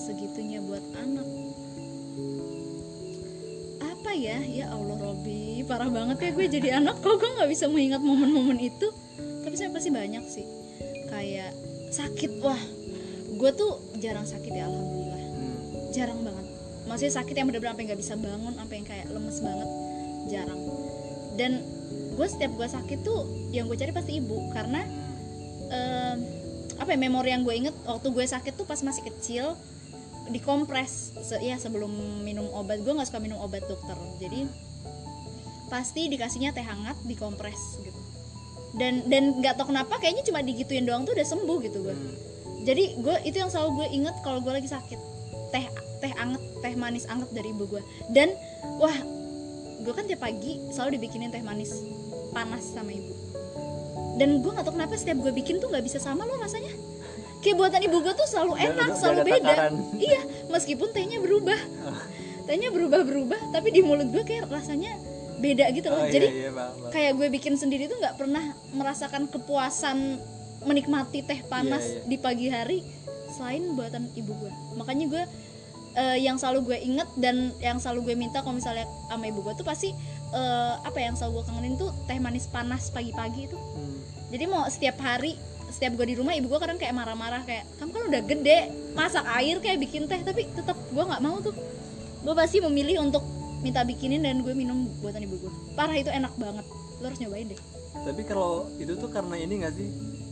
Segitunya 0.00 0.64
buat 0.64 0.82
anak. 0.96 1.28
Apa 3.84 4.10
ya? 4.16 4.40
Ya 4.42 4.72
Allah 4.72 4.96
Robi, 4.96 5.60
parah 5.68 5.92
banget 5.92 6.18
ya 6.24 6.30
gue 6.32 6.46
jadi 6.48 6.68
anak 6.80 7.04
kok 7.04 7.20
gue 7.20 7.30
nggak 7.36 7.50
bisa 7.52 7.68
mengingat 7.68 8.00
momen-momen 8.00 8.58
itu. 8.58 8.88
Tapi 9.44 9.54
saya 9.60 9.68
pasti 9.68 9.92
banyak 9.92 10.24
sih. 10.24 10.48
Kayak 11.12 11.52
sakit, 11.90 12.40
wah. 12.40 12.62
Gue 13.36 13.50
tuh 13.54 13.78
jarang 13.98 14.26
sakit 14.26 14.52
ya 14.52 14.66
alhamdulillah. 14.66 15.22
hmm. 15.36 15.56
Jarang 15.94 16.20
banget. 16.22 16.46
Maksudnya 16.86 17.14
sakit 17.22 17.34
yang 17.34 17.46
bener-bener 17.46 17.72
sampai 17.76 17.84
nggak 17.86 18.00
bisa 18.00 18.14
bangun, 18.18 18.52
sampai 18.56 18.74
yang 18.82 18.86
kayak 18.88 19.06
lemes 19.10 19.38
banget. 19.38 19.68
Jarang. 20.30 20.60
Dan 21.38 21.52
gue 22.14 22.26
setiap 22.26 22.52
gue 22.52 22.68
sakit 22.68 22.98
tuh 23.00 23.20
yang 23.54 23.70
gue 23.70 23.78
cari 23.78 23.94
pasti 23.94 24.20
ibu 24.20 24.50
karena 24.52 24.84
em, 25.70 26.18
apa 26.76 26.90
ya 26.92 26.98
memori 27.00 27.32
yang 27.32 27.44
gue 27.46 27.54
inget 27.54 27.76
waktu 27.88 28.12
gue 28.12 28.24
sakit 28.24 28.60
tuh 28.60 28.66
pas 28.68 28.76
masih 28.84 29.04
kecil 29.08 29.56
dikompres 30.28 31.16
se- 31.24 31.42
ya 31.42 31.56
sebelum 31.56 31.90
minum 32.22 32.44
obat 32.52 32.84
gue 32.84 32.92
nggak 32.92 33.08
suka 33.08 33.24
minum 33.24 33.40
obat 33.40 33.64
dokter 33.66 33.96
jadi 34.20 34.46
pasti 35.72 36.10
dikasihnya 36.12 36.52
teh 36.52 36.66
hangat 36.66 36.98
dikompres 37.06 37.80
gitu 37.82 37.89
dan 38.72 39.02
dan 39.04 39.34
nggak 39.36 39.54
tau 39.54 39.66
kenapa 39.66 39.96
kayaknya 39.96 40.22
cuma 40.22 40.40
digituin 40.40 40.82
doang 40.82 41.02
tuh 41.02 41.12
udah 41.12 41.26
sembuh 41.26 41.58
gitu 41.60 41.78
gue 41.80 41.90
Hmm. 41.90 42.14
jadi 42.62 42.84
gue 42.96 43.16
itu 43.24 43.36
yang 43.36 43.48
selalu 43.48 43.70
gue 43.74 43.86
inget 43.94 44.14
kalau 44.20 44.38
gue 44.38 44.52
lagi 44.52 44.66
sakit. 44.66 45.00
Teh 45.50 45.66
teh 45.98 46.12
anget 46.14 46.38
teh 46.60 46.72
manis 46.74 47.04
anget 47.04 47.26
dari 47.30 47.50
ibu 47.50 47.66
gue 47.66 47.82
dan 48.08 48.30
wah 48.76 48.94
gue 49.76 49.90
kan 49.90 50.04
tiap 50.04 50.20
pagi 50.20 50.60
selalu 50.70 50.96
dibikinin 50.96 51.28
teh 51.28 51.40
manis 51.40 51.72
panas 52.30 52.62
sama 52.68 52.90
ibu. 52.90 53.10
Dan 54.14 54.38
gue 54.38 54.50
nggak 54.50 54.62
tau 54.62 54.72
kenapa 54.72 54.94
setiap 54.94 55.18
gue 55.18 55.32
bikin 55.32 55.56
tuh 55.56 55.66
nggak 55.66 55.82
bisa 55.82 55.96
sama 55.96 56.22
loh 56.22 56.36
rasanya. 56.36 56.70
Kayak 57.40 57.56
buatan 57.56 57.80
ibu 57.82 57.96
gue 57.98 58.12
tuh 58.12 58.28
selalu 58.28 58.52
enak 58.54 58.76
udah- 58.76 58.86
udah 58.86 59.00
selalu 59.00 59.20
beda. 59.24 59.40
takaran. 59.48 59.74
iya 59.96 60.20
meskipun 60.46 60.88
tehnya 60.90 61.18
berubah. 61.18 61.58
Tehnya 62.40 62.68
berubah 62.68 63.00
berubah 63.00 63.40
tapi 63.50 63.70
di 63.70 63.78
mulut 63.78 64.10
gue 64.10 64.20
kayak 64.20 64.46
rasanya 64.46 64.90
beda 65.40 65.66
gitu 65.70 65.88
loh 65.88 65.98
Oh, 65.98 66.06
iya, 66.06 66.12
jadi 66.12 66.28
iya, 66.28 66.50
paham. 66.50 66.90
kayak 66.90 67.12
gue 67.14 67.26
bikin 67.30 67.54
sendiri 67.54 67.84
tuh 67.84 67.96
nggak 67.96 68.14
pernah 68.14 68.44
merasakan 68.70 69.26
kepuasan 69.26 70.20
menikmati 70.60 71.20
teh 71.20 71.40
panas 71.42 71.80
Iya, 71.80 71.96
iya. 71.96 72.06
di 72.06 72.16
pagi 72.16 72.46
hari 72.46 72.78
selain 73.30 73.72
buatan 73.72 74.12
ibu 74.12 74.36
gue 74.36 74.52
makanya 74.74 75.04
gue 75.08 75.22
eh, 75.92 76.18
yang 76.20 76.36
selalu 76.36 76.60
gue 76.66 76.78
inget 76.78 77.08
dan 77.16 77.36
yang 77.58 77.76
selalu 77.76 78.04
gue 78.04 78.14
minta 78.18 78.38
kalau 78.38 78.54
misalnya 78.54 78.84
sama 79.06 79.24
ibu 79.24 79.40
gue 79.40 79.54
tuh 79.54 79.64
pasti 79.64 79.88
eh, 80.30 80.74
apa 80.78 80.98
yang 80.98 81.14
selalu 81.14 81.32
gue 81.34 81.44
kangenin 81.46 81.74
tuh 81.74 81.90
teh 82.04 82.18
manis 82.18 82.44
panas 82.46 82.88
pagi-pagi 82.88 83.46
itu 83.46 83.56
Hmm. 83.56 83.96
jadi 84.28 84.44
mau 84.44 84.66
setiap 84.66 84.98
hari 84.98 85.34
setiap 85.70 85.94
gue 85.94 86.04
di 86.04 86.14
rumah 86.14 86.34
ibu 86.34 86.46
gue 86.46 86.58
kadang 86.58 86.76
kayak 86.76 86.92
marah-marah 86.92 87.40
kayak 87.40 87.64
kamu 87.76 87.90
kan 87.90 88.02
udah 88.06 88.22
gede 88.24 88.58
masak 88.92 89.24
air 89.32 89.56
kayak 89.56 89.78
bikin 89.78 90.04
teh 90.04 90.20
tapi 90.20 90.44
tetap 90.50 90.74
gue 90.76 90.98
nggak 91.00 91.18
mau 91.20 91.38
tuh 91.38 91.54
gue 92.20 92.34
pasti 92.36 92.58
memilih 92.58 93.00
untuk 93.00 93.22
minta 93.60 93.80
bikinin 93.82 94.20
dan 94.20 94.40
gue 94.40 94.52
minum 94.52 94.88
buatan 94.98 95.20
ibu 95.20 95.36
gue. 95.38 95.52
Parah 95.72 95.94
itu 95.94 96.08
enak 96.08 96.32
banget. 96.34 96.64
Lo 96.98 97.06
harus 97.06 97.18
nyobain 97.18 97.46
deh. 97.46 97.60
Tapi 97.92 98.22
kalau 98.22 98.50
itu 98.76 98.92
tuh 98.94 99.08
karena 99.08 99.36
ini 99.36 99.54
gak 99.60 99.74
sih? 99.74 99.88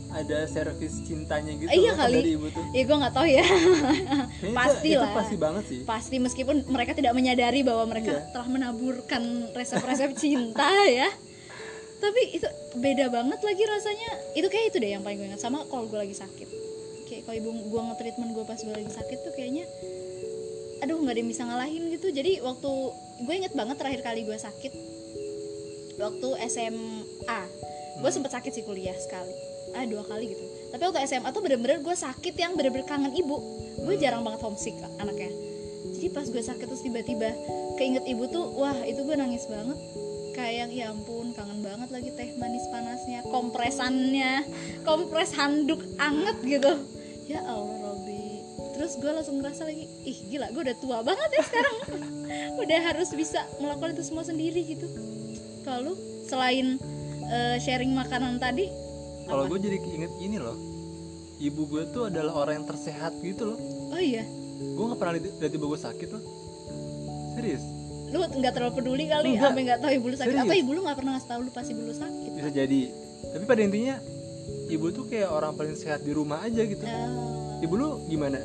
Ada 0.09 0.45
servis 0.45 1.05
cintanya 1.05 1.53
gitu 1.53 1.69
Eh, 1.69 1.77
iya 1.79 1.93
kan 1.93 2.09
kali. 2.09 2.17
dari 2.17 2.31
ibu 2.33 2.47
tuh. 2.49 2.65
Ya 2.71 2.81
gue 2.81 2.97
nggak 2.97 3.13
tahu 3.13 3.27
ya. 3.29 3.45
Pasti 4.57 4.87
itu, 4.87 4.97
itu 4.97 4.99
lah. 4.99 5.13
pasti 5.13 5.35
banget 5.37 5.63
sih. 5.65 5.79
Pasti 5.85 6.15
meskipun 6.17 6.65
mereka 6.65 6.91
tidak 6.91 7.13
menyadari 7.13 7.61
bahwa 7.61 7.85
mereka 7.87 8.17
Iya. 8.17 8.25
telah 8.31 8.47
menaburkan 8.47 9.21
resep-resep 9.53 10.09
cinta 10.15 10.65
ya. 10.89 11.13
Tapi 11.99 12.21
itu 12.31 12.47
beda 12.75 13.05
banget 13.07 13.37
lagi 13.39 13.63
rasanya. 13.63 14.09
Itu 14.33 14.47
kayak 14.47 14.65
itu 14.67 14.77
deh 14.79 14.89
yang 14.89 15.03
paling 15.03 15.19
gue 15.19 15.27
ingat. 15.29 15.37
Sama 15.37 15.61
kalau 15.63 15.85
gue 15.85 15.99
lagi 15.99 16.15
sakit. 16.15 16.47
Kayak 17.05 17.21
kalau 17.25 17.35
ibu 17.37 17.49
gue 17.67 17.81
nge-treatment 17.83 18.29
gue 18.31 18.43
pas 18.43 18.57
gue 18.57 18.73
lagi 18.73 18.89
sakit 18.89 19.17
tuh 19.19 19.33
kayaknya 19.35 19.65
aduh 20.79 20.97
nggak 20.99 21.13
ada 21.15 21.21
yang 21.21 21.31
bisa 21.31 21.43
ngalahin 21.43 21.83
gitu. 21.91 22.07
Jadi 22.11 22.39
waktu 22.43 22.71
gue 23.25 23.33
inget 23.35 23.53
banget 23.55 23.75
terakhir 23.79 24.01
kali 24.03 24.23
gue 24.23 24.37
sakit 24.37 24.73
waktu 25.99 26.29
SMA 26.47 27.41
gue 27.99 28.11
sempet 28.11 28.31
sakit 28.31 28.51
sih 28.55 28.63
kuliah 28.63 28.95
sekali. 28.95 29.35
Ah 29.75 29.83
dua 29.85 30.07
kali 30.07 30.31
gitu. 30.31 30.45
Tapi 30.71 30.81
waktu 30.87 30.99
SMA 31.05 31.29
tuh 31.35 31.43
bener-bener 31.43 31.83
gue 31.83 31.95
sakit 31.95 32.33
yang 32.39 32.55
bener-bener 32.55 32.87
kangen 32.87 33.11
ibu. 33.11 33.37
Gue 33.83 33.99
jarang 33.99 34.23
banget 34.23 34.41
homesick 34.43 34.75
anaknya. 34.97 35.29
Jadi 35.99 36.07
pas 36.15 36.23
gue 36.23 36.39
sakit 36.39 36.65
terus 36.65 36.83
tiba-tiba 36.83 37.35
keinget 37.75 38.07
ibu 38.07 38.23
tuh 38.31 38.55
wah 38.55 38.75
itu 38.87 39.03
gue 39.03 39.15
nangis 39.19 39.43
banget. 39.51 39.75
Kayak 40.31 40.71
ya 40.71 40.95
ampun 40.95 41.35
kangen 41.35 41.59
banget 41.59 41.91
lagi 41.91 42.09
teh 42.15 42.31
manis 42.39 42.63
panasnya 42.71 43.27
kompresannya 43.27 44.47
kompres 44.87 45.35
handuk 45.35 45.83
anget 45.99 46.37
gitu. 46.47 46.73
Ya 47.27 47.43
Allah 47.43 47.88
terus 48.89 49.05
gue 49.05 49.13
langsung 49.13 49.37
ngerasa 49.37 49.69
lagi 49.69 49.85
ih 50.01 50.17
gila 50.33 50.49
gue 50.49 50.61
udah 50.65 50.77
tua 50.81 50.97
banget 51.05 51.29
ya 51.29 51.43
sekarang. 51.45 51.77
Udah 52.65 52.79
harus 52.89 53.13
bisa 53.13 53.45
melakukan 53.61 53.93
itu 53.93 54.01
semua 54.01 54.25
sendiri 54.25 54.65
gitu. 54.65 54.89
Kalau 55.61 55.93
selain 56.25 56.81
eh, 57.29 57.61
sharing 57.61 57.93
makanan 57.93 58.41
tadi 58.41 58.65
kalau 59.29 59.45
gue 59.45 59.61
jadi 59.61 59.77
inget 59.77 60.09
ini 60.17 60.41
loh. 60.41 60.57
Ibu 61.37 61.69
gue 61.69 61.83
tuh 61.93 62.09
adalah 62.09 62.33
orang 62.33 62.65
yang 62.65 62.67
tersehat 62.73 63.13
gitu 63.21 63.53
loh. 63.53 63.59
Oh 63.93 64.01
iya? 64.01 64.25
Gue 64.57 64.89
nggak 64.89 64.97
pernah 64.97 65.13
lihat 65.21 65.37
lihat 65.37 65.53
ibu 65.53 65.65
gue 65.69 65.79
sakit 65.85 66.09
loh. 66.09 66.23
Serius? 67.37 67.61
Lu 68.09 68.25
nggak 68.25 68.53
terlalu 68.57 68.73
peduli 68.73 69.05
kali 69.05 69.37
Enggak. 69.37 69.53
sampai 69.53 69.61
nggak 69.69 69.79
tahu 69.85 69.91
ibu 69.93 70.05
lu 70.09 70.17
sakit. 70.17 70.33
Serius. 70.33 70.49
atau 70.49 70.57
ibu 70.57 70.69
lu 70.73 70.81
nggak 70.81 70.97
pernah 70.97 71.11
ngasih 71.13 71.29
tahu 71.29 71.39
lu 71.45 71.51
pas 71.53 71.67
ibu 71.69 71.81
lu 71.85 71.93
sakit? 71.93 72.29
Bisa 72.41 72.49
jadi. 72.49 72.81
Tapi 73.37 73.43
pada 73.45 73.61
intinya 73.61 73.95
ibu 74.73 74.85
tuh 74.89 75.05
kayak 75.05 75.29
orang 75.29 75.53
paling 75.53 75.77
sehat 75.77 76.01
di 76.01 76.09
rumah 76.09 76.41
aja 76.41 76.65
gitu. 76.65 76.81
Oh. 76.89 77.61
ibu 77.61 77.73
lu 77.77 78.01
gimana 78.09 78.41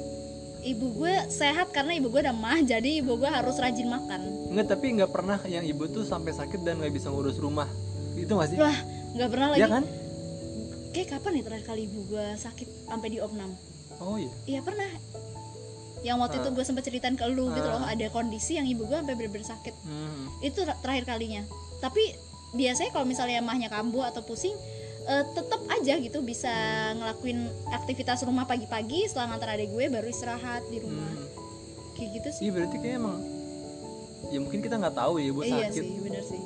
ibu 0.64 0.96
gue 0.96 1.12
sehat 1.28 1.70
karena 1.70 1.92
ibu 1.94 2.08
gue 2.08 2.20
udah 2.20 2.32
mah 2.32 2.58
jadi 2.58 3.04
ibu 3.04 3.14
gue 3.14 3.28
harus 3.28 3.56
rajin 3.56 3.86
makan. 3.86 4.20
Enggak 4.48 4.66
tapi 4.72 4.96
nggak 4.96 5.10
pernah 5.10 5.38
yang 5.44 5.62
ibu 5.62 5.84
tuh 5.86 6.02
sampai 6.02 6.32
sakit 6.32 6.64
dan 6.64 6.80
nggak 6.80 6.90
bisa 6.90 7.12
ngurus 7.12 7.36
rumah. 7.36 7.68
Itu 8.16 8.34
nggak 8.34 8.48
sih? 8.48 8.56
Lah 8.56 8.76
nggak 9.14 9.28
pernah 9.28 9.48
lagi. 9.52 9.60
Ya 9.60 9.68
kan? 9.68 9.84
Kayak 10.90 11.08
kapan 11.12 11.32
ya 11.34 11.42
terakhir 11.42 11.64
kali 11.66 11.82
ibu 11.84 12.00
gue 12.06 12.26
sakit 12.34 12.68
sampai 12.86 13.08
di 13.08 13.18
opnam? 13.18 13.50
Oh 13.98 14.16
iya. 14.16 14.32
Iya 14.48 14.60
pernah. 14.62 14.88
Yang 16.00 16.16
waktu 16.20 16.36
itu 16.38 16.48
Ah. 16.48 16.54
gue 16.54 16.64
sempat 16.64 16.82
ceritain 16.84 17.16
ke 17.16 17.24
lu 17.26 17.48
gitu 17.50 17.64
Ah. 17.66 17.80
loh 17.80 17.84
ada 17.84 18.06
kondisi 18.08 18.56
yang 18.56 18.64
ibu 18.64 18.84
gue 18.84 18.96
sampai 18.96 19.14
bener-bener 19.14 19.46
sakit. 19.46 19.74
Hmm. 19.84 20.26
itu 20.40 20.60
ter- 20.60 20.80
terakhir 20.80 21.04
kalinya. 21.06 21.42
Tapi 21.78 22.00
biasanya 22.52 22.90
kalau 22.90 23.04
misalnya 23.04 23.40
mahnya 23.40 23.68
kambuh 23.68 24.04
atau 24.04 24.20
pusing 24.20 24.52
eh, 25.04 25.24
tetap 25.36 25.60
aja 25.68 25.94
gitu 26.00 26.18
bisa 26.24 26.52
ngelakuin 26.96 27.48
aktivitas 27.72 28.24
rumah 28.24 28.48
pagi-pagi 28.48 29.08
setelah 29.08 29.34
ngantar 29.34 29.56
adik 29.56 29.70
gue 29.72 29.84
baru 29.92 30.06
istirahat 30.08 30.64
di 30.68 30.80
rumah. 30.80 31.08
Hmm. 31.08 31.32
kayak 31.94 32.10
gitu 32.18 32.28
sih. 32.34 32.42
Iya 32.48 32.52
berarti 32.58 32.76
kayak 32.82 32.96
emang 32.98 33.16
ya 34.34 34.38
mungkin 34.42 34.60
kita 34.66 34.74
nggak 34.82 34.96
tahu 34.98 35.22
ya 35.22 35.26
ibu 35.30 35.40
iya 35.46 35.70
sakit. 35.70 35.78
sih 35.78 35.88
bener 36.02 36.24
sih. 36.26 36.42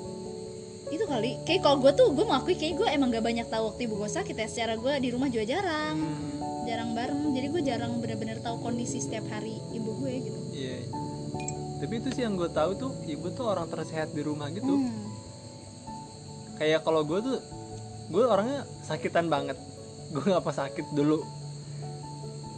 Itu 0.89 1.05
kali. 1.09 1.41
Kayak 1.49 1.61
kalau 1.65 1.77
gue 1.81 1.93
tuh 1.97 2.09
gue 2.13 2.25
mengakui 2.25 2.57
kayak 2.57 2.75
gue 2.81 2.89
emang 2.89 3.09
gak 3.13 3.25
banyak 3.25 3.47
tahu 3.49 3.73
waktu 3.73 3.89
ibu 3.89 4.01
gue 4.01 4.11
sakit 4.13 4.37
ya. 4.37 4.49
Secara 4.49 4.75
gue 4.77 4.93
di 5.01 5.09
rumah 5.13 5.29
juga 5.29 5.45
jarang. 5.57 5.97
Hmm, 6.01 6.65
jarang 6.65 6.91
bareng. 6.97 7.33
Jadi 7.37 7.47
gue 7.49 7.63
jarang 7.65 7.93
bener-bener 8.01 8.41
tahu 8.41 8.61
kondisi 8.61 9.01
setiap 9.01 9.25
hari 9.29 9.61
ibu 9.73 10.01
gue 10.01 10.13
gitu. 10.17 10.41
Iya. 10.53 10.79
Tapi 11.79 11.93
itu 12.01 12.09
sih 12.13 12.23
yang 12.25 12.35
gue 12.41 12.51
tahu 12.51 12.71
tuh 12.77 12.93
ibu 13.05 13.29
tuh 13.33 13.53
orang 13.53 13.69
tersehat 13.69 14.13
di 14.13 14.21
rumah 14.25 14.49
gitu. 14.53 14.69
Hmm. 14.69 15.07
kayak 16.59 16.83
kalau 16.83 17.07
gue 17.07 17.23
tuh 17.23 17.39
gue 18.09 18.25
orangnya 18.25 18.65
sakitan 18.85 19.29
banget. 19.29 19.57
Gue 20.13 20.25
nggak 20.25 20.41
apa 20.41 20.53
sakit 20.53 20.87
dulu. 20.97 21.21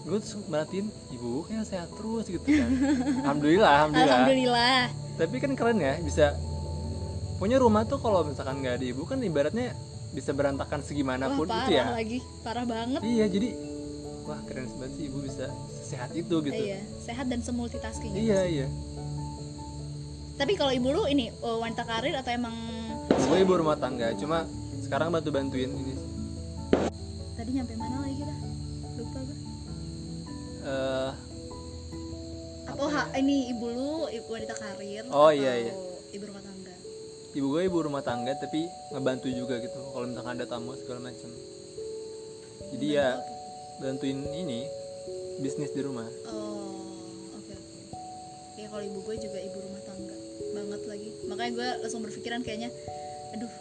Gue 0.07 0.19
tuh 0.23 0.43
merhatiin 0.49 0.89
ibu 1.15 1.45
kayak 1.47 1.67
sehat 1.67 1.91
terus 1.95 2.27
gitu 2.31 2.47
kan. 2.47 2.71
Alhamdulillah 3.27 3.71
alhamdulillah. 3.83 4.07
Alhamdulillah. 4.07 4.83
Tapi 5.19 5.37
kan 5.43 5.53
keren 5.59 5.79
ya 5.83 5.95
bisa 6.01 6.33
punya 7.37 7.59
rumah 7.59 7.85
tuh 7.85 7.99
kalau 7.99 8.23
misalkan 8.23 8.63
nggak 8.63 8.81
ada 8.81 8.87
ibu 8.87 9.03
kan 9.05 9.19
ibaratnya 9.21 9.75
bisa 10.11 10.35
berantakan 10.35 10.83
wah 10.83 10.87
segimanapun 10.87 11.47
parah 11.47 11.67
itu 11.67 11.73
ya. 11.75 11.85
lagi. 11.91 12.19
Parah 12.47 12.65
banget. 12.65 13.01
Iya 13.03 13.27
jadi 13.27 13.49
wah 14.25 14.41
keren 14.47 14.71
banget 14.79 14.93
sih 14.97 15.05
ibu 15.11 15.19
bisa 15.27 15.47
sehat 15.83 16.11
itu 16.15 16.35
gitu. 16.47 16.55
Iya 16.55 16.79
sehat 17.03 17.27
dan 17.27 17.43
semultitasking 17.43 18.15
iya 18.15 18.47
iya. 18.47 18.67
Tapi 20.39 20.57
kalau 20.57 20.73
ibu 20.73 20.89
lu 20.95 21.05
ini 21.11 21.29
eh, 21.29 21.59
wanita 21.61 21.85
karir 21.85 22.17
atau 22.17 22.31
emang 22.33 22.55
gue 23.11 23.39
ibu 23.43 23.53
rumah 23.59 23.77
tangga 23.77 24.15
cuma 24.17 24.47
sekarang 24.91 25.15
bantu 25.15 25.31
bantuin 25.31 25.71
ini 25.71 25.95
tadi 27.39 27.51
nyampe 27.55 27.79
mana 27.79 28.03
lagi 28.03 28.19
kita 28.19 28.35
lupa 28.99 29.19
gue 29.23 29.37
eh 30.67 31.11
oh 32.75 32.91
ha, 32.91 33.07
ini 33.15 33.55
ibu 33.55 33.71
lu 33.71 34.11
ibu 34.11 34.27
wanita 34.27 34.59
karir 34.59 35.07
Oh, 35.15 35.31
atau 35.31 35.39
iya, 35.39 35.53
iya. 35.63 35.73
ibu 36.11 36.27
rumah 36.27 36.43
tangga? 36.43 36.75
Ibu 37.39 37.47
gue 37.55 37.63
ibu 37.71 37.79
rumah 37.87 38.03
tangga 38.03 38.35
tapi 38.35 38.67
ngebantu 38.91 39.31
juga 39.31 39.63
gitu. 39.63 39.79
Kalau 39.79 40.07
misalkan 40.11 40.35
ada 40.41 40.47
tamu 40.51 40.75
segala 40.75 41.07
macam. 41.07 41.31
Jadi 42.75 42.87
ya 42.91 43.21
bantuin 43.79 44.27
ini 44.27 44.67
bisnis 45.39 45.71
di 45.71 45.87
rumah. 45.87 46.09
Oh 46.27 46.99
oke 47.39 47.53
oke. 47.55 47.79
Ya 48.59 48.67
kalau 48.67 48.83
ibu 48.83 48.99
gue 49.07 49.17
juga 49.23 49.39
ibu 49.39 49.59
rumah 49.61 49.83
tangga 49.87 50.17
banget 50.51 50.83
lagi. 50.91 51.11
Makanya 51.31 51.51
gue 51.55 51.69
langsung 51.87 52.03
berpikiran 52.03 52.41
kayaknya 52.43 52.75
aduh 53.39 53.53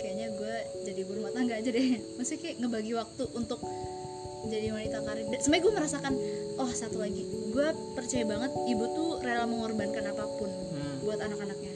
kayaknya 0.00 0.28
gue 0.36 0.54
jadi 0.86 0.98
ibu 1.04 1.12
rumah 1.18 1.32
tangga 1.34 1.54
aja 1.58 1.68
deh. 1.68 2.00
Maksudnya 2.16 2.40
kayak 2.40 2.56
ngebagi 2.62 2.92
waktu 2.96 3.24
untuk 3.36 3.60
jadi 4.48 4.68
wanita 4.74 4.98
karir. 5.04 5.26
Dan 5.28 5.38
sebenarnya 5.40 5.64
gue 5.64 5.74
merasakan 5.76 6.12
oh 6.60 6.70
satu 6.70 6.96
lagi 7.00 7.22
gue 7.52 7.66
percaya 7.96 8.24
banget 8.28 8.52
ibu 8.68 8.84
tuh 8.92 9.10
rela 9.24 9.48
mengorbankan 9.48 10.04
apa 10.12 10.24
pun 10.36 10.48
Hmm, 10.48 11.04
buat 11.04 11.20
anak-anaknya. 11.20 11.72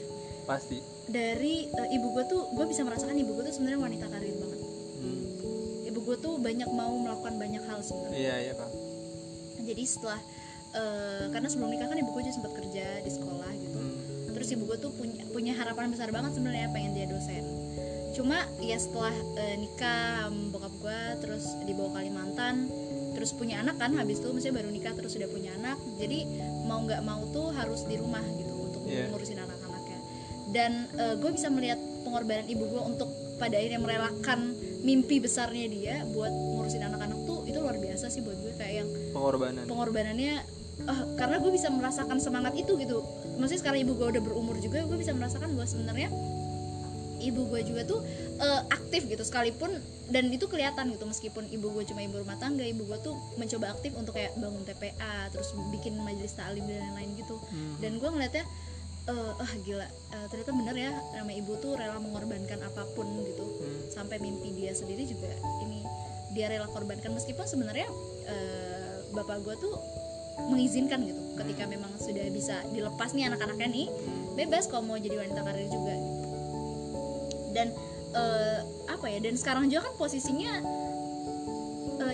Pasti. 0.49 0.81
Dari 1.07 1.69
eh, 1.69 1.89
ibu 1.95 2.07
gue 2.17 2.23
tuh 2.27 2.41
gue 2.55 2.65
bisa 2.67 2.81
merasakan 2.83 3.15
ibu 3.15 3.35
gue 3.37 3.43
tuh 3.51 3.55
sebenarnya 3.55 3.79
wanita 3.79 4.05
karir 4.09 4.35
banget. 4.35 4.59
Hmm, 5.03 5.23
ibu 5.87 5.99
gue 6.01 6.17
tuh 6.19 6.33
banyak 6.41 6.69
mau 6.73 6.93
melakukan 6.97 7.35
banyak 7.37 7.63
hal 7.67 7.79
sebenarnya. 7.85 8.17
Iya 8.17 8.35
iya 8.49 8.53
pak 8.57 8.87
jadi 9.67 9.83
setelah 9.83 10.19
eh, 10.71 11.25
karena 11.35 11.47
sebelum 11.51 11.69
nikah 11.75 11.91
kan 11.91 11.99
ibu 11.99 12.09
gue 12.15 12.23
juga 12.23 12.35
sempat 12.39 12.53
kerja 12.55 12.85
di 13.03 13.11
sekolah 13.11 13.51
gitu. 13.59 13.79
Hmm, 13.83 14.31
terus 14.31 14.47
ibu 14.55 14.63
gue 14.63 14.77
tuh 14.79 14.91
punya 14.95 15.23
punya 15.35 15.53
harapan 15.59 15.91
besar 15.91 16.09
banget 16.15 16.31
sebenarnya 16.39 16.71
pengen 16.71 16.95
jadi 16.95 17.11
dosen 17.11 17.43
cuma 18.17 18.41
ya 18.57 18.81
setelah 18.81 19.13
eh, 19.37 19.61
nikah 19.61 20.33
bokap 20.49 20.73
gue 20.81 21.01
terus 21.21 21.45
dibawa 21.69 22.01
Kalimantan 22.01 22.65
terus 23.13 23.29
punya 23.37 23.61
anak 23.61 23.77
kan 23.77 23.93
habis 23.93 24.17
itu 24.17 24.33
maksudnya 24.33 24.57
baru 24.57 24.69
nikah 24.73 24.93
terus 24.97 25.13
sudah 25.13 25.29
punya 25.29 25.53
anak 25.61 25.77
jadi 26.01 26.25
mau 26.65 26.81
nggak 26.81 27.01
mau 27.05 27.21
tuh 27.29 27.53
harus 27.53 27.85
di 27.85 27.97
rumah 28.01 28.25
gitu 28.41 28.53
untuk 28.57 28.81
Iya. 28.87 29.11
ngurusin 29.11 29.39
anak-anaknya. 29.39 29.99
Dan 30.47 30.71
gue 31.19 31.31
bisa 31.35 31.51
melihat 31.51 31.75
pengorbanan 32.07 32.47
ibu 32.47 32.63
gue 32.71 32.81
untuk 32.81 33.09
pada 33.35 33.59
akhirnya 33.59 33.83
merelakan 33.83 34.55
mimpi 34.81 35.19
besarnya 35.19 35.67
dia 35.67 35.95
buat 36.15 36.31
ngurusin 36.31 36.81
anak-anak 36.87 37.19
tuh 37.27 37.43
itu 37.45 37.59
luar 37.59 37.77
biasa 37.77 38.07
sih 38.07 38.23
buat 38.23 38.39
gue 38.39 38.53
kayak 38.55 38.73
yang 38.81 38.89
pengorbanan. 39.11 39.67
pengorbanannya 39.67 40.33
ah, 40.87 41.03
karena 41.19 41.37
gue 41.43 41.51
bisa 41.51 41.67
merasakan 41.67 42.17
semangat 42.23 42.55
itu 42.55 42.79
gitu. 42.79 43.03
Maksudnya 43.37 43.61
sekarang 43.61 43.79
ibu 43.83 43.93
gue 43.99 44.07
udah 44.17 44.23
berumur 44.23 44.55
juga 44.63 44.87
gue 44.87 44.97
bisa 44.97 45.11
merasakan 45.11 45.51
bahwa 45.53 45.67
sebenarnya 45.67 46.09
ibu 47.21 47.49
gue 47.49 47.61
juga 47.65 47.81
tuh 47.87 47.99
eh, 48.37 48.61
aktif 48.69 49.09
gitu 49.09 49.23
sekalipun 49.25 49.73
dan 50.07 50.31
itu 50.31 50.47
kelihatan 50.47 50.87
gitu 50.95 51.03
meskipun 51.03 51.43
ibu 51.51 51.67
gue 51.75 51.83
cuma 51.83 51.99
ibu 51.99 52.23
rumah 52.23 52.39
tangga 52.39 52.63
ibu 52.63 52.87
gue 52.87 52.99
tuh 53.03 53.15
mencoba 53.35 53.75
aktif 53.75 53.91
untuk 53.99 54.15
kayak 54.15 54.31
bangun 54.39 54.63
TPA 54.63 55.27
terus 55.35 55.51
bikin 55.75 55.99
majelis 55.99 56.31
taklim 56.31 56.63
dan 56.63 56.79
lain-lain 56.79 57.11
gitu. 57.19 57.35
Hmm, 57.51 57.75
dan 57.83 57.99
gue 57.99 58.09
ngeliatnya 58.09 58.45
eh, 59.11 59.33
ah 59.35 59.51
gila 59.67 59.87
eh, 59.87 60.25
ternyata 60.31 60.51
bener 60.55 60.75
ya 60.79 60.91
nama 61.19 61.31
ibu 61.35 61.59
tuh 61.59 61.75
rela 61.75 61.99
mengorbankan 61.99 62.59
apa 62.63 62.87
pun 62.95 63.07
gitu. 63.27 63.43
Hmm, 63.43 63.79
sampai 63.91 64.23
mimpi 64.23 64.55
dia 64.55 64.71
sendiri 64.71 65.03
juga 65.03 65.27
ini 65.67 65.83
dia 66.31 66.47
rela 66.47 66.71
korbankan. 66.71 67.11
Meskipun 67.11 67.43
sebenarnya 67.43 67.91
eh, 68.31 68.95
bapak 69.11 69.43
gue 69.43 69.55
tuh 69.59 69.75
mengizinkan 70.47 71.03
gitu. 71.03 71.19
Ketika 71.35 71.67
memang 71.67 71.91
sudah 71.99 72.31
bisa 72.31 72.63
dilepas 72.71 73.11
nih 73.11 73.27
anak-anaknya 73.27 73.67
nih 73.67 73.87
hmm. 73.91 74.39
bebas 74.39 74.71
kalau 74.71 74.87
mau 74.87 74.95
jadi 74.95 75.19
wanita 75.19 75.43
karir 75.43 75.67
juga. 75.67 75.99
gitu. 75.99 76.16
Dan 77.57 77.73
eh, 78.13 78.59
apa 78.85 79.05
ya 79.09 79.17
dan 79.25 79.33
sekarang 79.33 79.65
juga 79.73 79.89
kan 79.89 79.93
posisinya 79.97 80.61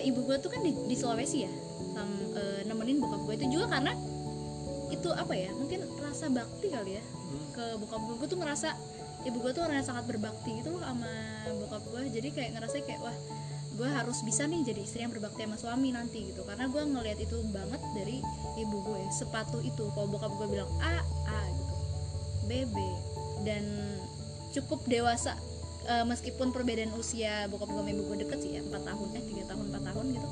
ibu 0.03 0.19
gue 0.27 0.37
tuh 0.43 0.51
kan 0.51 0.61
di, 0.61 0.75
di 0.87 0.95
Sulawesi 0.99 1.47
ya 1.47 1.51
sama 1.95 2.15
eh, 2.35 2.61
nemenin 2.67 2.99
bokap 2.99 3.21
gue 3.23 3.35
itu 3.39 3.59
juga 3.59 3.79
karena 3.79 3.95
itu 4.91 5.09
apa 5.09 5.33
ya 5.33 5.49
mungkin 5.57 5.89
rasa 5.99 6.29
bakti 6.29 6.69
kali 6.69 6.99
ya. 6.99 7.03
Hmm. 7.03 7.45
ke 7.55 7.65
bokap 7.81 8.01
gue 8.03 8.15
gue 8.19 8.27
tuh 8.29 8.39
ngerasa 8.39 8.69
ibu 9.23 9.37
gue 9.39 9.51
tuh 9.55 9.63
orang 9.63 9.79
yang 9.79 9.87
sangat 9.87 10.05
berbakti 10.05 10.59
gitu 10.59 10.75
loh 10.75 10.83
sama 10.83 11.09
bokap 11.63 11.83
gue 11.87 12.01
jadi 12.13 12.27
kayak 12.29 12.49
ngerasa 12.59 12.75
kayak 12.83 13.01
wah 13.01 13.15
gue 13.73 13.89
harus 13.89 14.21
bisa 14.21 14.45
nih 14.45 14.61
jadi 14.69 14.85
istri 14.85 15.01
yang 15.01 15.09
berbakti 15.09 15.49
sama 15.49 15.57
suami 15.57 15.89
nanti 15.89 16.29
gitu. 16.29 16.45
Karena 16.45 16.69
gue 16.69 16.77
ngelihat 16.77 17.17
itu 17.25 17.41
banget 17.49 17.81
dari 17.97 18.21
ibu 18.61 18.77
gue 18.85 19.01
sepatu 19.09 19.65
itu. 19.65 19.89
Kalau 19.97 20.13
bokap 20.13 20.29
gue 20.37 20.45
bilang 20.45 20.69
a 20.77 21.01
a 21.25 21.39
gitu. 21.49 21.73
B 22.45 22.69
b. 22.69 22.77
Dan 23.41 23.65
cukup 24.53 24.85
dewasa 24.85 25.33
Eh, 25.83 26.05
meskipun 26.07 26.55
perbedaan 26.55 26.95
usia 26.95 27.43
bokap 27.51 27.67
gue 27.67 27.81
sama 27.83 27.91
ibu 27.91 28.07
gue 28.07 28.23
deket 28.23 28.39
sih 28.39 28.51
ya 28.55 28.63
4 28.63 28.87
tahun 28.87 29.07
eh 29.19 29.23
3 29.35 29.51
tahun 29.51 29.63
4 29.67 29.87
tahun 29.91 30.05
gitu. 30.15 30.29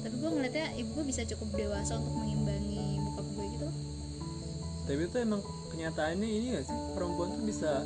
Tapi 0.00 0.14
gue 0.16 0.30
ngeliatnya 0.32 0.66
ibu 0.80 0.90
gue 0.96 1.04
bisa 1.04 1.20
cukup 1.28 1.48
dewasa 1.52 2.00
untuk 2.00 2.16
mengimbangi 2.16 3.04
bokap 3.04 3.26
gue 3.28 3.44
gitu. 3.44 3.68
Tapi 4.88 5.00
itu 5.04 5.16
emang 5.20 5.40
kenyataannya 5.68 6.24
ini 6.24 6.46
gak 6.56 6.64
sih? 6.64 6.78
Perempuan 6.96 7.28
tuh 7.36 7.44
bisa 7.44 7.84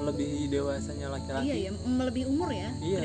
melebihi 0.00 0.48
dewasanya 0.48 1.12
laki-laki? 1.12 1.44
Iya 1.44 1.56
ya 1.68 1.70
melebihi 1.76 2.24
umur 2.24 2.48
ya 2.56 2.72
Iya. 2.80 2.98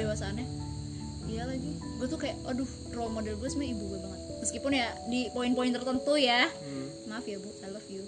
iya 1.27 1.43
lagi. 1.43 1.71
Gue 1.99 2.07
tuh 2.07 2.19
kayak 2.23 2.39
aduh 2.47 2.67
role 2.95 3.11
model 3.11 3.35
gue 3.35 3.49
sebenarnya 3.51 3.75
ibu 3.75 3.83
gue 3.91 3.99
banget. 3.99 4.19
Meskipun 4.47 4.71
ya 4.71 4.87
di 5.11 5.27
poin-poin 5.35 5.75
tertentu 5.75 6.15
ya. 6.15 6.47
Hmm. 6.47 6.87
maaf 7.11 7.27
ya 7.27 7.35
bu 7.35 7.51
I 7.59 7.67
love 7.67 7.87
you 7.91 8.07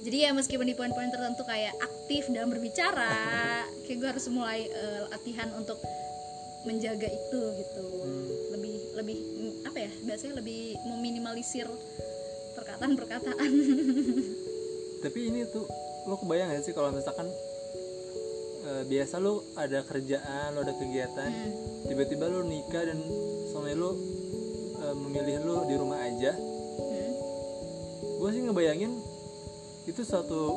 jadi 0.00 0.16
ya 0.20 0.30
meskipun 0.30 0.64
di 0.64 0.72
poin-poin 0.72 1.08
tertentu 1.08 1.42
kayak 1.42 1.74
aktif 1.78 2.28
dalam 2.28 2.48
berbicara 2.48 3.10
kayak 3.82 3.96
gue 3.96 4.08
harus 4.08 4.26
mulai 4.28 4.64
eh, 4.64 5.00
latihan 5.08 5.50
untuk 5.54 5.78
menjaga 6.64 7.06
itu 7.06 7.40
gitu 7.56 7.84
Hmm. 7.98 8.26
lebih 8.52 8.74
lebih 8.94 9.16
apa 9.62 9.78
ya 9.78 9.90
biasanya 10.02 10.34
lebih 10.38 10.60
meminimalisir 10.84 11.66
perkataan-perkataan 12.54 13.50
tapi 15.04 15.18
ini 15.24 15.46
tuh 15.46 15.66
lo 16.04 16.16
kebayang 16.16 16.50
gak 16.50 16.62
sih 16.62 16.72
kalau 16.72 16.90
misalkan 16.90 17.28
eh, 18.64 18.82
biasa 18.84 19.18
lo 19.18 19.44
ada 19.54 19.82
kerjaan 19.82 20.52
lo 20.52 20.62
ada 20.62 20.74
kegiatan 20.74 21.30
Hmm. 21.30 21.52
tiba-tiba 21.86 22.26
lo 22.26 22.42
nikah 22.42 22.82
dan 22.82 22.98
suami 23.48 23.72
lo 23.72 23.94
eh, 24.78 24.94
memilih 24.96 25.42
lo 25.42 25.56
di 25.64 25.74
rumah 25.74 26.00
aja 26.00 26.32
Hmm. 26.78 27.12
gue 28.16 28.30
sih 28.30 28.42
ngebayangin 28.42 28.92
itu 29.88 30.00
suatu 30.04 30.52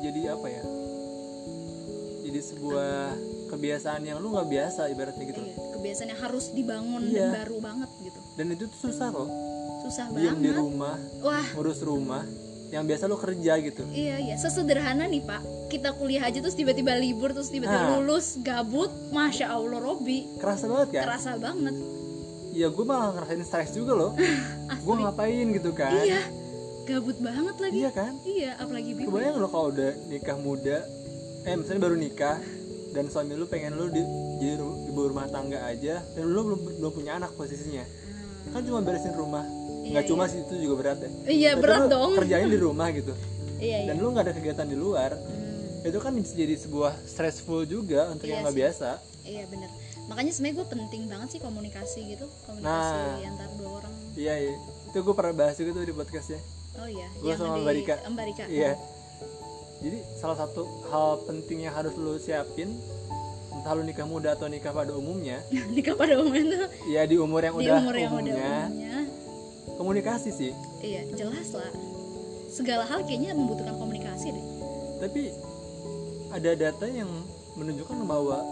jadi 0.00 0.32
apa 0.32 0.46
ya? 0.48 0.64
Jadi 2.20 2.40
sebuah 2.40 2.92
kebiasaan 3.48 4.02
yang 4.02 4.18
lu 4.18 4.32
nggak 4.32 4.48
biasa 4.48 4.88
ibaratnya 4.88 5.24
gitu. 5.26 5.40
Iya, 5.40 5.56
kebiasaan 5.74 6.08
yang 6.08 6.20
harus 6.20 6.44
dibangun 6.50 7.02
Iya. 7.02 7.26
dan 7.26 7.44
baru 7.44 7.56
banget 7.58 7.90
gitu. 8.00 8.20
Dan 8.36 8.46
itu 8.50 8.64
tuh 8.66 8.80
susah 8.86 9.08
loh. 9.10 9.28
Susah 9.82 10.06
diem 10.12 10.36
di 10.36 10.48
banget. 10.48 10.56
rumah 10.56 10.96
wah. 11.20 11.46
ngurus 11.56 11.80
rumah 11.80 12.22
yang 12.70 12.86
biasa 12.86 13.04
lo 13.04 13.16
kerja 13.16 13.52
gitu. 13.58 13.82
Iya 13.90 14.16
iya. 14.22 14.34
Sesederhana 14.36 15.04
nih 15.04 15.20
pak. 15.20 15.42
Kita 15.66 15.92
kuliah 15.92 16.22
aja 16.22 16.38
terus 16.38 16.54
tiba-tiba 16.54 16.94
libur 16.94 17.32
terus 17.32 17.50
tiba-tiba 17.50 17.88
Nah. 17.88 17.98
lulus 17.98 18.38
gabut 18.38 18.92
masya 19.10 19.50
allah 19.50 19.80
Robi. 19.80 20.28
Kerasa 20.38 20.68
banget 20.68 20.88
kan? 20.94 21.02
Terasa 21.04 21.30
banget. 21.36 21.74
Ya 22.50 22.66
gue 22.66 22.84
malah 22.84 23.10
ngerasain 23.12 23.42
stres 23.42 23.70
juga 23.72 23.94
loh. 23.94 24.12
Gue 24.84 24.94
ngapain 24.96 25.46
gitu 25.50 25.70
kan? 25.70 25.94
Iya 25.96 26.18
gabut 26.90 27.18
banget 27.18 27.56
lagi. 27.56 27.76
Iya 27.76 27.90
kan? 27.90 28.12
Iya 28.22 28.50
apalagi 28.56 28.90
bibi 28.92 29.06
kebayang 29.06 29.36
lo 29.36 29.46
kalau 29.46 29.66
udah 29.70 29.90
nikah 30.06 30.36
muda 30.36 30.78
eh 31.40 31.54
misalnya 31.54 31.80
baru 31.80 31.96
nikah 31.96 32.36
dan 32.90 33.06
suami 33.06 33.32
lu 33.32 33.46
pengen 33.46 33.72
lu 33.72 33.86
di 33.88 34.02
jadi 34.36 34.58
ibu 34.60 35.00
rumah 35.06 35.24
tangga 35.26 35.62
aja 35.62 36.02
dan 36.10 36.24
lu 36.26 36.40
belum 36.44 36.60
belum 36.76 36.92
punya 36.92 37.16
anak 37.16 37.32
posisinya. 37.32 37.84
Kan 38.50 38.60
cuma 38.62 38.80
beresin 38.80 39.14
rumah. 39.14 39.46
Nggak 39.80 40.02
Iya, 40.02 40.10
cuma 40.10 40.24
sih 40.24 40.40
itu 40.40 40.54
juga 40.60 40.74
berat 40.76 40.98
ya. 40.98 41.10
Iya 41.24 41.50
Berarti 41.52 41.62
berat 41.62 41.82
dong. 41.88 42.10
kerjain 42.14 42.48
di 42.48 42.60
rumah 42.66 42.88
gitu. 42.90 43.14
Iya 43.56 43.78
iya. 43.80 43.88
Dan 43.88 43.96
lu 43.98 44.10
nggak 44.10 44.24
ada 44.26 44.34
kegiatan 44.34 44.66
di 44.66 44.76
luar. 44.76 45.10
Hmm, 45.14 45.82
itu 45.82 45.98
kan 45.98 46.12
bisa 46.12 46.34
jadi 46.34 46.54
sebuah 46.54 46.92
stressful 47.04 47.64
juga 47.64 48.08
untuk 48.08 48.24
Iya 48.24 48.32
yang 48.32 48.42
nggak 48.42 48.56
biasa. 48.58 48.88
Iya 49.22 49.42
bener. 49.46 49.70
Makanya 50.06 50.32
sebenarnya 50.32 50.56
gue 50.56 50.68
penting 50.68 51.02
banget 51.06 51.28
sih 51.30 51.40
komunikasi 51.40 52.00
gitu. 52.08 52.26
Komunikasi 52.42 52.94
Nah. 52.96 53.28
antar 53.30 53.48
dua 53.54 53.70
orang. 53.78 53.92
Iya 54.14 54.34
iya. 54.36 54.54
Itu 54.86 54.98
gue 55.00 55.14
pernah 55.14 55.34
bahas 55.36 55.54
juga 55.54 55.70
tuh 55.72 55.84
di 55.84 55.94
podcastnya 55.94 56.40
oh 56.80 56.88
iya 56.88 57.08
Gua 57.20 57.34
sama 57.36 57.56
di 57.56 57.62
Mbak 57.62 57.74
Rika. 57.76 57.94
Mbak 58.08 58.24
Rika. 58.32 58.44
iya. 58.48 58.72
Jadi 59.80 59.98
salah 60.20 60.36
satu 60.36 60.68
hal 60.92 61.24
penting 61.24 61.64
yang 61.64 61.72
harus 61.72 61.96
lu 61.96 62.20
siapin 62.20 62.68
entah 63.50 63.72
lu 63.76 63.82
nikah 63.84 64.04
muda 64.04 64.36
atau 64.36 64.46
nikah 64.48 64.72
pada 64.72 64.92
umumnya. 64.96 65.40
Nikah 65.76 65.96
pada 65.96 66.20
umumnya 66.20 66.64
tuh? 66.64 66.68
Ya 66.88 67.02
di 67.04 67.16
umur 67.20 67.40
yang 67.44 67.56
di 67.58 67.66
udah 67.68 67.76
umur 67.80 67.96
yang 67.96 68.12
udah 68.12 68.24
umumnya. 68.24 68.56
umumnya. 68.68 68.96
Komunikasi 69.76 70.30
sih. 70.32 70.52
Iya 70.84 71.08
jelas 71.16 71.48
lah. 71.56 71.72
Segala 72.52 72.84
hal 72.88 73.04
kayaknya 73.04 73.32
membutuhkan 73.36 73.76
komunikasi 73.76 74.32
deh. 74.32 74.44
Tapi 75.00 75.22
ada 76.30 76.50
data 76.56 76.86
yang 76.86 77.08
menunjukkan 77.56 78.04
bahwa 78.06 78.44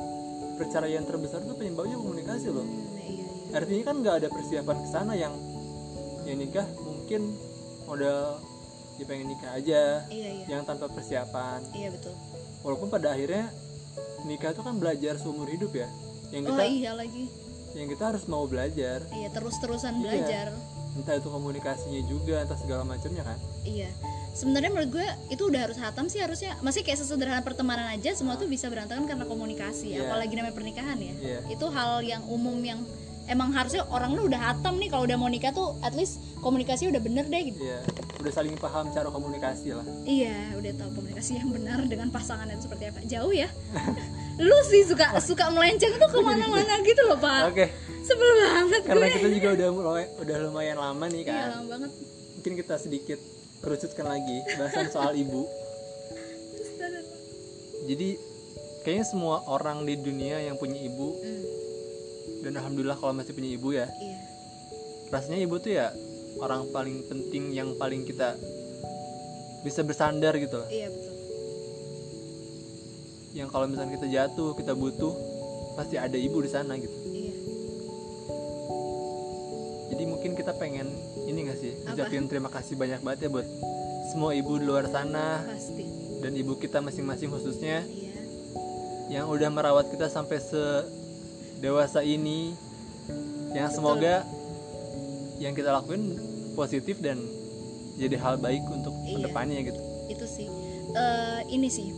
perceraian 0.59 1.05
terbesar 1.07 1.45
itu 1.45 1.55
penyebabnya 1.55 1.97
komunikasi 1.97 2.51
loh. 2.51 2.67
Hmm, 2.67 2.99
iya 2.99 3.25
iya. 3.25 3.27
Artinya 3.55 3.83
kan 3.87 3.97
nggak 4.03 4.15
ada 4.25 4.29
persiapan 4.33 4.77
ke 4.83 4.89
sana 4.91 5.13
yang 5.15 5.33
yang 6.27 6.37
nikah 6.37 6.67
mungkin 6.85 7.33
modal 7.89 8.39
dia 8.99 9.07
pengen 9.07 9.31
nikah 9.31 9.55
aja 9.55 9.83
iya 10.11 10.29
iya. 10.35 10.47
yang 10.51 10.63
tanpa 10.63 10.91
persiapan. 10.91 11.63
Iya 11.73 11.95
betul. 11.95 12.13
Walaupun 12.61 12.91
pada 12.91 13.15
akhirnya 13.15 13.47
nikah 14.27 14.51
itu 14.51 14.61
kan 14.61 14.75
belajar 14.77 15.15
seumur 15.17 15.47
hidup 15.47 15.71
ya. 15.73 15.87
Yang 16.29 16.43
oh 16.45 16.49
kita 16.53 16.65
iya 16.67 16.93
lagi. 16.93 17.25
yang 17.73 17.87
kita 17.87 18.05
harus 18.11 18.27
mau 18.27 18.45
belajar. 18.45 19.07
Iya 19.09 19.29
terus-terusan 19.31 19.95
Iya. 19.95 20.03
belajar. 20.03 20.47
Entah 20.99 21.15
itu 21.15 21.29
komunikasinya 21.31 22.03
juga 22.05 22.43
entah 22.43 22.59
segala 22.59 22.83
macamnya 22.83 23.23
kan. 23.23 23.39
Iya. 23.63 23.87
Sebenarnya 24.35 24.71
menurut 24.71 24.91
gue 24.93 25.07
itu 25.31 25.43
udah 25.47 25.61
harus 25.63 25.79
hatam 25.79 26.11
sih 26.11 26.19
harusnya. 26.19 26.59
Masih 26.59 26.83
kayak 26.83 26.99
sesederhana 26.99 27.47
pertemanan 27.47 27.87
aja 27.89 28.11
semua 28.13 28.35
tuh 28.35 28.51
bisa 28.51 28.67
berantakan 28.67 29.07
karena 29.07 29.25
komunikasi 29.25 29.95
Iya. 29.95 30.11
apalagi 30.11 30.35
namanya 30.35 30.57
pernikahan 30.59 30.99
ya. 30.99 31.15
Iya. 31.15 31.39
itu 31.47 31.67
hal 31.71 32.03
yang 32.03 32.27
umum 32.27 32.59
yang 32.59 32.83
emang 33.29 33.53
harusnya 33.53 33.85
orang 33.93 34.17
lu 34.17 34.27
udah 34.27 34.41
hatam 34.41 34.81
nih 34.81 34.89
kalau 34.89 35.05
udah 35.05 35.15
mau 35.15 35.29
nikah 35.29 35.53
tuh 35.53 35.77
at 35.85 35.93
least 35.93 36.19
komunikasi 36.39 36.89
udah 36.89 36.99
bener 36.99 37.25
deh 37.27 37.43
gitu. 37.49 37.61
Iya, 37.61 37.81
udah 38.19 38.33
saling 38.33 38.55
paham 38.57 38.91
cara 38.91 39.09
komunikasi 39.09 39.75
lah. 39.75 39.87
iya 40.03 40.55
udah 40.55 40.73
tahu 40.75 40.91
komunikasi 40.97 41.39
yang 41.39 41.51
benar 41.51 41.79
dengan 41.85 42.09
pasangan 42.09 42.49
itu 42.49 42.67
seperti 42.67 42.85
apa. 42.91 43.01
Jauh 43.05 43.33
ya. 43.33 43.49
Lu 44.39 44.59
sih 44.67 44.87
suka 44.87 45.19
suka 45.19 45.51
melenceng 45.51 45.99
tuh 45.99 46.09
ke 46.09 46.21
mana-mana 46.23 46.79
gitu 46.89 47.03
loh 47.05 47.19
pak. 47.19 47.51
Oke, 47.51 47.67
sebel 48.03 48.31
banget 48.39 48.83
karena 48.87 49.07
gue. 49.07 49.17
kita 49.19 49.29
juga 49.35 49.49
udah 49.59 49.69
udah 50.23 50.37
lumayan 50.47 50.79
lama 50.79 51.05
nih 51.11 51.23
iya 51.23 51.31
kan. 51.31 51.49
lama 51.59 51.67
banget. 51.77 51.91
Mungkin 52.39 52.53
kita 52.55 52.75
sedikit 52.79 53.19
kerucutkan 53.59 54.07
lagi 54.07 54.39
bahasan 54.55 54.87
soal 54.89 55.13
ibu. 55.13 55.43
Jadi 57.89 58.09
kayaknya 58.85 59.07
semua 59.07 59.43
orang 59.49 59.83
di 59.83 59.97
dunia 59.97 60.39
yang 60.41 60.57
punya 60.57 60.77
ibu 60.79 61.17
Hmm, 61.19 61.45
dan 62.45 62.53
alhamdulillah 62.55 62.95
kalau 62.95 63.17
masih 63.17 63.33
punya 63.33 63.51
ibu 63.51 63.73
ya, 63.73 63.89
iya. 63.99 64.19
rasanya 65.09 65.41
ibu 65.43 65.57
tuh 65.57 65.73
ya 65.73 65.89
orang 66.39 66.71
paling 66.71 67.03
penting 67.07 67.51
yang 67.55 67.75
paling 67.77 68.07
kita 68.07 68.39
bisa 69.67 69.83
bersandar 69.83 70.39
gitu 70.39 70.59
loh. 70.63 70.69
iya 70.71 70.87
betul. 70.87 71.15
Yang 73.37 73.49
kalau 73.53 73.67
misalnya 73.69 73.93
kita 74.01 74.09
jatuh, 74.09 74.51
kita 74.57 74.73
butuh 74.73 75.15
pasti 75.77 75.95
ada 76.01 76.15
ibu 76.15 76.39
di 76.43 76.51
sana 76.51 76.75
gitu. 76.79 76.99
iya. 77.11 77.35
Jadi 79.95 80.05
mungkin 80.07 80.33
kita 80.39 80.55
pengen 80.57 80.89
ini 81.27 81.39
gak 81.47 81.59
sih 81.59 81.73
ucapin 81.87 82.27
terima 82.31 82.51
kasih 82.51 82.79
banyak 82.79 83.03
banget 83.03 83.27
ya 83.27 83.31
buat 83.31 83.47
semua 84.09 84.33
ibu 84.33 84.57
di 84.57 84.65
luar 84.65 84.89
sana 84.89 85.45
pasti. 85.45 85.85
dan 86.25 86.33
ibu 86.33 86.57
kita 86.57 86.81
masing-masing 86.81 87.29
khususnya 87.29 87.85
iya. 87.85 88.15
yang 89.21 89.27
udah 89.29 89.51
merawat 89.53 89.91
kita 89.91 90.07
sampai 90.07 90.39
se 90.39 90.65
dewasa 91.59 92.07
ini. 92.07 92.55
Yang 93.49 93.81
semoga 93.81 94.29
yang 95.39 95.55
kita 95.55 95.71
lakuin 95.71 96.19
positif 96.53 96.99
dan 96.99 97.19
jadi 97.99 98.15
hal 98.19 98.39
baik 98.39 98.63
untuk 98.71 98.95
Iya. 99.03 99.15
ke 99.15 99.19
depannya 99.27 99.61
gitu. 99.63 99.81
Itu 100.11 100.27
sih. 100.27 100.47
Eh, 100.95 101.41
ini 101.51 101.69
sih. 101.69 101.91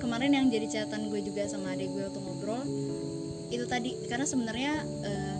Kemarin 0.00 0.36
yang 0.36 0.46
jadi 0.52 0.68
catatan 0.68 1.08
gue 1.08 1.20
juga 1.24 1.48
sama 1.48 1.72
adik 1.72 1.88
gue 1.88 2.04
waktu 2.04 2.20
ngobrol 2.20 2.60
itu 3.48 3.64
tadi 3.64 3.96
karena 4.04 4.26
sebenarnya 4.28 4.72
eh, 5.04 5.36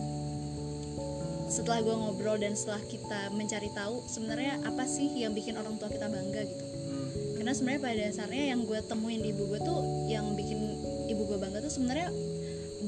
setelah 1.48 1.84
gue 1.84 1.92
ngobrol 1.92 2.40
dan 2.40 2.56
setelah 2.56 2.80
kita 2.88 3.28
mencari 3.30 3.68
tahu 3.76 4.00
sebenarnya 4.08 4.64
apa 4.64 4.88
sih 4.88 5.06
yang 5.12 5.36
bikin 5.36 5.54
orang 5.54 5.76
tua 5.76 5.92
kita 5.92 6.08
bangga 6.08 6.42
gitu. 6.48 6.64
Hmm, 6.64 7.08
karena 7.36 7.52
sebenarnya 7.52 7.80
pada 7.84 7.96
dasarnya 8.08 8.44
yang 8.56 8.60
gue 8.64 8.78
temuin 8.88 9.20
di 9.20 9.30
ibu 9.30 9.44
gue 9.46 9.60
tuh 9.60 9.78
yang 10.08 10.32
bikin 10.32 10.58
ibu 11.12 11.22
gue 11.28 11.36
bangga 11.36 11.60
tuh 11.60 11.72
sebenarnya 11.72 12.08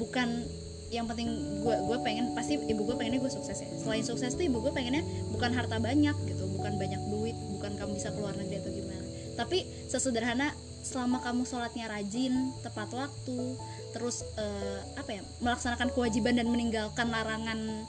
bukan 0.00 0.48
yang 0.96 1.06
penting 1.06 1.28
gue 1.60 1.76
gue 1.76 1.98
pengen 2.00 2.32
pasti 2.32 2.56
ibu 2.56 2.80
gue 2.88 2.96
pengennya 2.96 3.20
gue 3.20 3.32
sukses 3.32 3.60
ya. 3.60 3.68
Selain 3.76 4.00
sukses 4.00 4.32
tuh 4.32 4.44
ibu 4.48 4.64
gue 4.64 4.72
pengennya 4.72 5.04
bukan 5.28 5.52
harta 5.52 5.76
banyak 5.76 6.16
gitu 6.24 6.44
bukan 6.56 6.80
banyak 6.80 7.00
duit 7.12 7.36
bukan 7.52 7.76
kamu 7.76 8.00
bisa 8.00 8.08
keluar 8.16 8.32
negeri 8.32 8.64
atau 8.64 8.72
gimana. 8.72 9.04
Tapi 9.36 9.58
sesederhana 9.92 10.56
selama 10.80 11.20
kamu 11.20 11.42
sholatnya 11.44 11.90
rajin 11.92 12.54
tepat 12.64 12.88
waktu 12.96 13.58
terus 13.92 14.24
eh, 14.40 14.80
apa 14.96 15.20
ya 15.20 15.22
melaksanakan 15.44 15.92
kewajiban 15.92 16.38
dan 16.38 16.48
meninggalkan 16.48 17.10
larangan 17.12 17.84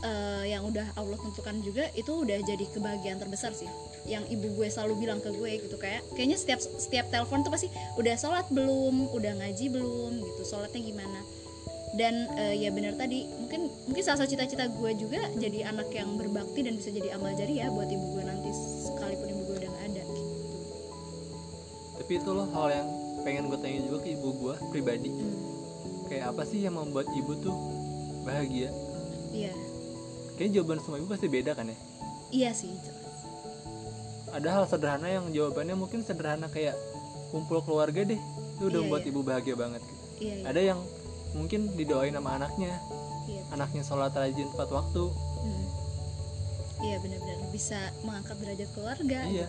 eh, 0.00 0.44
yang 0.48 0.64
udah 0.64 0.96
Allah 0.96 1.18
tentukan 1.20 1.60
juga 1.60 1.92
itu 1.92 2.24
udah 2.24 2.40
jadi 2.40 2.64
kebahagiaan 2.72 3.20
terbesar 3.20 3.52
sih. 3.52 3.68
Yang 4.08 4.32
ibu 4.32 4.56
gue 4.56 4.72
selalu 4.72 5.04
bilang 5.04 5.20
ke 5.20 5.28
gue 5.28 5.60
gitu 5.60 5.76
kayak 5.76 6.00
kayaknya 6.16 6.40
setiap 6.40 6.60
setiap 6.64 7.12
telepon 7.12 7.44
tuh 7.44 7.52
pasti 7.52 7.68
udah 8.00 8.16
sholat 8.16 8.48
belum 8.48 9.12
udah 9.12 9.44
ngaji 9.44 9.66
belum 9.68 10.24
gitu 10.24 10.42
sholatnya 10.48 10.80
gimana 10.80 11.20
dan 11.90 12.30
eh, 12.38 12.54
ya 12.56 12.70
benar 12.70 12.94
tadi 12.94 13.26
mungkin 13.26 13.66
mungkin 13.84 14.02
salah 14.02 14.22
satu 14.22 14.30
cita-cita 14.30 14.70
gue 14.70 14.90
juga 14.94 15.18
jadi 15.34 15.66
anak 15.66 15.90
yang 15.90 16.14
berbakti 16.14 16.62
dan 16.62 16.78
bisa 16.78 16.90
jadi 16.90 17.18
amal 17.18 17.34
jariah 17.34 17.66
buat 17.66 17.90
ibu 17.90 18.06
gue 18.14 18.22
nanti 18.22 18.50
sekalipun 18.86 19.26
ibu 19.26 19.42
gue 19.44 19.56
udah 19.58 19.70
gak 19.70 19.84
ada. 19.88 20.02
Gitu. 20.06 20.22
tapi 21.98 22.12
itu 22.16 22.30
loh 22.30 22.46
hal 22.54 22.68
yang 22.70 22.88
pengen 23.20 23.50
gue 23.50 23.58
tanya 23.58 23.80
juga 23.84 23.98
ke 24.00 24.08
ibu 24.14 24.28
gue 24.32 24.54
pribadi. 24.70 25.10
Hmm, 25.10 25.38
kayak 26.06 26.24
apa 26.30 26.42
sih 26.42 26.62
yang 26.62 26.78
membuat 26.78 27.10
ibu 27.10 27.32
tuh 27.36 27.54
bahagia? 28.22 28.70
Iya. 29.30 29.52
Kayaknya 30.34 30.52
jawaban 30.56 30.78
semua 30.80 30.96
ibu 30.96 31.08
pasti 31.10 31.26
beda 31.26 31.52
kan 31.52 31.68
ya? 31.68 31.78
Iya 32.30 32.50
sih 32.54 32.70
jelas. 32.70 33.18
Ada 34.30 34.48
hal 34.48 34.64
sederhana 34.64 35.08
yang 35.10 35.26
jawabannya 35.28 35.74
mungkin 35.74 36.00
sederhana 36.00 36.46
kayak 36.46 36.78
kumpul 37.28 37.60
keluarga 37.60 38.06
deh. 38.06 38.18
Itu 38.56 38.70
udah 38.70 38.78
Iya, 38.78 38.84
membuat 38.86 39.02
iya. 39.02 39.10
ibu 39.10 39.20
bahagia 39.20 39.54
banget 39.58 39.82
gitu. 39.82 39.98
iya 40.20 40.34
iya, 40.36 40.44
ada 40.46 40.60
yang 40.62 40.78
mungkin 41.32 41.74
didoain 41.74 42.14
sama 42.14 42.36
anaknya. 42.36 42.74
Iya. 43.30 43.42
anaknya 43.54 43.82
sholat 43.86 44.10
rajin 44.10 44.48
tepat 44.50 44.70
waktu. 44.74 45.04
Hmm. 45.40 45.66
iya 46.82 46.96
benar-benar. 46.98 47.38
Bisa 47.52 47.78
mengangkat 48.02 48.36
derajat 48.42 48.68
keluarga. 48.74 49.20
Iya. 49.28 49.46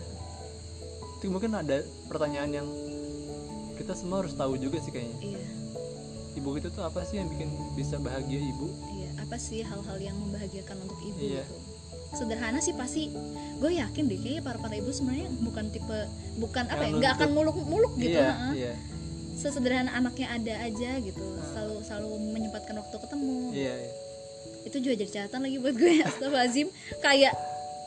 Itu 1.18 1.32
mungkin 1.32 1.50
ada 1.56 1.82
pertanyaan 2.06 2.50
yang 2.52 2.68
kita 3.74 3.96
semua 3.96 4.22
harus 4.22 4.36
tahu 4.36 4.54
juga 4.54 4.78
sih 4.78 4.92
kayaknya. 4.94 5.18
Iya. 5.18 5.46
Ibu 6.38 6.48
itu 6.56 6.68
tuh 6.70 6.84
apa 6.86 7.02
sih 7.02 7.18
yang 7.18 7.26
bikin 7.26 7.50
bisa 7.74 7.98
bahagia 7.98 8.38
ibu? 8.38 8.70
Iya 8.92 9.10
apa 9.18 9.36
sih 9.40 9.64
hal-hal 9.64 9.98
yang 9.98 10.16
membahagiakan 10.20 10.76
untuk 10.84 10.98
ibu 11.02 11.18
Iya. 11.18 11.42
gitu? 11.42 11.56
Sederhana 12.12 12.60
sih 12.60 12.76
pasti. 12.76 13.08
Gue 13.58 13.80
yakin 13.80 14.04
deh 14.06 14.20
kayaknya 14.20 14.42
para 14.44 14.58
para 14.60 14.74
ibu 14.76 14.92
sebenarnya 14.92 15.32
bukan 15.40 15.64
tipe 15.72 15.98
bukan 16.36 16.64
apa 16.68 16.84
ya 16.84 16.92
nggak 16.92 17.12
akan 17.16 17.28
nuntut. 17.32 17.36
muluk-muluk 17.40 17.92
gitu 17.96 18.20
iya 18.20 18.30
heeh. 18.30 18.52
iya 18.60 18.72
sesederhana 19.42 19.90
anaknya 19.90 20.30
ada 20.30 20.54
aja 20.62 20.90
gitu. 21.02 21.18
Ah. 21.18 21.46
selalu 21.50 21.74
selalu 21.82 22.08
menyempatkan 22.30 22.78
waktu 22.78 22.96
ketemu. 22.96 23.38
Iya 23.50 23.74
iya. 23.74 23.92
itu 24.62 24.78
juga 24.78 24.94
jadi 25.02 25.10
catatan 25.10 25.42
lagi 25.42 25.56
buat 25.58 25.74
gue 25.74 25.92
Astagfirullahaladzim. 26.06 26.68
Kayak 27.02 27.34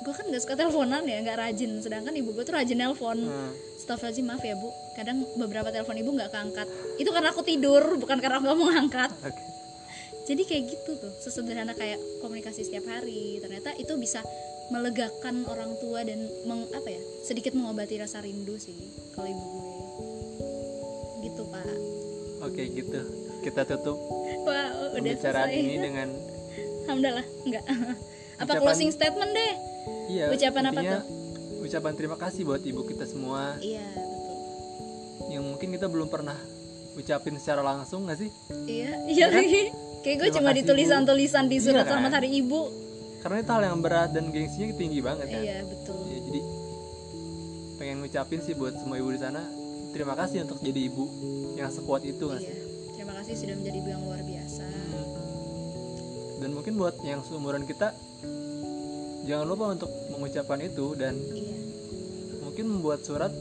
gue 0.04 0.14
kan 0.14 0.26
gak 0.28 0.42
suka 0.44 0.54
teleponan 0.60 1.04
ya 1.08 1.18
nggak 1.24 1.38
rajin. 1.40 1.72
Sedangkan 1.80 2.14
ibu 2.14 2.36
gue 2.36 2.44
tuh 2.44 2.56
rajin 2.60 2.78
nelpon. 2.78 3.16
Hmm. 3.16 3.52
Astagfirullahaladzim 3.80 4.26
maaf 4.28 4.44
ya 4.44 4.56
bu. 4.60 4.70
Kadang 5.00 5.18
beberapa 5.40 5.72
telepon 5.72 5.96
ibu 5.96 6.12
nggak 6.12 6.30
keangkat. 6.36 6.68
Itu 7.00 7.10
karena 7.16 7.32
aku 7.32 7.42
tidur 7.48 7.84
bukan 7.96 8.20
karena 8.20 8.44
aku 8.44 8.44
nggak 8.52 8.60
mau 8.60 8.70
ngangkat. 8.76 9.12
Oke. 9.32 9.44
Jadi 10.26 10.42
kayak 10.44 10.64
gitu 10.74 10.92
tuh 11.00 11.14
sesederhana 11.22 11.72
kayak 11.78 12.02
komunikasi 12.20 12.68
setiap 12.68 12.92
hari. 12.92 13.40
Ternyata 13.40 13.78
itu 13.80 13.96
bisa 13.96 14.20
melegakan 14.74 15.46
orang 15.46 15.78
tua 15.78 16.02
dan 16.02 16.26
meng, 16.50 16.66
apa 16.74 16.90
ya 16.90 17.02
sedikit 17.22 17.54
mengobati 17.54 18.02
rasa 18.02 18.18
rindu 18.26 18.58
sih 18.58 18.74
kalau 19.14 19.30
ibu 19.30 19.46
gue 19.46 19.85
oke 22.56 22.64
gitu. 22.72 23.00
Kita 23.44 23.62
tutup 23.68 23.98
wah 24.48 24.68
udah 24.72 24.96
pembicaraan 24.96 25.50
selesai 25.52 25.60
ini 25.62 25.76
dengan 25.78 26.08
alhamdulillah 26.88 27.26
enggak. 27.44 27.64
Apa 28.36 28.44
Ucapan- 28.50 28.64
closing 28.64 28.92
statement 28.92 29.32
deh? 29.32 29.54
Iya 30.06 30.26
Ucapan 30.32 30.64
apa 30.66 30.82
intinya 30.82 31.00
ucapan 31.62 31.94
terima 31.94 32.16
kasih 32.16 32.42
buat 32.44 32.62
ibu 32.62 32.82
kita 32.84 33.04
semua. 33.04 33.58
Iya 33.58 33.84
betul. 33.86 34.38
Yang 35.30 35.44
mungkin 35.46 35.68
kita 35.72 35.88
belum 35.88 36.08
pernah 36.08 36.38
ucapin 36.94 37.36
secara 37.36 37.60
langsung 37.60 38.06
nggak 38.06 38.18
sih? 38.18 38.30
Iya 38.66 38.92
iya 39.06 39.26
kan? 39.28 39.40
lagi. 39.40 39.64
Kayak 40.00 40.16
gue 40.16 40.30
cuma 40.38 40.50
di 40.54 40.62
tulisan-tulisan 40.62 41.50
di 41.50 41.58
Iya 41.58 41.66
surat 41.66 41.84
kan? 41.84 41.98
selamat 41.98 42.12
hari 42.18 42.30
ibu. 42.38 42.70
Karena 43.20 43.38
itu 43.42 43.52
hal 43.52 43.64
yang 43.66 43.80
berat 43.82 44.10
dan 44.14 44.30
gengsinya 44.30 44.74
tinggi 44.74 45.00
banget 45.02 45.28
kan? 45.28 45.42
Iya 45.42 45.58
betul. 45.66 45.98
Ya, 46.06 46.20
jadi 46.22 46.40
pengen 47.76 47.96
ngucapin 48.00 48.40
sih 48.40 48.54
buat 48.54 48.74
semua 48.76 48.96
ibu 48.96 49.10
di 49.10 49.20
sana 49.20 49.42
terima 49.96 50.12
kasih 50.20 50.44
untuk 50.44 50.60
jadi 50.60 50.92
ibu 50.92 51.08
yang 51.56 51.72
sekuat 51.72 52.04
itu 52.04 52.28
nggak 52.28 52.44
iya 52.44 52.52
sih 52.52 52.60
terima 53.00 53.14
kasih 53.16 53.34
sudah 53.40 53.56
menjadi 53.56 53.78
ibu 53.80 53.90
yang 53.90 54.04
luar 54.04 54.22
biasa. 54.28 54.66
Dan 56.36 56.50
mungkin 56.52 56.74
buat 56.76 56.96
yang 57.02 57.24
seumuran 57.24 57.64
kita 57.64 57.96
jangan 59.26 59.46
lupa 59.48 59.72
untuk 59.72 59.90
mengucapkan 60.14 60.60
itu 60.62 60.94
dan 61.00 61.16
iya. 61.34 61.58
mungkin 62.44 62.66
membuat 62.70 63.02
surat 63.08 63.32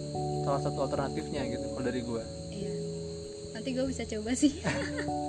salah 0.46 0.62
satu 0.62 0.78
alternatifnya 0.88 1.44
gitu 1.50 1.66
kalau 1.74 1.84
dari 1.84 2.00
gua. 2.00 2.22
Iya. 2.48 2.72
Nanti 3.52 3.68
gue 3.74 3.84
bisa 3.84 4.02
coba 4.08 4.30
sih. 4.32 4.52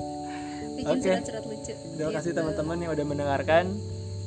Bikin 0.77 0.95
Oke. 0.99 1.03
surat-surat 1.03 1.43
lucu. 1.47 1.73
Terima 1.73 2.11
kasih 2.15 2.31
Gitu. 2.31 2.39
teman-teman 2.39 2.77
yang 2.79 2.91
udah 2.95 3.05
mendengarkan. 3.07 3.65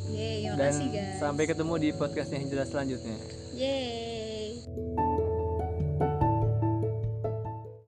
Yeay, 0.09 0.49
dan 0.49 0.73
makasih 0.73 0.89
guys. 0.89 1.17
sampai 1.21 1.45
ketemu 1.45 1.75
di 1.77 1.89
podcast 1.93 2.31
yang 2.33 2.45
jelas 2.49 2.69
selanjutnya. 2.73 3.17
Yeay 3.53 4.08